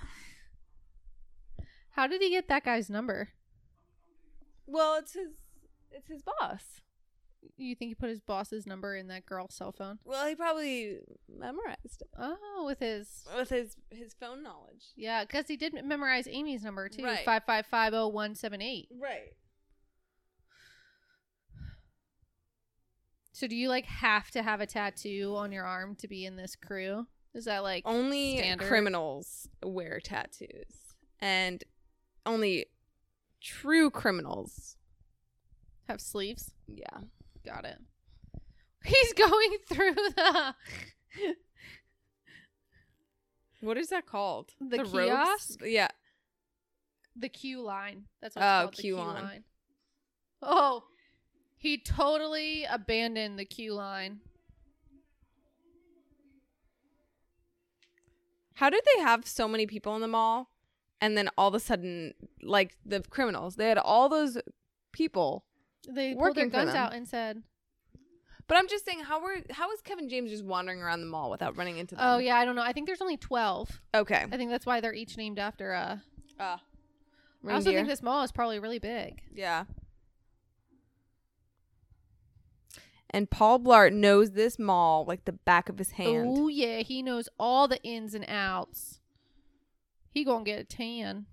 How 1.92 2.08
did 2.08 2.22
he 2.22 2.30
get 2.30 2.48
that 2.48 2.64
guy's 2.66 2.90
number? 2.90 3.30
Well, 4.66 4.98
it's 4.98 5.14
his 5.14 5.30
it's 5.92 6.08
his 6.08 6.22
boss. 6.24 6.82
You 7.58 7.76
think 7.76 7.90
he 7.90 7.96
put 7.96 8.10
his 8.10 8.22
boss's 8.22 8.66
number 8.66 8.96
in 8.96 9.08
that 9.10 9.26
girl's 9.26 9.54
cell 9.54 9.74
phone? 9.74 10.00
Well, 10.06 10.26
he 10.28 10.34
probably 10.36 11.00
memorized 11.30 12.02
it 12.02 12.08
Oh, 12.18 12.64
with 12.66 12.80
his 12.80 13.26
with 13.38 13.50
his 13.50 13.76
his 13.92 14.14
phone 14.14 14.42
knowledge. 14.44 14.86
yeah, 14.96 15.24
because 15.26 15.46
he 15.48 15.58
did 15.58 15.74
memorize 15.84 16.28
Amy's 16.28 16.64
number 16.64 16.88
too, 16.90 17.04
Right. 17.04 17.26
five 17.26 17.44
five 17.46 17.66
five 17.68 17.92
zero 17.94 18.08
one 18.08 18.34
seven 18.36 18.62
eight. 18.62 18.88
Right. 18.98 19.34
So 23.34 23.48
do 23.48 23.56
you 23.56 23.68
like 23.68 23.86
have 23.86 24.30
to 24.32 24.44
have 24.44 24.62
a 24.62 24.66
tattoo 24.68 25.34
on 25.36 25.52
your 25.52 25.66
arm 25.66 25.96
to 25.98 26.08
be 26.08 26.26
in 26.26 26.36
this 26.38 26.56
crew? 26.56 27.08
Is 27.34 27.46
that 27.46 27.64
like 27.64 27.84
Only 27.86 28.38
Standard. 28.38 28.68
criminals 28.68 29.48
wear 29.64 30.00
tattoos, 30.00 30.96
and 31.20 31.64
only 32.26 32.68
true 33.42 33.90
criminals. 33.90 34.76
have 35.88 36.00
sleeves? 36.00 36.52
Yeah. 36.68 37.00
Got 37.46 37.66
it. 37.66 37.80
He's 38.86 39.14
going 39.14 39.58
through 39.68 39.96
the 39.96 40.56
What 43.62 43.78
is 43.78 43.88
that 43.90 44.06
called? 44.06 44.52
The 44.60 44.80
ropes? 44.80 44.92
kiosk? 44.92 45.60
Yeah. 45.64 45.88
the 47.16 47.30
queue 47.30 47.62
line. 47.62 48.04
That's 48.22 48.36
what 48.36 48.42
it's 48.42 48.46
Oh, 48.46 48.60
called. 48.64 48.76
the 48.76 48.82
queue 48.82 48.96
line. 48.98 49.44
Oh, 50.42 50.84
he 51.58 51.78
totally 51.78 52.66
abandoned 52.66 53.40
the 53.40 53.46
queue 53.46 53.74
line. 53.74 54.20
How 58.56 58.70
did 58.70 58.84
they 58.96 59.02
have 59.02 59.28
so 59.28 59.48
many 59.48 59.66
people 59.66 59.96
in 59.96 60.02
the 60.02 60.08
mall, 60.08 60.50
and 61.02 61.18
then 61.18 61.30
all 61.38 61.48
of 61.50 61.54
a 61.56 61.60
sudden, 61.60 62.14
like 62.42 62.78
the 62.86 63.02
criminals, 63.10 63.56
they 63.56 63.68
had 63.68 63.78
all 63.78 64.10
those 64.10 64.38
people. 64.92 65.46
They 65.90 66.14
pulled 66.14 66.36
their 66.36 66.48
guns 66.48 66.74
out 66.76 66.94
and 66.94 67.08
said, 67.08 67.44
But 68.48 68.58
I'm 68.58 68.68
just 68.68 68.86
saying, 68.86 69.00
how 69.02 69.22
were 69.22 69.38
how 69.52 69.72
is 69.72 69.82
Kevin 69.82 70.08
James 70.08 70.30
just 70.30 70.46
wandering 70.46 70.82
around 70.82 71.02
the 71.02 71.08
mall 71.08 71.30
without 71.32 71.58
running 71.58 71.78
into 71.78 71.96
them? 71.96 72.04
"Oh 72.06 72.18
yeah, 72.20 72.38
I 72.38 72.46
don't 72.46 72.56
know. 72.56 72.62
I 72.62 72.74
think 72.74 72.88
there's 72.88 73.02
only 73.02 73.18
twelve. 73.18 73.82
Okay. 73.94 74.26
I 74.32 74.38
think 74.38 74.50
that's 74.52 74.66
why 74.66 74.80
they're 74.82 74.94
each 74.94 75.18
named 75.18 75.40
after 75.40 75.74
uh 75.74 75.98
Uh, 76.40 76.58
I 77.48 77.54
also 77.54 77.72
think 77.72 77.88
this 77.88 78.02
mall 78.02 78.24
is 78.24 78.32
probably 78.32 78.60
really 78.60 78.80
big. 78.80 79.22
Yeah. 79.34 79.66
And 83.14 83.30
Paul 83.30 83.60
Blart 83.60 83.94
knows 83.94 84.32
this 84.32 84.58
mall 84.58 85.06
like 85.08 85.26
the 85.26 85.34
back 85.34 85.70
of 85.70 85.78
his 85.78 85.92
hand. 85.92 86.28
Oh 86.28 86.48
yeah, 86.48 86.80
he 86.80 87.04
knows 87.04 87.30
all 87.40 87.68
the 87.68 87.82
ins 87.84 88.16
and 88.16 88.26
outs. 88.28 89.00
He 90.10 90.24
gonna 90.26 90.44
get 90.44 90.60
a 90.60 90.64
tan. 90.64 91.28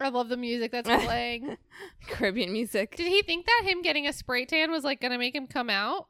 I 0.00 0.08
love 0.08 0.30
the 0.30 0.36
music 0.38 0.72
that's 0.72 0.88
playing. 1.04 1.58
Caribbean 2.08 2.52
music. 2.52 2.96
Did 2.96 3.06
he 3.06 3.22
think 3.22 3.46
that 3.46 3.62
him 3.64 3.82
getting 3.82 4.06
a 4.06 4.14
spray 4.14 4.46
tan 4.46 4.70
was 4.70 4.82
like 4.82 5.00
gonna 5.00 5.18
make 5.18 5.34
him 5.34 5.46
come 5.46 5.68
out? 5.68 6.06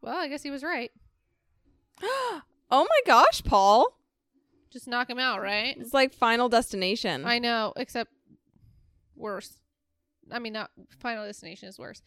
Well, 0.00 0.16
I 0.16 0.28
guess 0.28 0.42
he 0.42 0.50
was 0.50 0.64
right. 0.64 0.90
oh 2.02 2.42
my 2.70 3.00
gosh, 3.06 3.44
Paul. 3.44 3.99
Just 4.72 4.86
knock 4.86 5.10
him 5.10 5.18
out, 5.18 5.42
right? 5.42 5.76
It's 5.78 5.92
like 5.92 6.14
Final 6.14 6.48
Destination. 6.48 7.24
I 7.24 7.38
know, 7.38 7.72
except 7.76 8.10
worse. 9.16 9.58
I 10.30 10.38
mean, 10.38 10.52
not 10.52 10.70
Final 11.00 11.24
Destination 11.26 11.68
is 11.68 11.76
worse. 11.76 12.02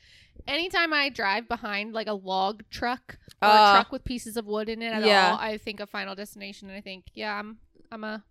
Anytime 0.48 0.94
I 0.94 1.10
drive 1.10 1.50
behind 1.50 1.94
like 1.94 2.08
a 2.08 2.14
log 2.14 2.64
truck 2.70 3.18
or 3.42 3.50
Uh, 3.50 3.52
a 3.52 3.74
truck 3.76 3.92
with 3.92 4.06
pieces 4.06 4.38
of 4.38 4.46
wood 4.46 4.70
in 4.70 4.82
it 4.82 4.94
at 4.94 5.04
yeah. 5.04 5.32
all, 5.32 5.38
I 5.38 5.58
think 5.58 5.82
of 5.82 5.90
Final 5.90 6.16
Destination, 6.16 6.70
and 6.70 6.78
I 6.78 6.82
think, 6.82 7.06
yeah, 7.14 7.38
I'm, 7.38 7.58
I'm 7.92 8.06
a, 8.06 8.24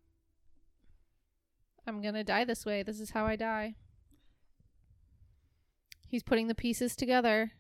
I'm 1.87 2.01
gonna 2.01 2.25
die 2.25 2.45
this 2.47 2.65
way. 2.65 2.83
This 2.83 3.01
is 3.01 3.11
how 3.11 3.27
I 3.27 3.37
die. 3.37 3.75
He's 6.09 6.23
putting 6.23 6.49
the 6.49 6.55
pieces 6.55 6.97
together. 6.97 7.53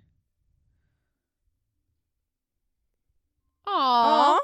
Aww. 3.66 3.72
Aw. 3.74 4.40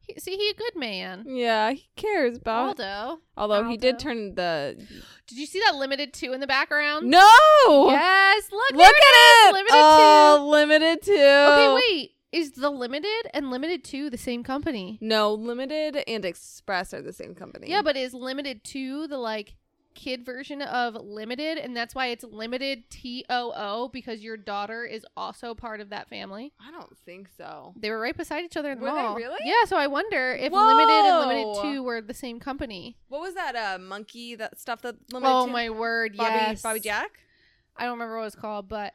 He, 0.00 0.11
see, 0.22 0.36
he 0.36 0.50
a 0.50 0.54
good 0.54 0.76
man. 0.76 1.24
Yeah, 1.26 1.72
he 1.72 1.88
cares 1.96 2.36
about. 2.36 2.80
Aldo. 2.80 3.20
Although 3.36 3.68
he 3.68 3.76
did 3.76 3.98
turn 3.98 4.34
the. 4.34 4.76
Did 5.26 5.38
you 5.38 5.46
see 5.46 5.60
that 5.60 5.76
Limited 5.76 6.12
Too 6.12 6.32
in 6.32 6.40
the 6.40 6.46
background? 6.46 7.08
No! 7.08 7.90
Yes, 7.90 8.48
look, 8.50 8.72
Look 8.72 8.86
at 8.86 9.48
it! 9.48 9.52
Limited 9.52 9.74
oh, 9.74 10.48
Limited 10.50 11.02
Too. 11.02 11.12
Okay, 11.12 11.74
wait. 11.74 12.10
Is 12.32 12.52
the 12.52 12.70
limited 12.70 13.28
and 13.34 13.50
Limited 13.50 13.84
Too 13.84 14.08
the 14.08 14.16
same 14.16 14.42
company? 14.42 14.96
No, 15.02 15.34
Limited 15.34 16.02
and 16.06 16.24
Express 16.24 16.94
are 16.94 17.02
the 17.02 17.12
same 17.12 17.34
company. 17.34 17.68
Yeah, 17.68 17.82
but 17.82 17.94
is 17.94 18.14
Limited 18.14 18.64
Too 18.64 19.06
the 19.06 19.18
like 19.18 19.54
kid 19.94 20.24
version 20.24 20.62
of 20.62 20.94
limited, 20.94 21.58
and 21.58 21.76
that's 21.76 21.94
why 21.94 22.08
it's 22.08 22.24
limited 22.24 22.90
T 22.90 23.24
O 23.28 23.52
O 23.54 23.88
because 23.88 24.20
your 24.20 24.36
daughter 24.36 24.84
is 24.84 25.04
also 25.16 25.54
part 25.54 25.80
of 25.80 25.90
that 25.90 26.08
family. 26.08 26.52
I 26.60 26.70
don't 26.70 26.96
think 27.04 27.28
so. 27.36 27.74
They 27.76 27.90
were 27.90 28.00
right 28.00 28.16
beside 28.16 28.44
each 28.44 28.56
other 28.56 28.72
in 28.72 28.78
the 28.78 28.84
Were 28.84 28.92
mall. 28.92 29.14
really? 29.14 29.38
Yeah, 29.44 29.64
so 29.66 29.76
I 29.76 29.86
wonder 29.86 30.32
if 30.34 30.52
limited 30.52 30.90
and 30.90 31.28
Limited 31.28 31.62
Too 31.62 31.82
were 31.82 32.00
the 32.00 32.14
same 32.14 32.40
company. 32.40 32.96
What 33.08 33.20
was 33.20 33.34
that 33.34 33.54
uh 33.56 33.78
monkey 33.78 34.34
that 34.36 34.60
stuff 34.60 34.82
that 34.82 34.96
Limited 35.12 35.30
oh 35.32 35.46
my 35.46 35.70
word! 35.70 36.16
Bobby 36.16 36.34
yes, 36.34 36.62
Bobby 36.62 36.80
Jack? 36.80 37.10
I 37.76 37.84
don't 37.84 37.92
remember 37.92 38.16
what 38.16 38.22
it 38.22 38.26
was 38.26 38.34
called, 38.34 38.68
but 38.68 38.94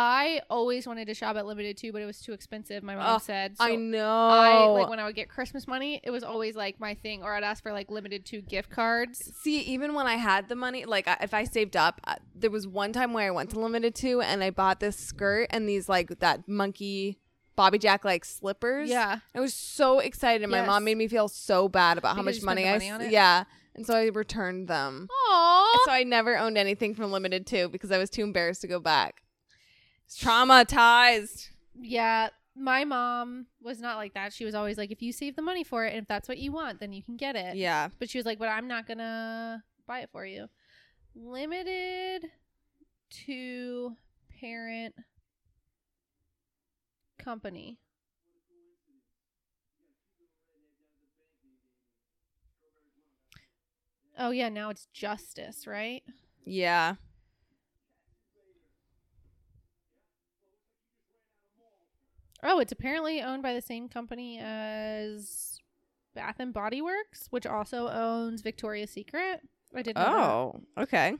I 0.00 0.42
always 0.48 0.86
wanted 0.86 1.06
to 1.08 1.14
shop 1.14 1.36
at 1.36 1.44
Limited 1.44 1.76
too, 1.76 1.90
but 1.92 2.00
it 2.02 2.06
was 2.06 2.20
too 2.20 2.32
expensive. 2.32 2.84
My 2.84 2.94
mom 2.94 3.16
Oh, 3.16 3.18
said. 3.18 3.56
So 3.58 3.64
I 3.64 3.74
know. 3.74 4.28
I 4.30 4.68
like 4.68 4.88
when 4.88 5.00
I 5.00 5.04
would 5.06 5.16
get 5.16 5.28
Christmas 5.28 5.66
money, 5.66 6.00
it 6.04 6.10
was 6.12 6.22
always 6.22 6.54
like 6.54 6.78
my 6.78 6.94
thing, 6.94 7.24
or 7.24 7.34
I'd 7.34 7.42
ask 7.42 7.64
for 7.64 7.72
like 7.72 7.90
Limited 7.90 8.24
Too 8.24 8.40
gift 8.40 8.70
cards. 8.70 9.32
See, 9.42 9.58
even 9.62 9.94
when 9.94 10.06
I 10.06 10.14
had 10.14 10.48
the 10.48 10.54
money, 10.54 10.84
like 10.84 11.08
I- 11.08 11.16
if 11.20 11.34
I 11.34 11.42
saved 11.42 11.76
up, 11.76 12.00
uh, 12.06 12.14
there 12.32 12.50
was 12.50 12.64
one 12.68 12.92
time 12.92 13.12
where 13.12 13.26
I 13.26 13.32
went 13.32 13.50
to 13.50 13.58
Limited 13.58 13.96
Too 13.96 14.20
and 14.20 14.44
I 14.44 14.50
bought 14.50 14.78
this 14.78 14.96
skirt 14.96 15.48
and 15.50 15.68
these 15.68 15.88
like 15.88 16.20
that 16.20 16.46
monkey 16.46 17.18
Bobby 17.56 17.78
Jack 17.78 18.04
like 18.04 18.24
slippers. 18.24 18.88
Yeah, 18.88 19.18
I 19.34 19.40
was 19.40 19.52
so 19.52 19.98
excited. 19.98 20.42
and 20.44 20.52
My 20.52 20.58
Yes. 20.58 20.66
mom 20.68 20.84
made 20.84 20.96
me 20.96 21.08
feel 21.08 21.26
so 21.26 21.68
bad 21.68 21.98
about 21.98 22.14
how 22.14 22.22
Because 22.22 22.36
you 22.40 22.46
much 22.46 22.56
spent 22.56 22.60
money 22.60 22.62
the 22.62 22.68
I 22.68 22.72
money 22.74 22.90
on 22.90 23.00
it? 23.00 23.10
yeah, 23.10 23.44
and 23.74 23.84
so 23.84 23.94
I 23.96 24.04
returned 24.06 24.68
them. 24.68 25.08
Aww. 25.28 25.66
So 25.86 25.90
I 25.90 26.04
never 26.04 26.38
owned 26.38 26.56
anything 26.56 26.94
from 26.94 27.10
Limited 27.10 27.48
Too 27.48 27.68
because 27.68 27.90
I 27.90 27.98
was 27.98 28.10
too 28.10 28.22
embarrassed 28.22 28.60
to 28.60 28.68
go 28.68 28.78
back. 28.78 29.22
Traumatized. 30.16 31.48
Yeah, 31.80 32.28
my 32.56 32.84
mom 32.84 33.46
was 33.62 33.80
not 33.80 33.96
like 33.96 34.14
that. 34.14 34.32
She 34.32 34.44
was 34.44 34.54
always 34.54 34.78
like, 34.78 34.90
if 34.90 35.02
you 35.02 35.12
save 35.12 35.36
the 35.36 35.42
money 35.42 35.64
for 35.64 35.84
it, 35.84 35.90
and 35.92 36.02
if 36.02 36.08
that's 36.08 36.28
what 36.28 36.38
you 36.38 36.52
want, 36.52 36.80
then 36.80 36.92
you 36.92 37.02
can 37.02 37.16
get 37.16 37.36
it. 37.36 37.56
Yeah. 37.56 37.88
But 37.98 38.10
she 38.10 38.18
was 38.18 38.26
like, 38.26 38.38
but 38.38 38.48
I'm 38.48 38.68
not 38.68 38.86
gonna 38.86 39.62
buy 39.86 40.00
it 40.00 40.10
for 40.10 40.24
you. 40.24 40.48
Limited 41.14 42.26
Too 43.10 43.96
parent 44.40 44.94
company. 47.18 47.78
Oh 54.18 54.30
yeah, 54.30 54.48
now 54.48 54.70
it's 54.70 54.86
justice, 54.92 55.66
right? 55.66 56.02
Yeah. 56.44 56.96
Oh, 62.42 62.60
it's 62.60 62.72
apparently 62.72 63.20
owned 63.20 63.42
by 63.42 63.52
the 63.54 63.60
same 63.62 63.88
company 63.88 64.38
as 64.40 65.60
Bath 66.14 66.36
and 66.38 66.52
Body 66.52 66.80
Works, 66.80 67.26
which 67.30 67.46
also 67.46 67.88
owns 67.88 68.42
Victoria's 68.42 68.90
Secret. 68.90 69.40
I 69.74 69.82
didn't 69.82 69.96
know 69.98 70.04
that. 70.04 70.80
Oh, 70.80 70.82
okay. 70.82 71.14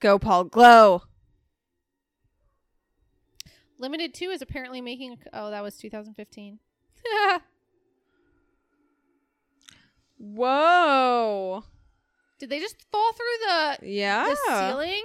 Go, 0.00 0.18
Paul. 0.18 0.44
Glow. 0.44 1.02
Limited 3.78 4.14
Too 4.14 4.30
is 4.30 4.42
apparently 4.42 4.80
making. 4.80 5.12
A, 5.32 5.40
oh, 5.40 5.50
that 5.50 5.62
was 5.62 5.76
2015. 5.78 6.58
Whoa. 10.18 11.64
Did 12.38 12.50
they 12.50 12.60
just 12.60 12.76
fall 12.92 13.12
through 13.12 13.26
the, 13.46 13.78
Yeah. 13.82 14.28
the 14.28 14.36
ceiling? 14.68 15.04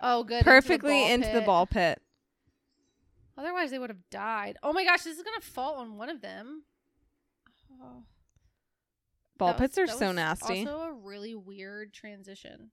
Oh, 0.00 0.22
good. 0.24 0.44
Perfectly 0.44 1.02
into 1.02 1.14
into 1.14 1.28
the, 1.28 1.34
the 1.40 1.40
ball 1.40 1.46
ball 1.46 1.66
pit. 1.66 2.00
Otherwise, 3.36 3.70
they 3.70 3.78
would 3.78 3.90
have 3.90 4.10
died. 4.10 4.56
Oh 4.62 4.72
my 4.72 4.84
gosh, 4.84 5.02
this 5.02 5.16
is 5.16 5.22
going 5.22 5.40
to 5.40 5.46
fall 5.46 5.76
on 5.76 5.96
one 5.96 6.08
of 6.08 6.20
them. 6.20 6.64
Oh, 7.80 8.02
Ball 9.38 9.48
that 9.48 9.60
was- 9.60 9.68
pits 9.70 9.78
are 9.78 9.86
that 9.86 9.98
so 9.98 10.06
was 10.08 10.16
nasty. 10.16 10.60
Also, 10.66 10.80
a 10.80 10.92
really 10.92 11.34
weird 11.34 11.92
transition. 11.92 12.70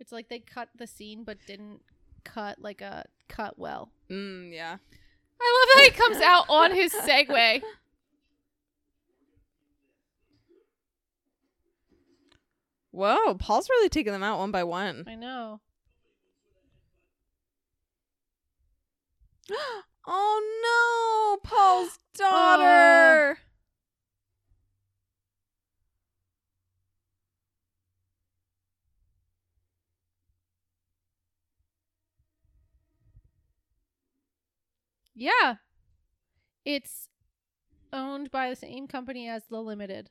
It's 0.00 0.12
like 0.12 0.28
they 0.28 0.38
cut 0.40 0.68
the 0.74 0.86
scene 0.86 1.22
but 1.24 1.38
didn't 1.46 1.80
cut 2.24 2.58
like 2.60 2.80
a 2.80 3.04
cut 3.28 3.58
well. 3.58 3.90
mm, 4.10 4.52
yeah. 4.52 4.76
I 5.44 5.66
love 5.66 5.76
how 5.76 5.82
he 5.84 5.90
comes 5.90 6.22
out 6.24 6.44
on 6.48 6.72
his 6.74 6.92
Segway. 6.92 7.62
Whoa, 12.92 13.34
Paul's 13.34 13.68
really 13.70 13.88
taking 13.88 14.12
them 14.12 14.22
out 14.22 14.38
one 14.38 14.50
by 14.50 14.64
one. 14.64 15.04
I 15.08 15.14
know. 15.14 15.60
oh 20.06 21.38
no, 21.42 21.48
Paul's 21.48 21.98
oh. 22.20 22.22
daughter. 22.22 23.38
Yeah. 35.14 35.56
It's 36.64 37.08
owned 37.92 38.30
by 38.30 38.50
the 38.50 38.56
same 38.56 38.86
company 38.86 39.28
as 39.28 39.44
the 39.48 39.60
Limited. 39.60 40.10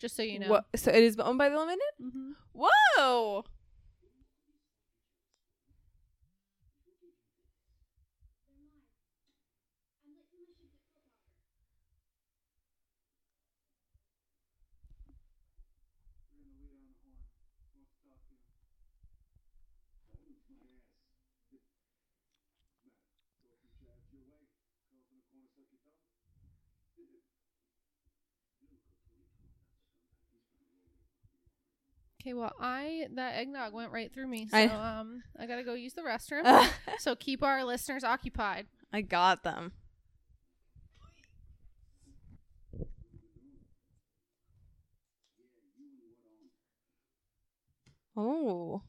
Just 0.00 0.16
so 0.16 0.22
you 0.22 0.38
know. 0.38 0.48
Wha- 0.48 0.62
so 0.74 0.90
it 0.90 1.02
is 1.02 1.16
owned 1.18 1.38
by 1.38 1.48
the 1.48 1.58
limited? 1.58 1.80
hmm 2.00 2.32
Whoa. 2.52 3.44
Okay, 32.20 32.34
well, 32.34 32.52
I 32.60 33.06
that 33.14 33.36
eggnog 33.36 33.72
went 33.72 33.92
right 33.92 34.12
through 34.12 34.26
me, 34.26 34.46
so 34.50 34.56
I- 34.56 34.98
um, 34.98 35.22
I 35.38 35.46
gotta 35.46 35.62
go 35.62 35.72
use 35.74 35.94
the 35.94 36.02
restroom. 36.02 36.68
so 36.98 37.14
keep 37.16 37.42
our 37.42 37.64
listeners 37.64 38.04
occupied. 38.04 38.66
I 38.92 39.00
got 39.00 39.42
them. 39.42 39.72
Oh. 48.16 48.82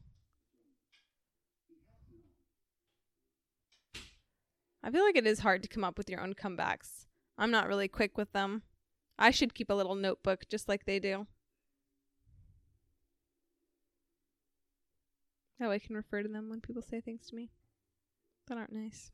I 4.82 4.90
feel 4.90 5.04
like 5.04 5.16
it 5.16 5.26
is 5.26 5.38
hard 5.38 5.62
to 5.62 5.68
come 5.68 5.84
up 5.84 5.96
with 5.96 6.10
your 6.10 6.20
own 6.20 6.34
comebacks. 6.34 7.06
I'm 7.38 7.50
not 7.52 7.68
really 7.68 7.88
quick 7.88 8.18
with 8.18 8.32
them. 8.32 8.62
I 9.18 9.30
should 9.30 9.54
keep 9.54 9.70
a 9.70 9.74
little 9.74 9.94
notebook 9.94 10.44
just 10.50 10.68
like 10.68 10.84
they 10.84 10.98
do. 10.98 11.26
Way 15.58 15.76
I 15.76 15.78
can 15.78 15.94
refer 15.94 16.22
to 16.22 16.28
them 16.28 16.48
when 16.50 16.60
people 16.60 16.82
say 16.82 17.00
things 17.00 17.26
to 17.28 17.36
me 17.36 17.50
that 18.48 18.58
aren't 18.58 18.72
nice. 18.72 19.12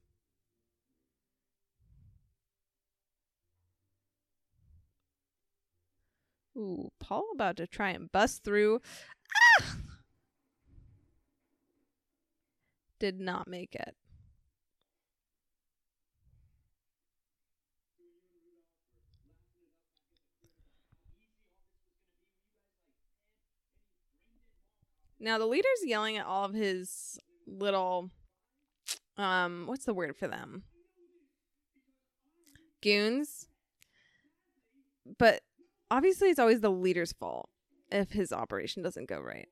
Ooh, 6.57 6.91
Paul 6.99 7.27
about 7.35 7.57
to 7.59 7.67
try 7.67 7.91
and 7.91 8.11
bust 8.11 8.43
through. 8.43 8.81
Ah! 9.61 9.77
Did 12.99 13.21
not 13.21 13.47
make 13.47 13.75
it. 13.75 13.95
Now 25.21 25.39
the 25.39 25.47
leader's 25.47 25.85
yelling 25.85 26.17
at 26.17 26.27
all 26.27 26.45
of 26.45 26.55
his 26.55 27.19
little 27.47 28.11
um 29.17 29.65
what's 29.67 29.85
the 29.85 29.95
word 29.95 30.17
for 30.17 30.29
them? 30.29 30.65
Goons. 32.83 33.49
But 35.19 35.41
obviously 35.91 36.29
it's 36.29 36.39
always 36.39 36.61
the 36.61 36.71
leader's 36.71 37.13
fault 37.13 37.49
if 37.91 38.13
his 38.13 38.33
operation 38.33 38.83
doesn't 38.83 39.09
go 39.09 39.19
right. 39.21 39.49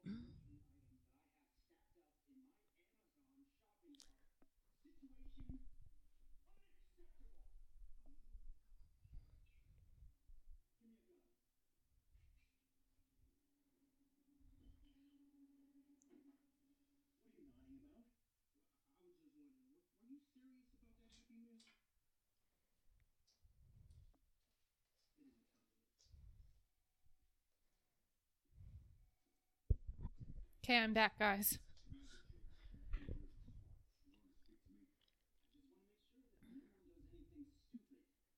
Okay, 30.69 30.79
I'm 30.79 30.93
back, 30.93 31.17
guys. 31.17 31.61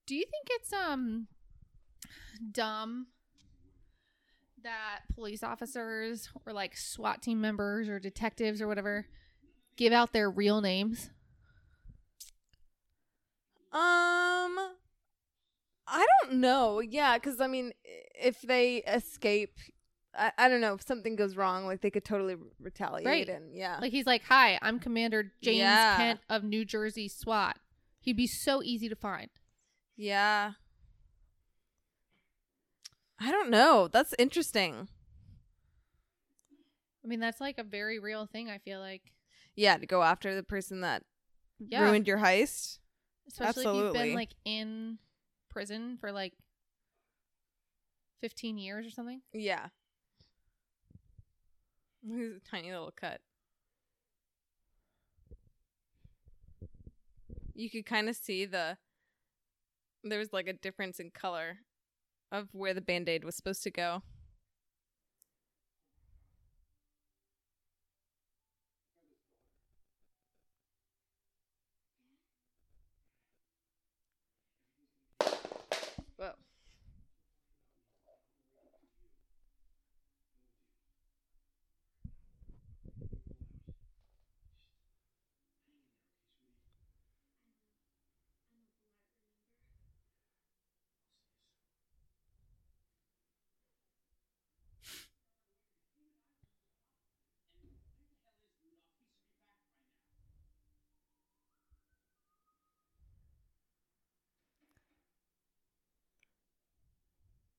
Do 0.07 0.15
you 0.15 0.25
think 0.31 0.47
it's 0.51 0.71
um 0.75 1.29
dumb 2.53 3.07
that 4.63 5.01
police 5.15 5.43
officers 5.43 6.29
or 6.45 6.53
like 6.53 6.77
SWAT 6.77 7.23
team 7.23 7.41
members 7.41 7.89
or 7.89 7.99
detectives 7.99 8.61
or 8.61 8.69
whatever 8.69 9.07
give 9.79 9.95
out 9.95 10.13
their 10.13 10.31
real 10.31 10.61
names? 10.61 11.09
Um, 13.73 14.59
I 15.87 16.07
don't 16.21 16.35
know. 16.41 16.81
Yeah, 16.81 17.17
because 17.17 17.41
I 17.41 17.47
mean, 17.47 17.73
if 18.15 18.43
they 18.43 18.83
escape, 18.87 19.55
I, 20.17 20.33
I 20.39 20.49
don't 20.49 20.61
know 20.61 20.75
if 20.75 20.83
something 20.83 21.17
goes 21.17 21.37
wrong, 21.37 21.67
like 21.67 21.81
they 21.81 21.91
could 21.91 22.05
totally 22.05 22.37
retaliate. 22.61 23.07
Right. 23.07 23.29
And 23.29 23.57
yeah, 23.57 23.79
Like 23.81 23.93
he's 23.93 24.07
like, 24.07 24.23
"Hi, 24.25 24.59
I'm 24.63 24.79
Commander 24.81 25.33
James 25.43 25.59
Yeah. 25.59 25.97
Kent 25.97 26.21
of 26.29 26.45
New 26.45 26.65
Jersey 26.65 27.09
SWAT." 27.09 27.57
He'd 28.01 28.17
be 28.17 28.27
so 28.27 28.63
easy 28.63 28.89
to 28.89 28.97
find. 28.97 29.29
yeah. 29.97 30.53
I 33.21 33.33
don't 33.33 33.51
know. 33.51 33.89
That's 33.89 34.15
interesting. 34.19 34.87
I 37.05 37.09
mean, 37.09 37.19
that's 37.21 37.41
like 37.41 37.59
a 37.59 37.65
very 37.65 37.99
real 37.99 38.27
thing. 38.27 38.49
I 38.49 38.59
feel 38.59 38.79
like, 38.81 39.03
Yeah, 39.57 39.77
to 39.77 39.87
go 39.87 40.03
after 40.05 40.35
the 40.37 40.43
person 40.45 40.83
that 40.83 41.03
yeah, 41.59 41.83
ruined 41.83 42.07
your 42.07 42.19
heist. 42.19 42.79
especially 43.29 43.67
if 43.67 43.75
you've 43.75 43.93
been 43.93 44.15
like 44.15 44.35
in 44.45 44.99
prison 45.51 45.99
for 46.01 46.13
like 46.13 46.35
fifteen 48.21 48.57
years 48.57 48.87
or 48.87 48.91
something. 48.91 49.21
Yeah. 49.33 49.67
He's 52.09 52.37
a 52.37 52.51
tiny 52.51 52.71
little 52.71 52.93
cut. 52.95 53.21
You 57.55 57.69
could 57.69 57.87
kind 57.87 58.09
of 58.09 58.17
see 58.17 58.47
the. 58.47 58.79
There 60.05 60.19
was 60.19 60.33
like 60.33 60.47
a 60.47 60.53
difference 60.53 61.01
in 61.01 61.11
color 61.11 61.59
of 62.31 62.49
where 62.53 62.73
the 62.73 62.81
band 62.81 63.09
aid 63.09 63.25
was 63.25 63.37
supposed 63.37 63.63
to 63.65 63.71
go. 63.71 64.03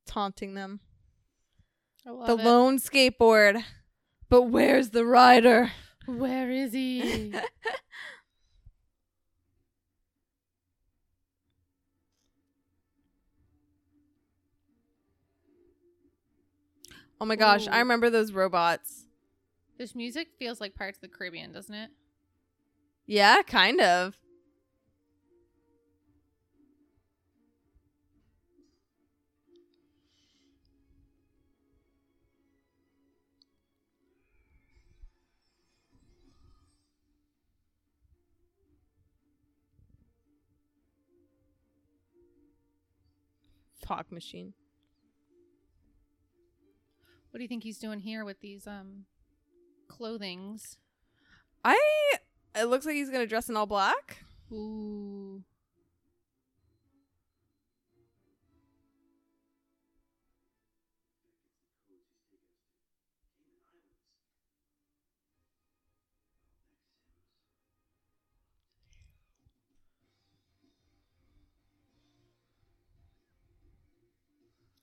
Taunting 0.09 0.55
them. 0.55 0.79
The 2.03 2.35
it. 2.35 2.43
lone 2.43 2.79
skateboard. 2.79 3.63
But 4.27 4.43
where's 4.43 4.89
the 4.89 5.05
rider? 5.05 5.71
Where 6.07 6.49
is 6.49 6.73
he? 6.73 7.33
Oh 17.21 17.25
my 17.25 17.35
gosh, 17.35 17.67
I 17.67 17.79
remember 17.79 18.09
those 18.09 18.31
robots. 18.31 19.05
this 19.77 19.93
music 19.93 20.29
feels 20.37 20.61
like 20.61 20.73
Pirates 20.75 20.97
of 20.97 21.01
the 21.01 21.07
Caribbean, 21.09 21.51
doesn't 21.51 21.75
it? 21.75 21.89
Yeah, 23.05 23.41
kind 23.41 23.81
of. 23.81 24.15
Fog 43.89 44.11
machine. 44.11 44.53
What 47.31 47.39
do 47.39 47.41
you 47.41 47.47
think 47.47 47.63
he's 47.63 47.79
doing 47.79 48.01
here 48.01 48.23
with 48.23 48.39
these 48.39 48.67
um 48.67 49.05
clothings? 49.87 50.77
I. 51.65 51.75
It 52.53 52.65
looks 52.65 52.85
like 52.85 52.93
he's 52.93 53.09
gonna 53.09 53.25
dress 53.25 53.49
in 53.49 53.57
all 53.57 53.65
black. 53.65 54.23
Ooh. 54.51 55.41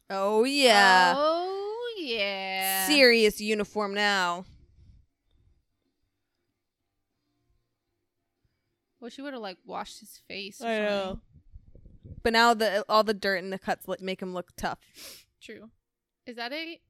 Oh 0.08 0.44
yeah. 0.44 1.14
Oh 1.16 1.94
yeah. 1.98 2.86
Serious 2.86 3.40
uniform 3.40 3.94
now. 3.94 4.44
Wish 9.00 9.16
he 9.16 9.22
would 9.22 9.32
have 9.34 9.42
like 9.42 9.58
washed 9.64 10.00
his 10.00 10.20
face. 10.28 10.62
I 10.62 10.78
know. 10.78 11.20
But 12.22 12.32
now 12.32 12.54
the 12.54 12.84
all 12.88 13.04
the 13.04 13.14
dirt 13.14 13.36
and 13.42 13.52
the 13.52 13.58
cuts 13.58 13.86
like, 13.86 14.00
make 14.00 14.20
him 14.20 14.32
look 14.32 14.50
tough. 14.56 14.78
True. 15.40 15.70
Is 16.26 16.36
that 16.36 16.52
a? 16.52 16.80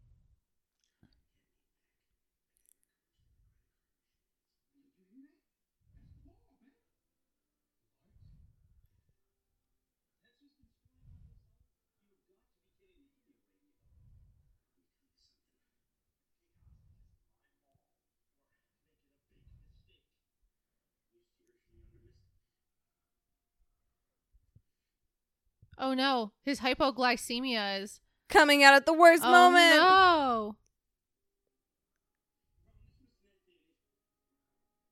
Oh 25.78 25.94
no, 25.94 26.32
his 26.43 26.61
hypoglycemia 26.61 27.82
is. 27.82 28.01
Coming 28.28 28.65
out 28.65 28.74
at 28.74 28.86
the 28.86 28.93
worst 28.93 29.23
oh 29.24 29.31
moment. 29.31 29.77
no. 29.77 30.57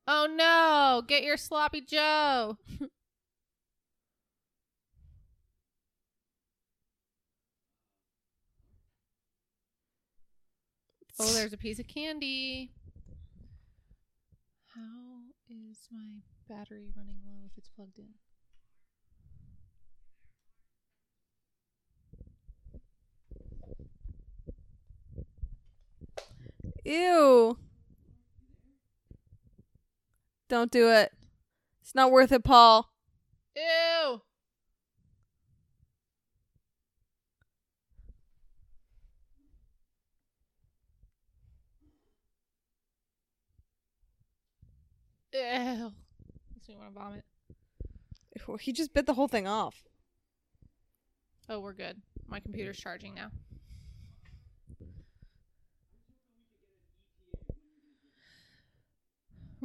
Oh 0.06 0.28
no! 0.30 1.02
Get 1.06 1.24
your 1.24 1.36
sloppy 1.36 1.80
Joe. 1.80 2.58
Oh, 11.20 11.32
there's 11.32 11.52
a 11.52 11.56
piece 11.56 11.78
of 11.78 11.86
candy. 11.86 12.72
How 14.74 15.20
is 15.48 15.88
my 15.92 16.22
battery 16.48 16.88
running 16.96 17.18
low 17.24 17.46
if 17.46 17.56
it's 17.56 17.68
plugged 17.68 17.98
in? 17.98 18.08
Ew. 26.84 27.58
Don't 30.48 30.70
do 30.70 30.90
it. 30.90 31.12
It's 31.80 31.94
not 31.94 32.12
worth 32.12 32.30
it, 32.30 32.44
Paul. 32.44 32.90
Ew. 33.56 34.20
Ew. 45.32 45.92
Makes 46.52 46.68
me 46.68 46.76
want 46.76 46.94
to 46.94 47.00
vomit. 47.00 47.24
He 48.60 48.72
just 48.72 48.92
bit 48.92 49.06
the 49.06 49.14
whole 49.14 49.28
thing 49.28 49.48
off. 49.48 49.82
Oh, 51.48 51.60
we're 51.60 51.72
good. 51.72 52.00
My 52.26 52.40
computer's 52.40 52.78
charging 52.78 53.14
now. 53.14 53.30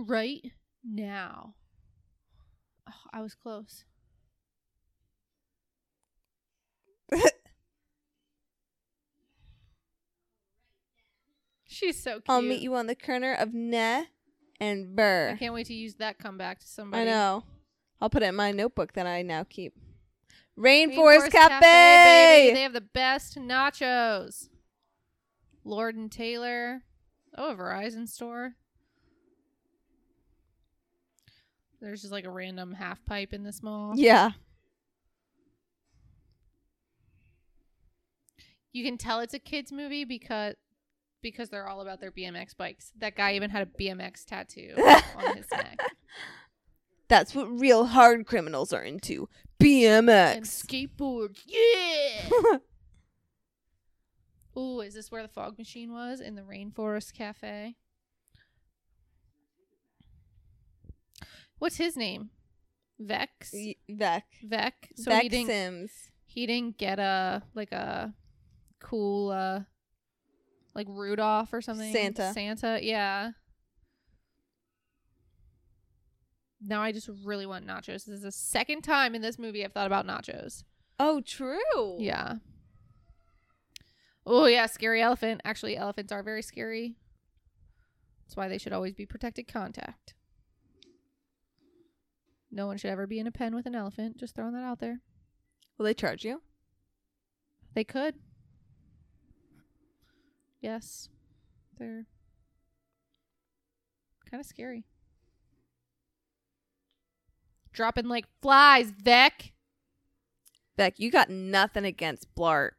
Right 0.08 0.52
now. 0.84 1.56
Oh, 2.90 2.94
I 3.12 3.22
was 3.22 3.36
close. 3.36 3.84
She's 11.66 12.02
so 12.02 12.14
cute. 12.14 12.24
I'll 12.30 12.42
meet 12.42 12.62
you 12.62 12.76
on 12.76 12.88
the 12.88 12.96
corner 12.96 13.34
of 13.34 13.54
Ne 13.54 14.06
and 14.60 14.96
Burr. 14.96 15.32
I 15.34 15.38
can't 15.38 15.54
wait 15.54 15.68
to 15.68 15.74
use 15.74 15.96
that 15.96 16.18
comeback 16.18 16.60
to 16.60 16.68
somebody. 16.68 17.04
I 17.04 17.06
know. 17.06 17.44
I'll 18.02 18.10
put 18.10 18.24
it 18.24 18.28
in 18.28 18.36
my 18.36 18.52
notebook 18.52 18.94
that 18.94 19.06
I 19.06 19.22
now 19.22 19.44
keep. 19.44 19.74
Rainforest, 20.58 20.96
Rainforest 20.98 21.32
Cafe. 21.32 21.60
baby. 21.62 22.54
They 22.54 22.64
have 22.64 22.74
the 22.74 22.82
best 22.82 23.38
nachos. 23.38 24.50
Lord 25.64 25.96
and 25.96 26.12
Taylor. 26.12 26.84
Oh, 27.38 27.52
a 27.52 27.56
Verizon 27.56 28.08
store. 28.08 28.56
There's 31.82 32.02
just 32.02 32.12
like 32.12 32.26
a 32.26 32.30
random 32.30 32.74
half 32.74 33.04
pipe 33.06 33.34
in 33.34 33.44
this 33.44 33.64
mall. 33.64 33.94
Yeah. 33.96 34.32
You 38.72 38.84
can 38.84 38.98
tell 38.98 39.20
it's 39.20 39.34
a 39.34 39.40
kids 39.40 39.72
movie 39.72 40.06
because 40.06 40.56
because 41.22 41.50
they're 41.50 41.68
all 41.68 41.82
about 41.82 42.00
their 42.00 42.12
BMX 42.12 42.56
bikes. 42.56 42.92
That 42.98 43.16
guy 43.16 43.34
even 43.34 43.50
had 43.50 43.68
a 43.68 43.84
BMX 43.84 44.26
tattoo 44.26 44.74
on 44.78 45.36
his 45.36 45.48
neck. 45.52 45.80
That's 47.08 47.34
what 47.34 47.60
real 47.60 47.86
hard 47.86 48.26
criminals 48.26 48.72
are 48.72 48.84
into. 48.84 49.28
And 49.60 49.68
BMX. 50.08 50.66
skateboards. 50.66 51.42
Yeah. 51.46 52.58
Ooh, 54.58 54.82
is 54.82 54.94
this 54.94 55.12
where 55.12 55.24
the 55.24 55.28
fog 55.28 55.58
machine 55.58 55.92
was 55.92 56.22
in 56.22 56.36
the 56.36 56.42
Rainforest 56.42 57.14
Cafe? 57.14 57.76
What's 61.60 61.78
his 61.78 61.96
name? 61.96 62.30
Vex. 63.00 63.52
Y- 63.54 63.76
Veck. 63.90 64.26
Veck. 64.44 64.90
So 64.96 65.12
Veck 65.12 65.24
he 65.24 65.30
didn't 65.30 65.48
Sims. 65.48 65.92
he 66.26 66.46
didn't 66.46 66.78
get 66.78 67.00
a 67.00 67.44
like 67.54 67.72
a 67.72 68.14
cool 68.80 69.32
uh 69.32 69.62
like 70.76 70.88
Rudolph 70.90 71.54
or 71.54 71.62
something. 71.62 71.94
Santa. 71.94 72.34
Santa, 72.34 72.80
yeah. 72.82 73.32
Now 76.62 76.82
I 76.82 76.92
just 76.92 77.10
really 77.24 77.46
want 77.46 77.66
nachos. 77.66 78.06
This 78.06 78.08
is 78.10 78.22
the 78.24 78.32
second 78.32 78.82
time 78.82 79.16
in 79.16 79.22
this 79.22 79.40
movie 79.40 79.64
I've 79.64 79.72
thought 79.74 79.88
about 79.88 80.06
nachos. 80.06 80.64
Oh, 81.00 81.22
true. 81.22 81.98
Yeah. 82.00 82.36
Oh 84.26 84.46
yeah, 84.46 84.66
scary 84.66 85.02
elephant. 85.02 85.42
Actually, 85.46 85.78
elephants 85.78 86.12
are 86.12 86.22
very 86.22 86.42
scary. 86.42 86.96
That's 88.26 88.36
why 88.36 88.48
they 88.50 88.58
should 88.58 88.74
always 88.74 88.94
be 88.94 89.06
protected 89.06 89.48
contact. 89.48 90.14
No 92.52 92.68
one 92.68 92.78
should 92.78 92.92
ever 92.92 93.08
be 93.08 93.20
in 93.20 93.28
a 93.28 93.32
pen 93.32 93.56
with 93.56 93.66
an 93.66 93.76
elephant. 93.76 94.18
Just 94.18 94.36
throwing 94.36 94.54
that 94.54 94.64
out 94.64 94.80
there. 94.80 95.02
Will 95.78 95.86
they 95.86 95.94
charge 95.94 96.26
you? 96.26 96.42
They 97.74 97.84
could. 97.84 98.16
Yes. 100.62 101.10
They're 101.78 102.06
kind 104.30 104.42
of 104.42 104.48
scary. 104.48 104.86
Dropping 107.72 108.08
like 108.08 108.26
flies, 108.42 108.92
Veck. 108.92 109.54
Veck, 110.76 111.00
you 111.00 111.12
got 111.12 111.30
nothing 111.30 111.86
against 111.86 112.34
Blart. 112.36 112.72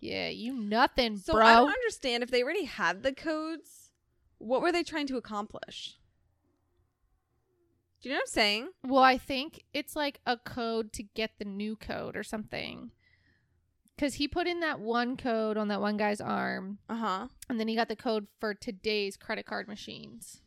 Yeah, 0.00 0.28
you 0.28 0.54
nothing, 0.54 1.16
So 1.16 1.32
bro. 1.32 1.44
I 1.44 1.54
don't 1.54 1.70
understand 1.70 2.22
if 2.22 2.30
they 2.30 2.42
already 2.42 2.64
had 2.64 3.02
the 3.02 3.12
codes. 3.12 3.90
What 4.38 4.62
were 4.62 4.70
they 4.70 4.82
trying 4.82 5.06
to 5.08 5.16
accomplish? 5.16 5.96
Do 8.00 8.08
you 8.08 8.14
know 8.14 8.18
what 8.18 8.28
I'm 8.28 8.32
saying? 8.32 8.68
Well, 8.84 9.02
I 9.02 9.18
think 9.18 9.64
it's 9.72 9.96
like 9.96 10.20
a 10.24 10.36
code 10.36 10.92
to 10.94 11.02
get 11.02 11.32
the 11.38 11.44
new 11.44 11.74
code 11.76 12.16
or 12.16 12.22
something. 12.22 12.92
Because 13.96 14.14
he 14.14 14.28
put 14.28 14.46
in 14.46 14.60
that 14.60 14.78
one 14.78 15.16
code 15.16 15.56
on 15.56 15.66
that 15.68 15.80
one 15.80 15.96
guy's 15.96 16.20
arm, 16.20 16.78
Uh 16.88 16.96
huh. 16.96 17.28
and 17.48 17.58
then 17.58 17.66
he 17.66 17.74
got 17.74 17.88
the 17.88 17.96
code 17.96 18.28
for 18.38 18.54
today's 18.54 19.16
credit 19.16 19.44
card 19.46 19.66
machines. 19.66 20.40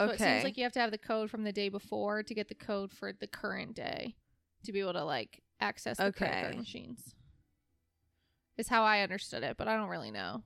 Okay. 0.00 0.08
So 0.16 0.24
it 0.24 0.28
seems 0.32 0.44
like 0.44 0.56
you 0.56 0.64
have 0.64 0.72
to 0.72 0.80
have 0.80 0.90
the 0.90 0.98
code 0.98 1.30
from 1.30 1.44
the 1.44 1.52
day 1.52 1.68
before 1.68 2.22
to 2.24 2.34
get 2.34 2.48
the 2.48 2.54
code 2.56 2.92
for 2.92 3.12
the 3.12 3.26
current 3.28 3.74
day 3.76 4.16
to 4.64 4.72
be 4.72 4.80
able 4.80 4.92
to 4.94 5.04
like 5.04 5.42
access 5.60 5.98
the 5.98 6.12
credit 6.12 6.42
card 6.42 6.56
machines. 6.56 7.14
Is 8.56 8.66
how 8.68 8.82
I 8.82 9.02
understood 9.02 9.44
it, 9.44 9.56
but 9.56 9.68
I 9.68 9.76
don't 9.76 9.88
really 9.88 10.10
know. 10.10 10.42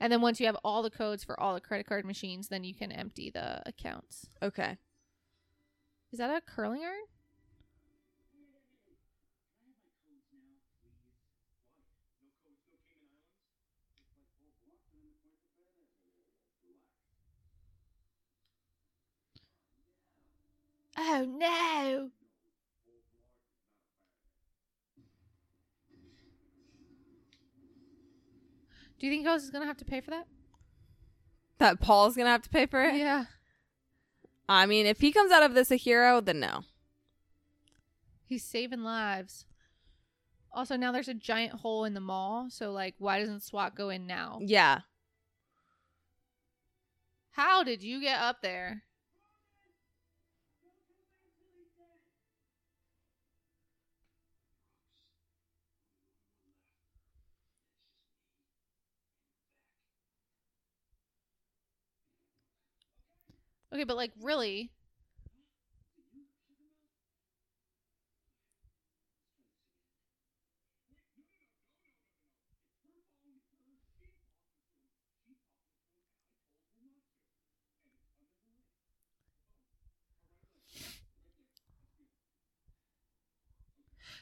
And 0.00 0.10
then 0.10 0.22
once 0.22 0.40
you 0.40 0.46
have 0.46 0.56
all 0.64 0.82
the 0.82 0.90
codes 0.90 1.24
for 1.24 1.38
all 1.38 1.52
the 1.54 1.60
credit 1.60 1.86
card 1.86 2.06
machines, 2.06 2.48
then 2.48 2.64
you 2.64 2.74
can 2.74 2.90
empty 2.90 3.30
the 3.30 3.62
accounts. 3.68 4.28
okay. 4.42 4.78
Is 6.10 6.18
that 6.18 6.30
a 6.30 6.40
curling 6.40 6.82
iron? 6.82 6.94
Oh 20.96 21.26
no. 21.28 22.10
Do 28.98 29.06
you 29.06 29.12
think 29.12 29.24
Ghost 29.24 29.44
is 29.44 29.50
gonna 29.50 29.66
have 29.66 29.76
to 29.76 29.84
pay 29.84 30.00
for 30.00 30.10
that? 30.10 30.26
That 31.58 31.80
Paul's 31.80 32.16
gonna 32.16 32.30
have 32.30 32.42
to 32.42 32.50
pay 32.50 32.66
for 32.66 32.82
it. 32.82 32.96
Yeah. 32.96 33.26
I 34.48 34.66
mean, 34.66 34.86
if 34.86 35.00
he 35.00 35.12
comes 35.12 35.30
out 35.30 35.42
of 35.42 35.54
this 35.54 35.70
a 35.70 35.76
hero, 35.76 36.20
then 36.20 36.40
no. 36.40 36.62
He's 38.24 38.44
saving 38.44 38.82
lives. 38.82 39.44
Also, 40.52 40.76
now 40.76 40.90
there's 40.92 41.08
a 41.08 41.14
giant 41.14 41.52
hole 41.60 41.84
in 41.84 41.94
the 41.94 42.00
mall, 42.00 42.48
so 42.50 42.72
like, 42.72 42.94
why 42.98 43.20
doesn't 43.20 43.42
SWAT 43.42 43.74
go 43.74 43.90
in 43.90 44.06
now? 44.06 44.38
Yeah. 44.40 44.80
How 47.32 47.62
did 47.62 47.82
you 47.82 48.00
get 48.00 48.20
up 48.20 48.42
there? 48.42 48.82
Okay, 63.72 63.84
but 63.84 63.96
like, 63.96 64.12
really? 64.20 64.70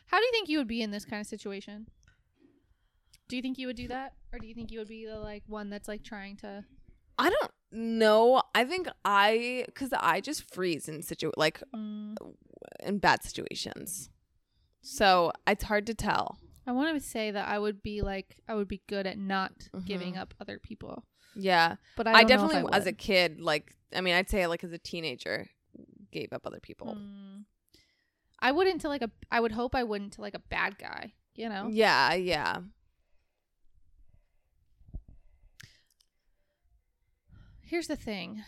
How 0.07 0.19
do 0.19 0.25
you 0.25 0.31
think 0.33 0.49
you 0.49 0.59
would 0.59 0.69
be 0.69 0.83
in 0.83 0.91
this 0.91 1.05
kind 1.05 1.21
of 1.21 1.27
situation? 1.27 1.87
Do 3.29 3.37
you 3.37 3.43
think 3.43 3.59
you 3.59 3.67
would 3.67 3.77
do 3.77 3.89
that, 3.89 4.15
or 4.33 4.39
do 4.39 4.47
you 4.47 4.55
think 4.55 4.71
you 4.71 4.79
would 4.79 4.89
be 4.89 5.05
the 5.05 5.19
like 5.19 5.43
one 5.47 5.69
that's 5.69 5.89
like 5.89 6.05
trying 6.05 6.37
to? 6.39 6.65
I 7.19 7.31
don't 7.31 7.51
know. 7.77 8.43
I 8.55 8.65
think 8.65 8.89
I, 9.05 9.65
because 9.67 9.93
I 9.93 10.21
just 10.21 10.53
freeze 10.53 10.89
in 10.89 11.03
situ 11.03 11.31
like 11.37 11.63
Mm, 11.75 12.17
in 12.81 12.99
bad 12.99 13.23
situations. 13.23 14.11
So 14.83 15.33
it's 15.47 15.65
hard 15.65 15.87
to 15.87 15.95
tell. 15.95 16.39
I 16.67 16.73
want 16.73 17.01
to 17.01 17.07
say 17.09 17.31
that 17.31 17.49
I 17.49 17.59
would 17.59 17.83
be 17.83 18.03
like 18.03 18.37
I 18.49 18.55
would 18.55 18.69
be 18.69 18.83
good 18.89 19.07
at 19.07 19.19
not 19.19 19.53
giving 19.85 20.15
Mhm. 20.15 20.19
up 20.19 20.35
other 20.41 20.59
people, 20.59 21.05
Yeah. 21.37 21.77
but 21.97 22.07
I, 22.09 22.11
I, 22.11 22.25
don't 22.25 22.29
know 22.39 22.45
if 22.47 22.51
definitely, 22.53 22.73
I 22.73 22.77
as 22.77 22.87
a 22.87 22.93
kid, 22.93 23.41
like, 23.41 23.75
I 23.95 24.01
mean, 24.01 24.15
I'd 24.15 24.29
say 24.31 24.47
like 24.49 24.65
as 24.65 24.73
a 24.73 24.79
teenager, 24.79 25.49
gave 26.11 26.33
up 26.33 26.47
other 26.47 26.61
people. 26.61 26.97
Mm. 26.99 27.45
I 28.41 28.53
wouldn't 28.53 28.81
to 28.83 28.89
like 28.89 29.03
a. 29.03 29.11
I 29.31 29.41
would 29.41 29.53
hope 29.53 29.75
I 29.75 29.83
wouldn't 29.85 30.15
to 30.15 30.21
like 30.21 30.35
a 30.35 30.39
bad 30.39 30.79
guy. 30.79 31.15
You 31.35 31.49
know. 31.49 31.69
Yeah, 31.71 32.15
yeah. 32.15 32.61
Here's 37.67 37.89
the 37.89 37.97
thing. 37.97 38.43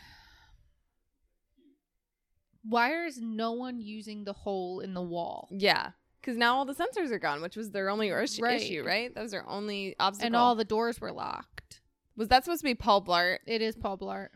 Why 2.62 3.04
is 3.06 3.20
no 3.20 3.52
one 3.52 3.80
using 3.80 4.24
the 4.24 4.32
hole 4.32 4.80
in 4.80 4.94
the 4.94 5.02
wall? 5.02 5.48
Yeah. 5.50 5.90
Because 6.20 6.36
now 6.36 6.56
all 6.56 6.64
the 6.64 6.74
sensors 6.74 7.10
are 7.10 7.18
gone, 7.18 7.40
which 7.40 7.56
was 7.56 7.70
their 7.70 7.88
only 7.88 8.08
ish- 8.08 8.38
Right. 8.38 8.60
issue, 8.60 8.82
right? 8.84 9.14
That 9.14 9.22
was 9.22 9.30
their 9.30 9.48
only 9.48 9.96
obstacle. 9.98 10.26
And 10.26 10.36
all 10.36 10.54
the 10.54 10.64
doors 10.64 11.00
were 11.00 11.12
locked. 11.12 11.80
was 12.16 12.28
that 12.28 12.44
supposed 12.44 12.60
to 12.62 12.64
be 12.64 12.74
Paul 12.74 13.00
Blart? 13.04 13.38
It 13.46 13.62
is 13.62 13.76
Paul 13.76 13.96
Blart. 13.96 14.30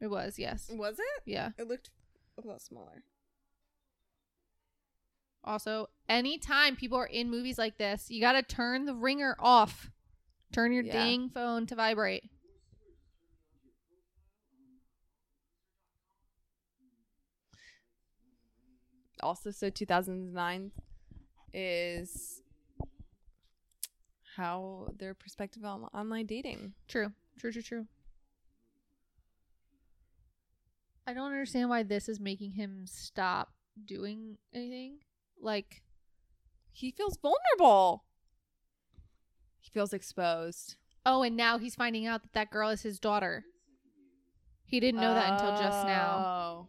It 0.00 0.06
was, 0.08 0.38
yes. 0.38 0.70
Was 0.72 0.98
it? 0.98 1.22
Yeah. 1.26 1.50
It 1.58 1.68
looked 1.68 1.90
a 2.42 2.46
lot 2.46 2.62
smaller. 2.62 3.04
Also, 5.44 5.88
anytime 6.08 6.74
people 6.76 6.96
are 6.98 7.06
in 7.06 7.30
movies 7.30 7.58
like 7.58 7.76
this, 7.76 8.10
you 8.10 8.20
got 8.20 8.32
to 8.32 8.42
turn 8.42 8.86
the 8.86 8.94
ringer 8.94 9.36
off. 9.38 9.90
Turn 10.52 10.72
your 10.72 10.82
Yeah. 10.84 10.92
ding 11.04 11.28
phone 11.28 11.66
to 11.66 11.74
vibrate. 11.74 12.24
Also, 19.22 19.50
so 19.50 19.70
2009 19.70 20.72
is 21.54 22.42
how 24.36 24.88
their 24.98 25.14
perspective 25.14 25.64
on 25.64 25.84
online 25.94 26.26
dating. 26.26 26.72
True. 26.88 27.12
True, 27.38 27.52
true, 27.52 27.62
true. 27.62 27.86
I 31.06 31.12
don't 31.14 31.26
understand 31.32 31.68
why 31.68 31.82
this 31.82 32.08
is 32.08 32.20
making 32.20 32.52
him 32.52 32.84
stop 32.86 33.52
doing 33.84 34.38
anything. 34.54 34.98
Like, 35.40 35.82
He 36.72 36.90
feels 36.90 37.16
vulnerable. 37.18 38.04
He 39.60 39.70
feels 39.70 39.92
exposed. 39.92 40.76
oh, 41.04 41.22
and 41.22 41.36
now 41.36 41.58
he's 41.58 41.74
finding 41.74 42.06
out 42.06 42.22
that 42.22 42.32
that 42.32 42.50
girl 42.50 42.70
is 42.70 42.82
his 42.82 42.98
daughter. 42.98 43.44
He 44.64 44.80
didn't 44.80 45.00
know 45.00 45.12
that 45.14 45.32
until 45.32 45.50
just 45.56 45.86
now. 45.86 46.24
Oh. 46.26 46.68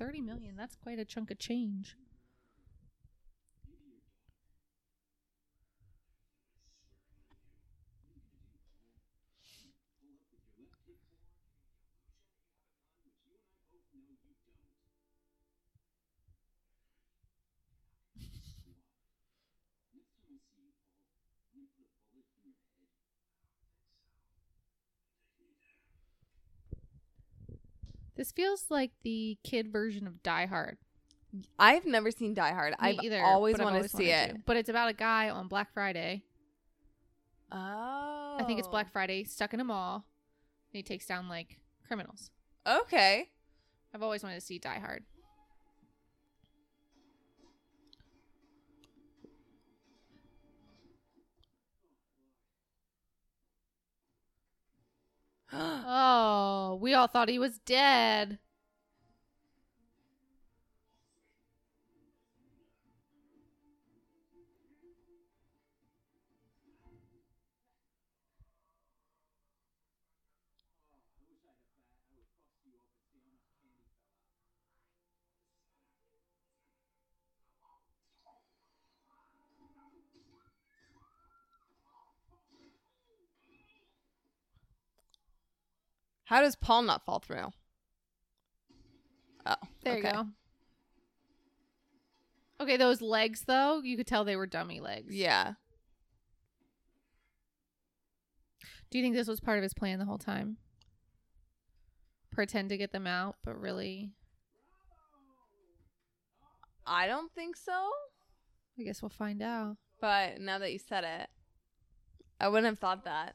30 0.00 0.22
million, 0.22 0.56
that's 0.56 0.76
quite 0.76 0.98
a 0.98 1.04
chunk 1.04 1.30
of 1.30 1.38
change. 1.38 1.94
This 28.20 28.32
feels 28.32 28.66
like 28.68 28.90
the 29.02 29.38
kid 29.42 29.72
version 29.72 30.06
of 30.06 30.22
Die 30.22 30.44
Hard. 30.44 30.76
I've 31.58 31.86
never 31.86 32.10
seen 32.10 32.34
Die 32.34 32.52
Hard. 32.52 32.72
Me 32.72 32.76
I've 32.78 33.02
either, 33.02 33.24
always 33.24 33.56
wanted 33.56 33.80
to 33.80 33.88
see 33.88 34.10
it. 34.10 34.32
to. 34.32 34.36
But 34.44 34.58
it's 34.58 34.68
about 34.68 34.90
a 34.90 34.92
guy 34.92 35.30
on 35.30 35.48
Black 35.48 35.72
Friday. 35.72 36.24
Oh. 37.50 38.36
I 38.38 38.44
think 38.46 38.58
it's 38.58 38.68
Black 38.68 38.88
oh. 38.90 38.92
Friday, 38.92 39.24
stuck 39.24 39.54
in 39.54 39.60
a 39.60 39.64
mall. 39.64 39.94
And 39.94 40.76
he 40.76 40.82
takes 40.82 41.06
down 41.06 41.30
like 41.30 41.60
criminals. 41.88 42.30
Okay. 42.66 43.30
I've 43.94 44.02
always 44.02 44.22
wanted 44.22 44.34
to 44.34 44.42
see 44.42 44.58
Die 44.58 44.78
Hard. 44.80 45.04
Oh, 55.52 56.78
we 56.80 56.94
all 56.94 57.06
thought 57.06 57.28
he 57.28 57.38
was 57.38 57.58
dead. 57.60 58.38
How 86.30 86.40
does 86.42 86.54
Paul 86.54 86.82
not 86.82 87.04
fall 87.04 87.18
through? 87.18 87.48
Oh, 89.44 89.56
There 89.82 89.94
okay. 89.96 90.06
you 90.06 90.14
go. 90.14 90.26
Okay, 92.60 92.76
those 92.76 93.02
legs 93.02 93.42
though, 93.48 93.80
you 93.82 93.96
could 93.96 94.06
tell 94.06 94.24
they 94.24 94.36
were 94.36 94.46
dummy 94.46 94.78
legs. 94.78 95.12
Yeah. 95.12 95.54
Do 98.92 98.98
you 98.98 99.02
think 99.02 99.16
this 99.16 99.26
was 99.26 99.40
part 99.40 99.58
of 99.58 99.64
his 99.64 99.74
plan 99.74 99.98
the 99.98 100.04
whole 100.04 100.18
time? 100.18 100.58
Pretend 102.30 102.68
to 102.68 102.76
get 102.76 102.92
them 102.92 103.08
out, 103.08 103.34
but 103.44 103.60
really, 103.60 104.12
I 106.86 107.08
don't 107.08 107.32
think 107.34 107.56
so. 107.56 107.90
I 108.78 108.84
guess 108.84 109.02
we'll 109.02 109.08
find 109.08 109.42
out. 109.42 109.78
But 110.00 110.40
now 110.40 110.60
that 110.60 110.72
you 110.72 110.78
said 110.78 111.02
it, 111.02 111.28
I 112.38 112.46
wouldn't 112.46 112.66
have 112.70 112.78
thought 112.78 113.04
that. 113.04 113.34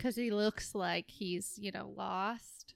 Because 0.00 0.16
he 0.16 0.30
looks 0.30 0.74
like 0.74 1.10
he's, 1.10 1.58
you 1.58 1.70
know, 1.70 1.92
lost. 1.94 2.72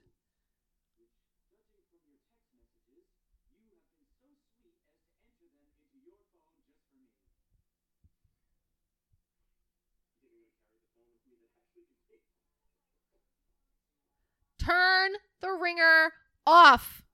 Turn 14.59 15.13
the 15.41 15.49
ringer 15.49 16.13
off. 16.47 17.05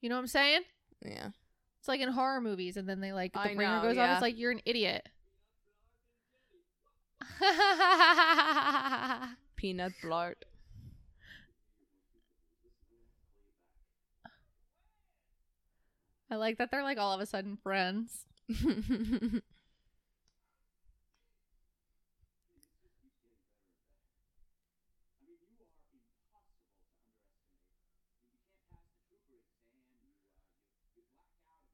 You 0.00 0.08
know 0.08 0.14
what 0.14 0.20
I'm 0.20 0.26
saying? 0.28 0.60
Yeah. 1.04 1.30
It's 1.80 1.88
like 1.88 2.00
in 2.00 2.10
horror 2.10 2.40
movies, 2.40 2.76
and 2.76 2.88
then 2.88 3.00
they 3.00 3.12
like 3.12 3.32
the 3.32 3.40
I 3.40 3.48
ringer 3.48 3.62
know, 3.62 3.82
goes 3.88 3.98
off. 3.98 4.12
It's 4.12 4.22
like 4.22 4.38
you're 4.38 4.52
an 4.52 4.60
idiot. 4.64 5.08
Peanut 9.56 9.92
blart. 10.02 10.34
I 16.30 16.36
like 16.36 16.58
that 16.58 16.70
they're 16.70 16.82
like 16.82 16.98
all 16.98 17.12
of 17.14 17.20
a 17.20 17.26
sudden 17.26 17.56
friends. 17.56 18.26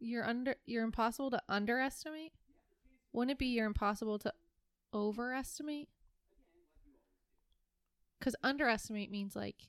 You're 0.01 0.27
under 0.27 0.57
you're 0.67 0.83
impossible 0.83 1.31
to 1.31 1.41
underestimate? 1.49 2.33
Wouldn't 3.13 3.33
it 3.33 3.39
be 3.39 3.47
you're 3.47 3.67
impossible 3.67 4.19
to 4.21 4.33
overestimate? 4.93 5.89
Cuz 8.21 8.37
underestimate 8.43 9.11
means 9.11 9.35
like 9.35 9.69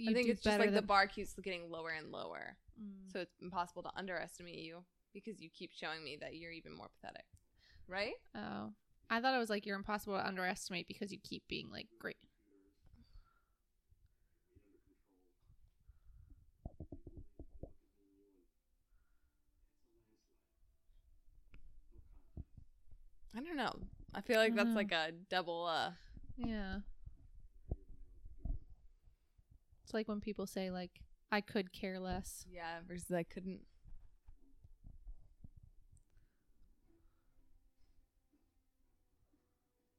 I 0.00 0.12
think 0.12 0.28
it's 0.28 0.42
just 0.42 0.58
like 0.58 0.74
the 0.74 0.82
bar 0.82 1.06
keeps 1.06 1.32
getting 1.34 1.70
lower 1.70 1.90
and 1.90 2.10
lower. 2.12 2.56
Mm. 2.80 3.12
So 3.12 3.20
it's 3.20 3.36
impossible 3.40 3.82
to 3.84 3.90
underestimate 3.96 4.58
you 4.58 4.84
because 5.14 5.40
you 5.40 5.48
keep 5.48 5.72
showing 5.72 6.04
me 6.04 6.18
that 6.20 6.36
you're 6.36 6.52
even 6.52 6.76
more 6.76 6.88
pathetic. 7.00 7.24
Right? 7.88 8.14
Oh. 8.34 8.72
I 9.08 9.20
thought 9.20 9.34
it 9.34 9.38
was 9.38 9.50
like 9.50 9.64
you're 9.64 9.76
impossible 9.76 10.16
to 10.16 10.26
underestimate 10.26 10.88
because 10.88 11.12
you 11.12 11.18
keep 11.22 11.44
being 11.48 11.70
like 11.70 11.86
great. 11.98 12.16
I 23.36 23.40
don't 23.40 23.56
know. 23.56 23.74
I 24.14 24.22
feel 24.22 24.38
like 24.38 24.54
that's 24.54 24.74
like 24.74 24.92
a 24.92 25.12
double 25.28 25.66
uh 25.66 25.90
Yeah. 26.36 26.78
It's 29.84 29.92
like 29.92 30.08
when 30.08 30.20
people 30.20 30.46
say 30.46 30.70
like 30.70 31.02
I 31.30 31.40
could 31.40 31.72
care 31.72 31.98
less. 32.00 32.46
yeah, 32.50 32.78
versus 32.88 33.10
I 33.12 33.22
couldn't 33.24 33.60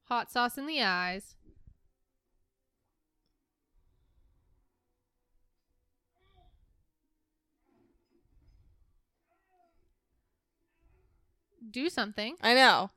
Hot 0.06 0.32
sauce 0.32 0.58
in 0.58 0.66
the 0.68 0.82
eyes. 0.82 1.36
Do 11.70 11.90
something. 11.90 12.36
I 12.42 12.54
know. 12.54 12.90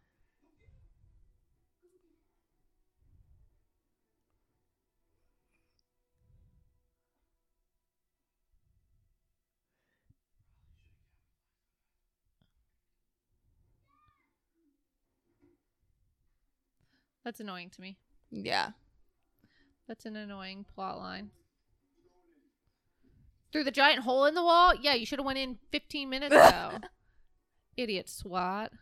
That's 17.30 17.38
annoying 17.38 17.70
to 17.70 17.80
me. 17.80 17.96
Yeah. 18.32 18.70
That's 19.86 20.04
an 20.04 20.16
annoying 20.16 20.66
plot 20.74 20.98
line. 20.98 21.30
Through 23.52 23.62
the 23.62 23.70
giant 23.70 24.02
hole 24.02 24.24
in 24.24 24.34
the 24.34 24.42
wall? 24.42 24.74
Yeah, 24.74 24.94
you 24.94 25.06
should 25.06 25.20
have 25.20 25.26
went 25.26 25.38
in 25.38 25.56
15 25.70 26.10
minutes 26.10 26.34
ago. 26.34 26.78
Idiot 27.76 28.08
SWAT. 28.08 28.72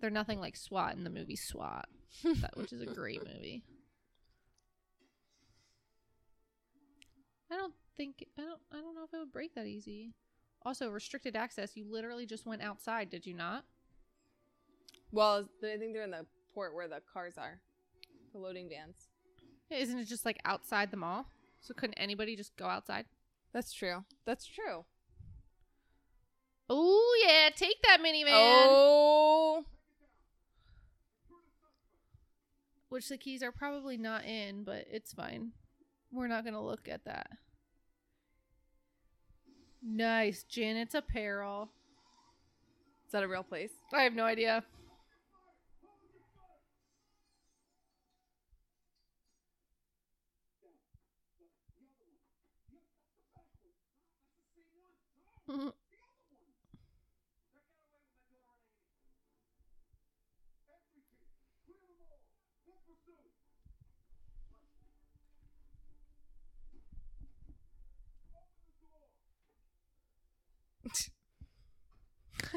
They're 0.00 0.10
nothing 0.10 0.40
like 0.40 0.56
SWAT 0.56 0.96
in 0.96 1.04
the 1.04 1.10
movie 1.10 1.36
SWAT, 1.36 1.86
that, 2.24 2.56
which 2.56 2.72
is 2.72 2.80
a 2.80 2.86
great 2.86 3.24
movie. 3.24 3.62
I 7.52 7.56
don't 7.56 7.74
think 7.96 8.26
I 8.36 8.42
don't 8.42 8.60
I 8.72 8.80
don't 8.80 8.96
know 8.96 9.04
if 9.04 9.14
it 9.14 9.18
would 9.18 9.32
break 9.32 9.54
that 9.54 9.66
easy. 9.66 10.12
Also, 10.62 10.90
restricted 10.90 11.36
access. 11.36 11.76
You 11.76 11.86
literally 11.88 12.26
just 12.26 12.46
went 12.46 12.62
outside, 12.62 13.10
did 13.10 13.26
you 13.26 13.34
not? 13.34 13.64
Well, 15.12 15.48
I 15.62 15.78
think 15.78 15.94
they're 15.94 16.02
in 16.02 16.10
the 16.10 16.26
port 16.54 16.74
where 16.74 16.88
the 16.88 17.00
cars 17.12 17.34
are, 17.38 17.60
the 18.32 18.38
loading 18.38 18.68
vans. 18.68 19.08
Isn't 19.70 19.98
it 19.98 20.06
just 20.06 20.24
like 20.24 20.38
outside 20.44 20.90
the 20.90 20.96
mall? 20.96 21.26
So 21.60 21.74
couldn't 21.74 21.94
anybody 21.94 22.36
just 22.36 22.56
go 22.56 22.66
outside? 22.66 23.04
That's 23.52 23.72
true. 23.72 24.04
That's 24.24 24.46
true. 24.46 24.84
Oh 26.70 27.24
yeah, 27.26 27.48
take 27.54 27.80
that 27.82 27.98
minivan. 28.04 28.28
Oh, 28.30 29.64
Which 32.90 33.08
the 33.08 33.18
keys 33.18 33.42
are 33.42 33.52
probably 33.52 33.96
not 33.98 34.24
in, 34.24 34.64
but 34.64 34.86
it's 34.90 35.12
fine. 35.12 35.52
We're 36.10 36.28
not 36.28 36.44
gonna 36.44 36.64
look 36.64 36.88
at 36.88 37.04
that. 37.04 37.30
Nice, 39.82 40.42
Janet's 40.42 40.94
apparel. 40.94 41.70
is 43.06 43.12
that 43.12 43.22
a 43.22 43.28
real 43.28 43.42
place? 43.42 43.70
I 43.92 44.02
have 44.02 44.14
no 44.14 44.24
idea. 44.24 44.64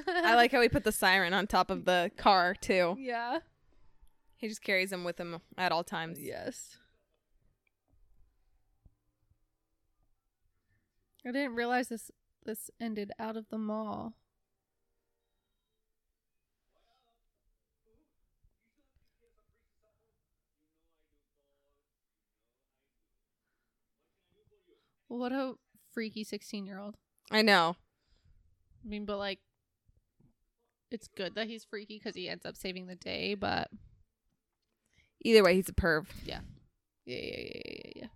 I 0.08 0.36
like 0.36 0.52
how 0.52 0.62
he 0.62 0.70
put 0.70 0.84
the 0.84 0.92
siren 0.92 1.34
on 1.34 1.48
top 1.48 1.72
of 1.72 1.86
the 1.86 2.12
car 2.18 2.54
too. 2.56 2.96
Yeah. 3.00 3.40
He 4.38 4.48
just 4.48 4.62
carries 4.64 4.90
them 4.90 5.04
with 5.04 5.20
him 5.20 5.40
at 5.58 5.72
all 5.72 5.84
times. 5.84 6.20
Yes. 6.22 6.78
I 11.26 11.32
didn't 11.32 11.56
realize 11.56 11.90
this 11.90 12.10
this 12.46 12.70
ended 12.80 13.12
out 13.20 13.38
of 13.38 13.50
the 13.50 13.58
mall. 13.58 14.14
What 25.08 25.32
a 25.32 25.54
freaky 25.92 26.24
16 26.24 26.66
year 26.66 26.80
old. 26.80 26.96
I 27.30 27.42
know. 27.42 27.76
I 28.84 28.88
mean, 28.88 29.06
but 29.06 29.18
like, 29.18 29.40
it's 30.90 31.08
good 31.08 31.36
that 31.36 31.48
he's 31.48 31.64
freaky 31.64 31.98
because 31.98 32.16
he 32.16 32.28
ends 32.28 32.46
up 32.46 32.56
saving 32.56 32.88
the 32.88 32.96
day, 32.96 33.36
but 33.36 33.70
Either 35.24 35.44
way, 35.44 35.56
he's 35.56 35.70
a 35.70 35.74
perv. 35.74 36.08
yeah, 36.26 36.40
yeah, 37.06 37.18
yeah, 37.18 37.38
yeah, 37.38 37.62
yeah, 37.66 37.92
yeah. 37.96 38.08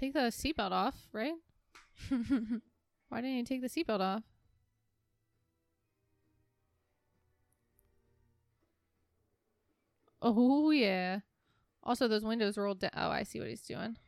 Take 0.00 0.14
the 0.14 0.30
seatbelt 0.30 0.72
off, 0.72 0.94
right? 1.12 1.34
Why 2.08 3.20
didn't 3.20 3.36
you 3.36 3.44
take 3.44 3.60
the 3.60 3.68
seatbelt 3.68 4.00
off? 4.00 4.22
Oh 10.22 10.70
yeah. 10.70 11.20
Also, 11.82 12.08
those 12.08 12.24
windows 12.24 12.56
rolled 12.56 12.80
down. 12.80 12.92
Oh, 12.96 13.10
I 13.10 13.24
see 13.24 13.40
what 13.40 13.50
he's 13.50 13.60
doing. 13.60 13.98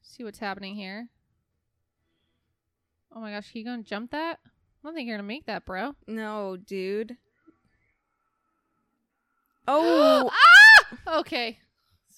See 0.00 0.24
what's 0.24 0.38
happening 0.38 0.74
here. 0.74 1.10
Oh 3.14 3.20
my 3.20 3.32
gosh, 3.32 3.50
he 3.50 3.62
gonna 3.62 3.82
jump 3.82 4.10
that? 4.12 4.38
I 4.42 4.48
don't 4.82 4.94
think 4.94 5.06
you're 5.06 5.18
gonna 5.18 5.28
make 5.28 5.44
that, 5.44 5.66
bro. 5.66 5.94
No, 6.06 6.56
dude. 6.56 7.18
Oh, 9.68 10.30
ah! 10.32 11.18
Okay. 11.18 11.58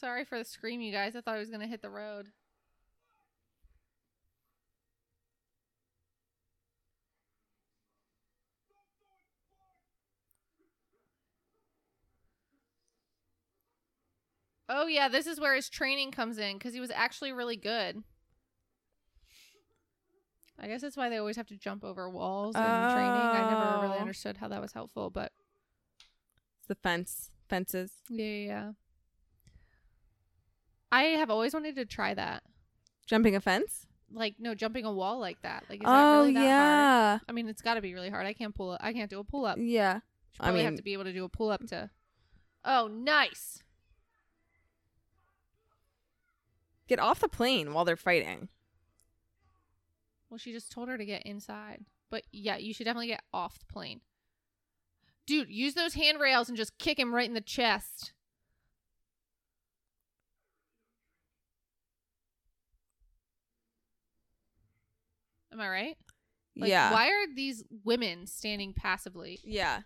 Sorry 0.03 0.25
for 0.25 0.37
the 0.37 0.45
scream, 0.45 0.81
you 0.81 0.91
guys. 0.93 1.15
I 1.15 1.21
thought 1.21 1.37
I 1.37 1.39
was 1.39 1.49
gonna 1.49 1.69
hit 1.69 1.81
the 1.81 1.89
road. 1.89 2.33
Oh 14.69 14.87
yeah, 14.89 15.09
this 15.09 15.27
is 15.27 15.39
where 15.39 15.55
his 15.55 15.69
training 15.69 16.11
comes 16.11 16.39
in 16.39 16.59
because 16.59 16.75
he 16.75 16.81
was 16.81 16.91
actually 16.91 17.33
really 17.33 17.57
good. 17.57 18.03
I 20.59 20.67
guess 20.69 20.83
that's 20.83 20.97
why 20.97 21.09
they 21.09 21.19
always 21.19 21.37
have 21.37 21.49
to 21.49 21.57
jump 21.57 21.85
over 21.85 22.11
walls 22.11 22.57
in 22.57 22.89
training. 22.89 23.35
I 23.35 23.45
never 23.45 23.79
really 23.79 23.99
Oh. 23.99 24.01
understood 24.01 24.39
how 24.39 24.49
that 24.49 24.61
was 24.61 24.73
helpful, 24.73 25.11
but 25.11 25.33
it's 26.59 26.69
the 26.69 26.75
fence. 26.75 27.31
Fences. 27.49 27.93
yeah, 28.09 28.25
yeah, 28.25 28.47
yeah. 28.47 28.73
I 30.93 31.05
have 31.05 31.31
always 31.31 31.55
wanted 31.55 31.75
to 31.77 31.87
try 31.87 32.13
that. 32.13 32.43
Jumping 33.07 33.35
a 33.35 33.41
fence? 33.41 33.87
Like, 34.13 34.35
no, 34.39 34.55
jumping 34.55 34.85
a 34.85 34.93
wall 34.93 35.19
like 35.19 35.41
that. 35.41 35.65
Like, 35.71 35.81
is 35.81 35.87
that 35.87 35.91
oh, 35.91 36.21
really 36.21 36.35
that 36.35 36.41
hard? 36.41 36.49
yeah. 36.49 37.19
I 37.27 37.33
mean, 37.33 37.49
it's 37.49 37.63
got 37.63 37.75
to 37.75 37.81
be 37.81 37.95
really 37.95 38.11
hard. 38.11 38.27
I 38.27 38.35
can't 38.35 38.55
pull 38.55 38.75
it. 38.75 38.81
I 38.83 38.93
can't 38.93 39.09
do 39.09 39.19
a 39.19 39.25
pull 39.25 39.47
up. 39.47 39.57
Yeah. 39.59 40.01
I 40.39 40.45
Probably 40.45 40.65
have 40.65 40.77
to 40.77 40.83
be 40.83 40.93
able 40.93 41.05
to 41.05 41.13
do 41.13 41.25
a 41.25 41.31
pull 41.31 41.51
up 41.51 41.67
to. 41.69 41.89
Oh, 42.65 42.89
nice. 42.89 43.63
Get 46.89 46.99
off 46.99 47.21
the 47.21 47.29
plane 47.29 47.73
while 47.73 47.87
they're 47.87 47.97
fighting. 47.97 48.49
Well, 50.29 50.39
she 50.39 50.53
just 50.53 50.71
told 50.71 50.89
her 50.89 50.99
to 50.99 51.05
get 51.07 51.23
inside. 51.23 51.85
But 52.11 52.25
yeah, 52.33 52.59
you 52.59 52.75
should 52.75 52.85
definitely 52.85 53.09
get 53.09 53.23
off 53.33 53.59
the 53.59 53.73
plane. 53.73 54.03
Dude, 55.27 55.49
use 55.49 55.73
those 55.73 55.95
handrails 55.95 56.49
and 56.49 56.57
just 56.57 56.77
kick 56.77 56.99
him 56.99 57.15
right 57.15 57.29
in 57.29 57.35
the 57.35 57.41
chest. 57.41 58.13
Am 65.53 65.61
I 65.61 65.69
right? 65.69 65.97
Like, 66.57 66.71
yeah. 66.71 66.93
Why 66.93 67.09
are 67.09 67.27
these 67.35 67.63
women 67.85 68.27
standing 68.27 68.73
passively? 68.75 69.39
Yeah. 69.45 69.81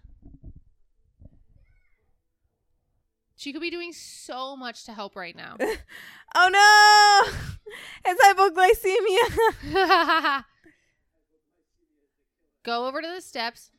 She 3.37 3.53
could 3.53 3.61
be 3.61 3.71
doing 3.71 3.93
so 3.93 4.57
much 4.57 4.85
to 4.85 4.93
help 4.93 5.17
right 5.17 5.37
now. 5.37 5.57
Oh 6.39 6.49
no! 6.53 7.33
It's 8.05 8.21
hypoglycemia. 9.73 10.45
Go 12.63 12.87
over 12.87 13.01
to 13.01 13.09
the 13.09 13.23
steps. 13.23 13.71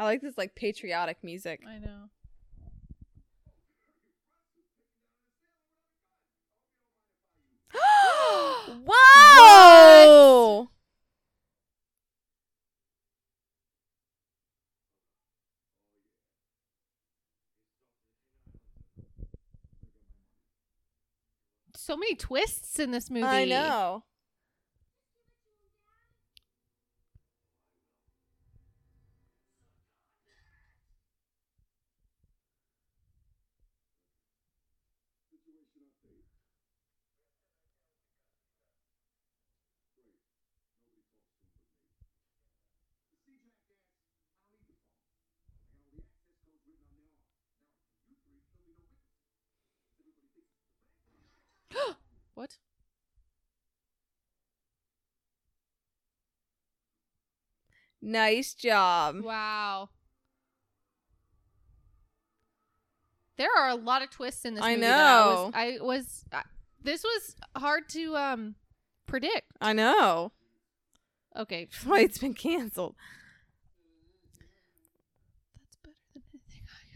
I 0.00 0.04
like 0.04 0.20
this 0.20 0.38
like 0.38 0.54
patriotic 0.54 1.18
music. 1.22 1.60
I 1.66 1.78
know. 1.78 2.10
Whoa! 8.86 10.68
So 21.74 21.96
many 21.96 22.14
twists 22.16 22.78
in 22.78 22.90
this 22.90 23.08
movie. 23.08 23.24
I 23.24 23.46
know. 23.46 24.04
What? 52.38 52.56
Nice 58.00 58.54
job. 58.54 59.24
Wow. 59.24 59.88
There 63.38 63.48
are 63.58 63.70
a 63.70 63.74
lot 63.74 64.02
of 64.02 64.10
twists 64.10 64.44
in 64.44 64.54
this 64.54 64.62
I 64.62 64.76
movie. 64.76 64.82
that 64.82 65.00
I 65.00 65.26
was, 65.26 65.36
know. 65.36 65.50
I 65.52 65.78
was. 65.80 66.24
I, 66.32 66.42
this 66.80 67.02
was 67.02 67.34
hard 67.56 67.88
to 67.88 68.16
um 68.16 68.54
predict. 69.06 69.50
I 69.60 69.72
know. 69.72 70.30
Okay. 71.36 71.64
That's 71.72 71.84
why 71.84 72.02
it's 72.02 72.18
been 72.18 72.34
canceled. 72.34 72.94
That's 75.56 75.76
better 75.82 75.96
than 76.14 76.22
anything 76.32 76.62
I 76.68 76.86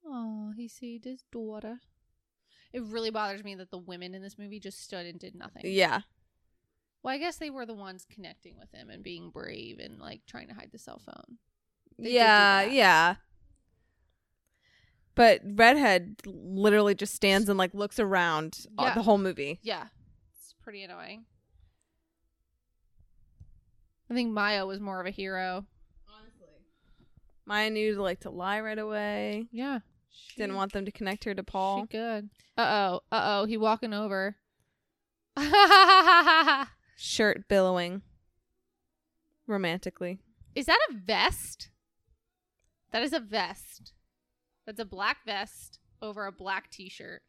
Oh, 0.13 0.51
he 0.57 0.67
saved 0.67 1.05
his 1.05 1.23
daughter. 1.31 1.79
It 2.73 2.83
really 2.83 3.09
bothers 3.11 3.43
me 3.43 3.55
that 3.55 3.71
the 3.71 3.77
women 3.77 4.13
in 4.13 4.21
this 4.21 4.37
movie 4.37 4.59
just 4.59 4.81
stood 4.83 5.05
and 5.05 5.17
did 5.19 5.35
nothing. 5.35 5.61
Yeah. 5.65 6.01
Well, 7.03 7.13
I 7.13 7.17
guess 7.17 7.37
they 7.37 7.49
were 7.49 7.65
the 7.65 7.73
ones 7.73 8.05
connecting 8.13 8.57
with 8.59 8.71
him 8.73 8.89
and 8.89 9.01
being 9.03 9.29
brave 9.29 9.79
and 9.79 9.99
like 9.99 10.21
trying 10.27 10.47
to 10.49 10.53
hide 10.53 10.69
the 10.71 10.77
cell 10.77 11.01
phone. 11.05 11.37
They 11.97 12.11
yeah, 12.11 12.63
yeah. 12.63 13.15
But 15.15 15.41
Redhead 15.45 16.17
literally 16.25 16.95
just 16.95 17.13
stands 17.15 17.49
and 17.49 17.57
like 17.57 17.73
looks 17.73 17.99
around 17.99 18.65
uh, 18.77 18.81
all- 18.83 18.93
the 18.93 19.03
whole 19.03 19.17
movie. 19.17 19.59
Yeah. 19.63 19.85
It's 20.37 20.53
pretty 20.61 20.83
annoying. 20.83 21.25
I 24.09 24.13
think 24.13 24.31
Maya 24.31 24.65
was 24.65 24.79
more 24.79 24.99
of 24.99 25.07
a 25.07 25.11
hero. 25.11 25.65
Honestly, 26.09 26.47
Maya 27.45 27.69
knew 27.69 27.95
to 27.95 28.01
like 28.01 28.19
to 28.21 28.29
lie 28.29 28.59
right 28.59 28.77
away. 28.79 29.47
Yeah. 29.51 29.79
Didn't 30.37 30.55
want 30.55 30.73
them 30.73 30.85
to 30.85 30.91
connect 30.91 31.23
her 31.25 31.33
to 31.33 31.41
She 31.41 31.45
Paul. 31.45 31.85
good. 31.85 32.29
Uh 32.57 32.61
oh. 32.91 32.99
Uh 33.11 33.21
oh. 33.41 33.45
He 33.45 33.57
walking 33.57 33.93
over. 33.93 34.35
Shirt 36.97 37.47
billowing 37.47 38.01
romantically. 39.47 40.19
Is 40.55 40.65
that 40.65 40.79
a 40.89 40.93
vest? 40.93 41.69
That 42.91 43.03
is 43.03 43.13
a 43.13 43.19
vest. 43.19 43.93
That's 44.65 44.79
a 44.79 44.85
black 44.85 45.17
vest 45.25 45.79
over 46.01 46.25
a 46.25 46.31
black 46.31 46.69
t-shirt. 46.69 47.21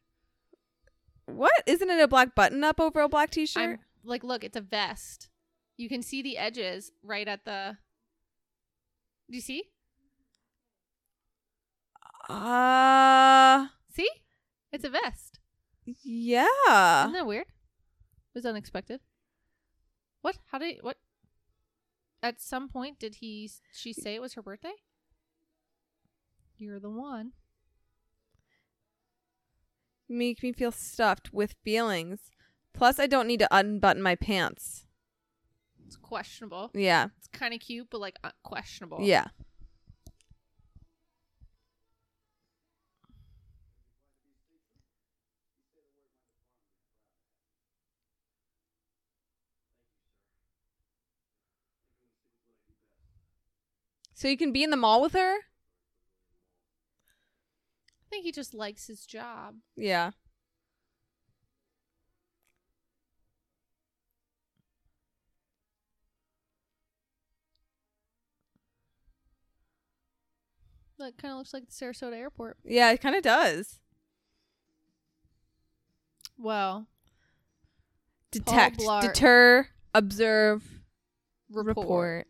What? 1.25 1.53
Isn't 1.65 1.89
it 1.89 2.01
a 2.01 2.07
black 2.07 2.35
button 2.35 2.63
up 2.63 2.79
over 2.81 2.99
a 3.01 3.09
black 3.09 3.31
t-shirt? 3.31 3.61
I'm 3.63 3.79
like, 4.03 4.23
look, 4.23 4.43
it's 4.43 4.57
a 4.57 4.61
vest. 4.61 5.29
You 5.77 5.87
can 5.89 6.01
see 6.03 6.21
the 6.21 6.37
edges 6.37 6.91
right 7.01 7.27
at 7.27 7.45
the. 7.45 7.77
Do 9.29 9.35
you 9.37 9.41
see? 9.41 9.63
Uh 12.29 13.67
See? 13.89 14.09
It's 14.71 14.83
a 14.83 14.89
vest. 14.89 15.39
yeah. 16.03 17.01
Isn't 17.03 17.13
that 17.13 17.27
weird? 17.27 17.45
It 17.47 18.35
was 18.35 18.45
unexpected. 18.45 19.01
What? 20.21 20.37
How 20.51 20.57
did 20.57 20.77
what? 20.81 20.97
At 22.23 22.41
some 22.41 22.69
point, 22.69 22.99
did 22.99 23.15
he? 23.15 23.49
She 23.73 23.91
say 23.93 24.15
it 24.15 24.21
was 24.21 24.33
her 24.35 24.41
birthday? 24.41 24.73
You're 26.57 26.79
the 26.79 26.89
one. 26.89 27.33
Make 30.07 30.41
me 30.41 30.53
feel 30.53 30.71
stuffed 30.71 31.33
with 31.33 31.55
feelings. 31.63 32.31
Plus 32.73 32.99
I 32.99 33.07
don't 33.07 33.27
need 33.27 33.39
to 33.39 33.47
unbutton 33.51 34.01
my 34.01 34.15
pants. 34.15 34.85
It's 35.85 35.97
questionable. 35.97 36.71
Yeah. 36.73 37.07
It's 37.17 37.27
kind 37.27 37.53
of 37.53 37.59
cute, 37.59 37.87
but 37.91 37.99
like 38.01 38.17
uh, 38.23 38.31
questionable. 38.43 38.99
Yeah. 39.01 39.25
So 54.23 54.29
you 54.29 54.37
can 54.37 54.53
be 54.53 54.63
in 54.63 54.69
the 54.69 54.77
mall 54.77 55.01
with 55.01 55.11
her? 55.11 55.35
I 55.35 55.39
think 58.09 58.23
he 58.23 58.31
just 58.31 58.53
likes 58.53 58.87
his 58.87 59.05
job. 59.05 59.55
Yeah. 59.75 60.11
That 70.97 71.17
kind 71.17 71.33
of 71.33 71.39
looks 71.39 71.53
like 71.53 71.65
the 71.65 71.73
Sarasota 71.73 72.15
airport. 72.15 72.55
Yeah, 72.63 72.91
it 72.93 73.01
kind 73.01 73.17
of 73.17 73.23
does. 73.23 73.79
Well, 76.37 76.87
Detect, 78.31 78.79
deter, 79.01 79.67
observe, 79.93 80.63
report. 81.49 81.77
report. 81.77 82.27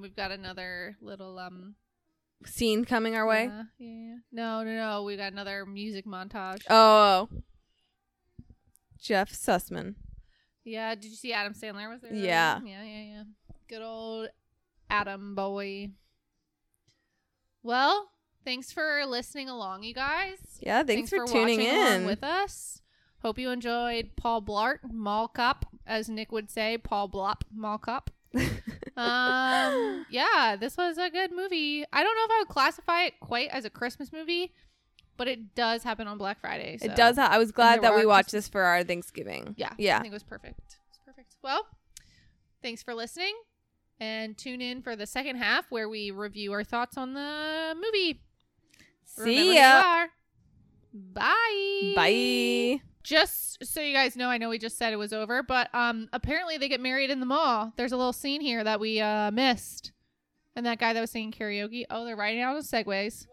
We've 0.00 0.16
got 0.16 0.30
another 0.30 0.96
little 1.00 1.38
um. 1.38 1.74
Scene 2.46 2.86
coming 2.86 3.14
our 3.14 3.26
way. 3.26 3.44
Yeah, 3.44 3.62
yeah, 3.78 3.88
yeah. 3.88 4.16
No, 4.32 4.62
no, 4.62 4.74
no. 4.74 5.02
We 5.02 5.16
got 5.16 5.32
another 5.32 5.66
music 5.66 6.06
montage. 6.06 6.62
Oh. 6.70 7.28
Jeff 8.98 9.30
Sussman. 9.32 9.96
Yeah. 10.64 10.94
Did 10.94 11.04
you 11.06 11.16
see 11.16 11.34
Adam 11.34 11.52
Sandler 11.52 11.90
was 11.90 12.00
there? 12.00 12.14
Yeah. 12.14 12.60
Yeah, 12.64 12.82
yeah, 12.82 13.02
yeah. 13.02 13.22
Good 13.68 13.82
old 13.82 14.28
Adam 14.88 15.34
boy. 15.34 15.90
Well, 17.62 18.10
thanks 18.44 18.72
for 18.72 19.04
listening 19.06 19.48
along, 19.50 19.82
you 19.82 19.92
guys. 19.92 20.38
Yeah, 20.60 20.82
thanks, 20.82 21.10
for, 21.10 21.26
tuning 21.26 21.58
watching 21.58 21.76
along 21.76 21.92
in. 21.92 22.06
with 22.06 22.24
us. 22.24 22.80
Hope 23.22 23.38
you 23.38 23.50
enjoyed 23.50 24.16
Paul 24.16 24.40
Blart, 24.40 24.78
Mall 24.90 25.28
Cop, 25.28 25.66
as 25.86 26.08
Nick 26.08 26.32
would 26.32 26.50
say, 26.50 26.78
Paul 26.78 27.08
Blop, 27.08 27.42
Mall 27.54 27.76
Cop. 27.76 28.10
um, 28.96 30.06
yeah, 30.10 30.56
this 30.58 30.76
was 30.76 30.98
a 30.98 31.10
good 31.10 31.30
movie. 31.32 31.84
I 31.92 32.02
don't 32.02 32.14
know 32.16 32.24
if 32.24 32.30
I 32.30 32.38
would 32.40 32.48
classify 32.48 33.04
it 33.04 33.14
quite 33.20 33.48
as 33.50 33.64
a 33.64 33.70
Christmas 33.70 34.12
movie, 34.12 34.52
but 35.16 35.28
it 35.28 35.54
does 35.54 35.82
happen 35.82 36.06
on 36.08 36.18
Black 36.18 36.40
Friday. 36.40 36.78
It 36.80 36.96
does. 36.96 37.16
Ha- 37.16 37.28
I 37.30 37.38
was 37.38 37.52
glad 37.52 37.82
there 37.82 37.90
that 37.90 37.96
we 37.98 38.06
watched 38.06 38.30
Christmas- 38.30 38.44
this 38.46 38.50
for 38.50 38.62
our 38.62 38.82
Thanksgiving. 38.84 39.54
Yeah, 39.56 39.72
Yeah. 39.78 39.94
I 39.94 39.96
Yeah. 39.96 40.00
think 40.02 40.12
it 40.12 40.14
was 40.14 40.22
perfect. 40.22 40.60
It's 40.88 40.98
perfect. 41.04 41.36
Well, 41.42 41.66
thanks 42.62 42.82
for 42.82 42.94
listening, 42.94 43.34
and 43.98 44.36
tune 44.36 44.60
in 44.60 44.82
for 44.82 44.96
the 44.96 45.06
second 45.06 45.36
half 45.36 45.70
where 45.70 45.88
we 45.88 46.10
review 46.10 46.52
our 46.52 46.64
thoughts 46.64 46.96
on 46.96 47.14
the 47.14 47.74
movie. 47.76 48.20
Remember 49.16 49.16
who 49.16 49.24
See 49.24 49.46
you 49.54 49.60
ya. 49.60 49.82
are. 49.84 50.08
Bye. 50.92 51.92
Bye. 51.94 52.80
Just 53.02 53.64
so 53.64 53.80
you 53.80 53.94
guys 53.94 54.16
know, 54.16 54.28
I 54.28 54.38
know 54.38 54.48
we 54.50 54.58
just 54.58 54.76
said 54.76 54.92
it 54.92 54.96
was 54.96 55.12
over, 55.12 55.42
but 55.42 55.74
um 55.74 56.08
apparently 56.12 56.58
they 56.58 56.68
get 56.68 56.80
married 56.80 57.10
in 57.10 57.20
the 57.20 57.26
mall. 57.26 57.72
There's 57.76 57.92
a 57.92 57.96
little 57.96 58.12
scene 58.12 58.40
here 58.40 58.62
that 58.64 58.80
we 58.80 59.00
uh 59.00 59.30
missed. 59.30 59.92
And 60.56 60.66
that 60.66 60.78
guy 60.78 60.92
that 60.92 61.00
was 61.00 61.10
singing 61.10 61.32
karaoke, 61.32 61.84
oh, 61.90 62.04
they're 62.04 62.16
riding 62.16 62.42
out 62.42 62.56
of 62.56 62.64
segways. 62.64 63.26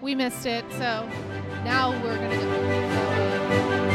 We 0.00 0.14
missed 0.14 0.46
it, 0.46 0.64
so 0.72 1.08
now 1.64 1.90
we're 2.02 2.16
gonna 2.16 2.36
go. 2.36 3.87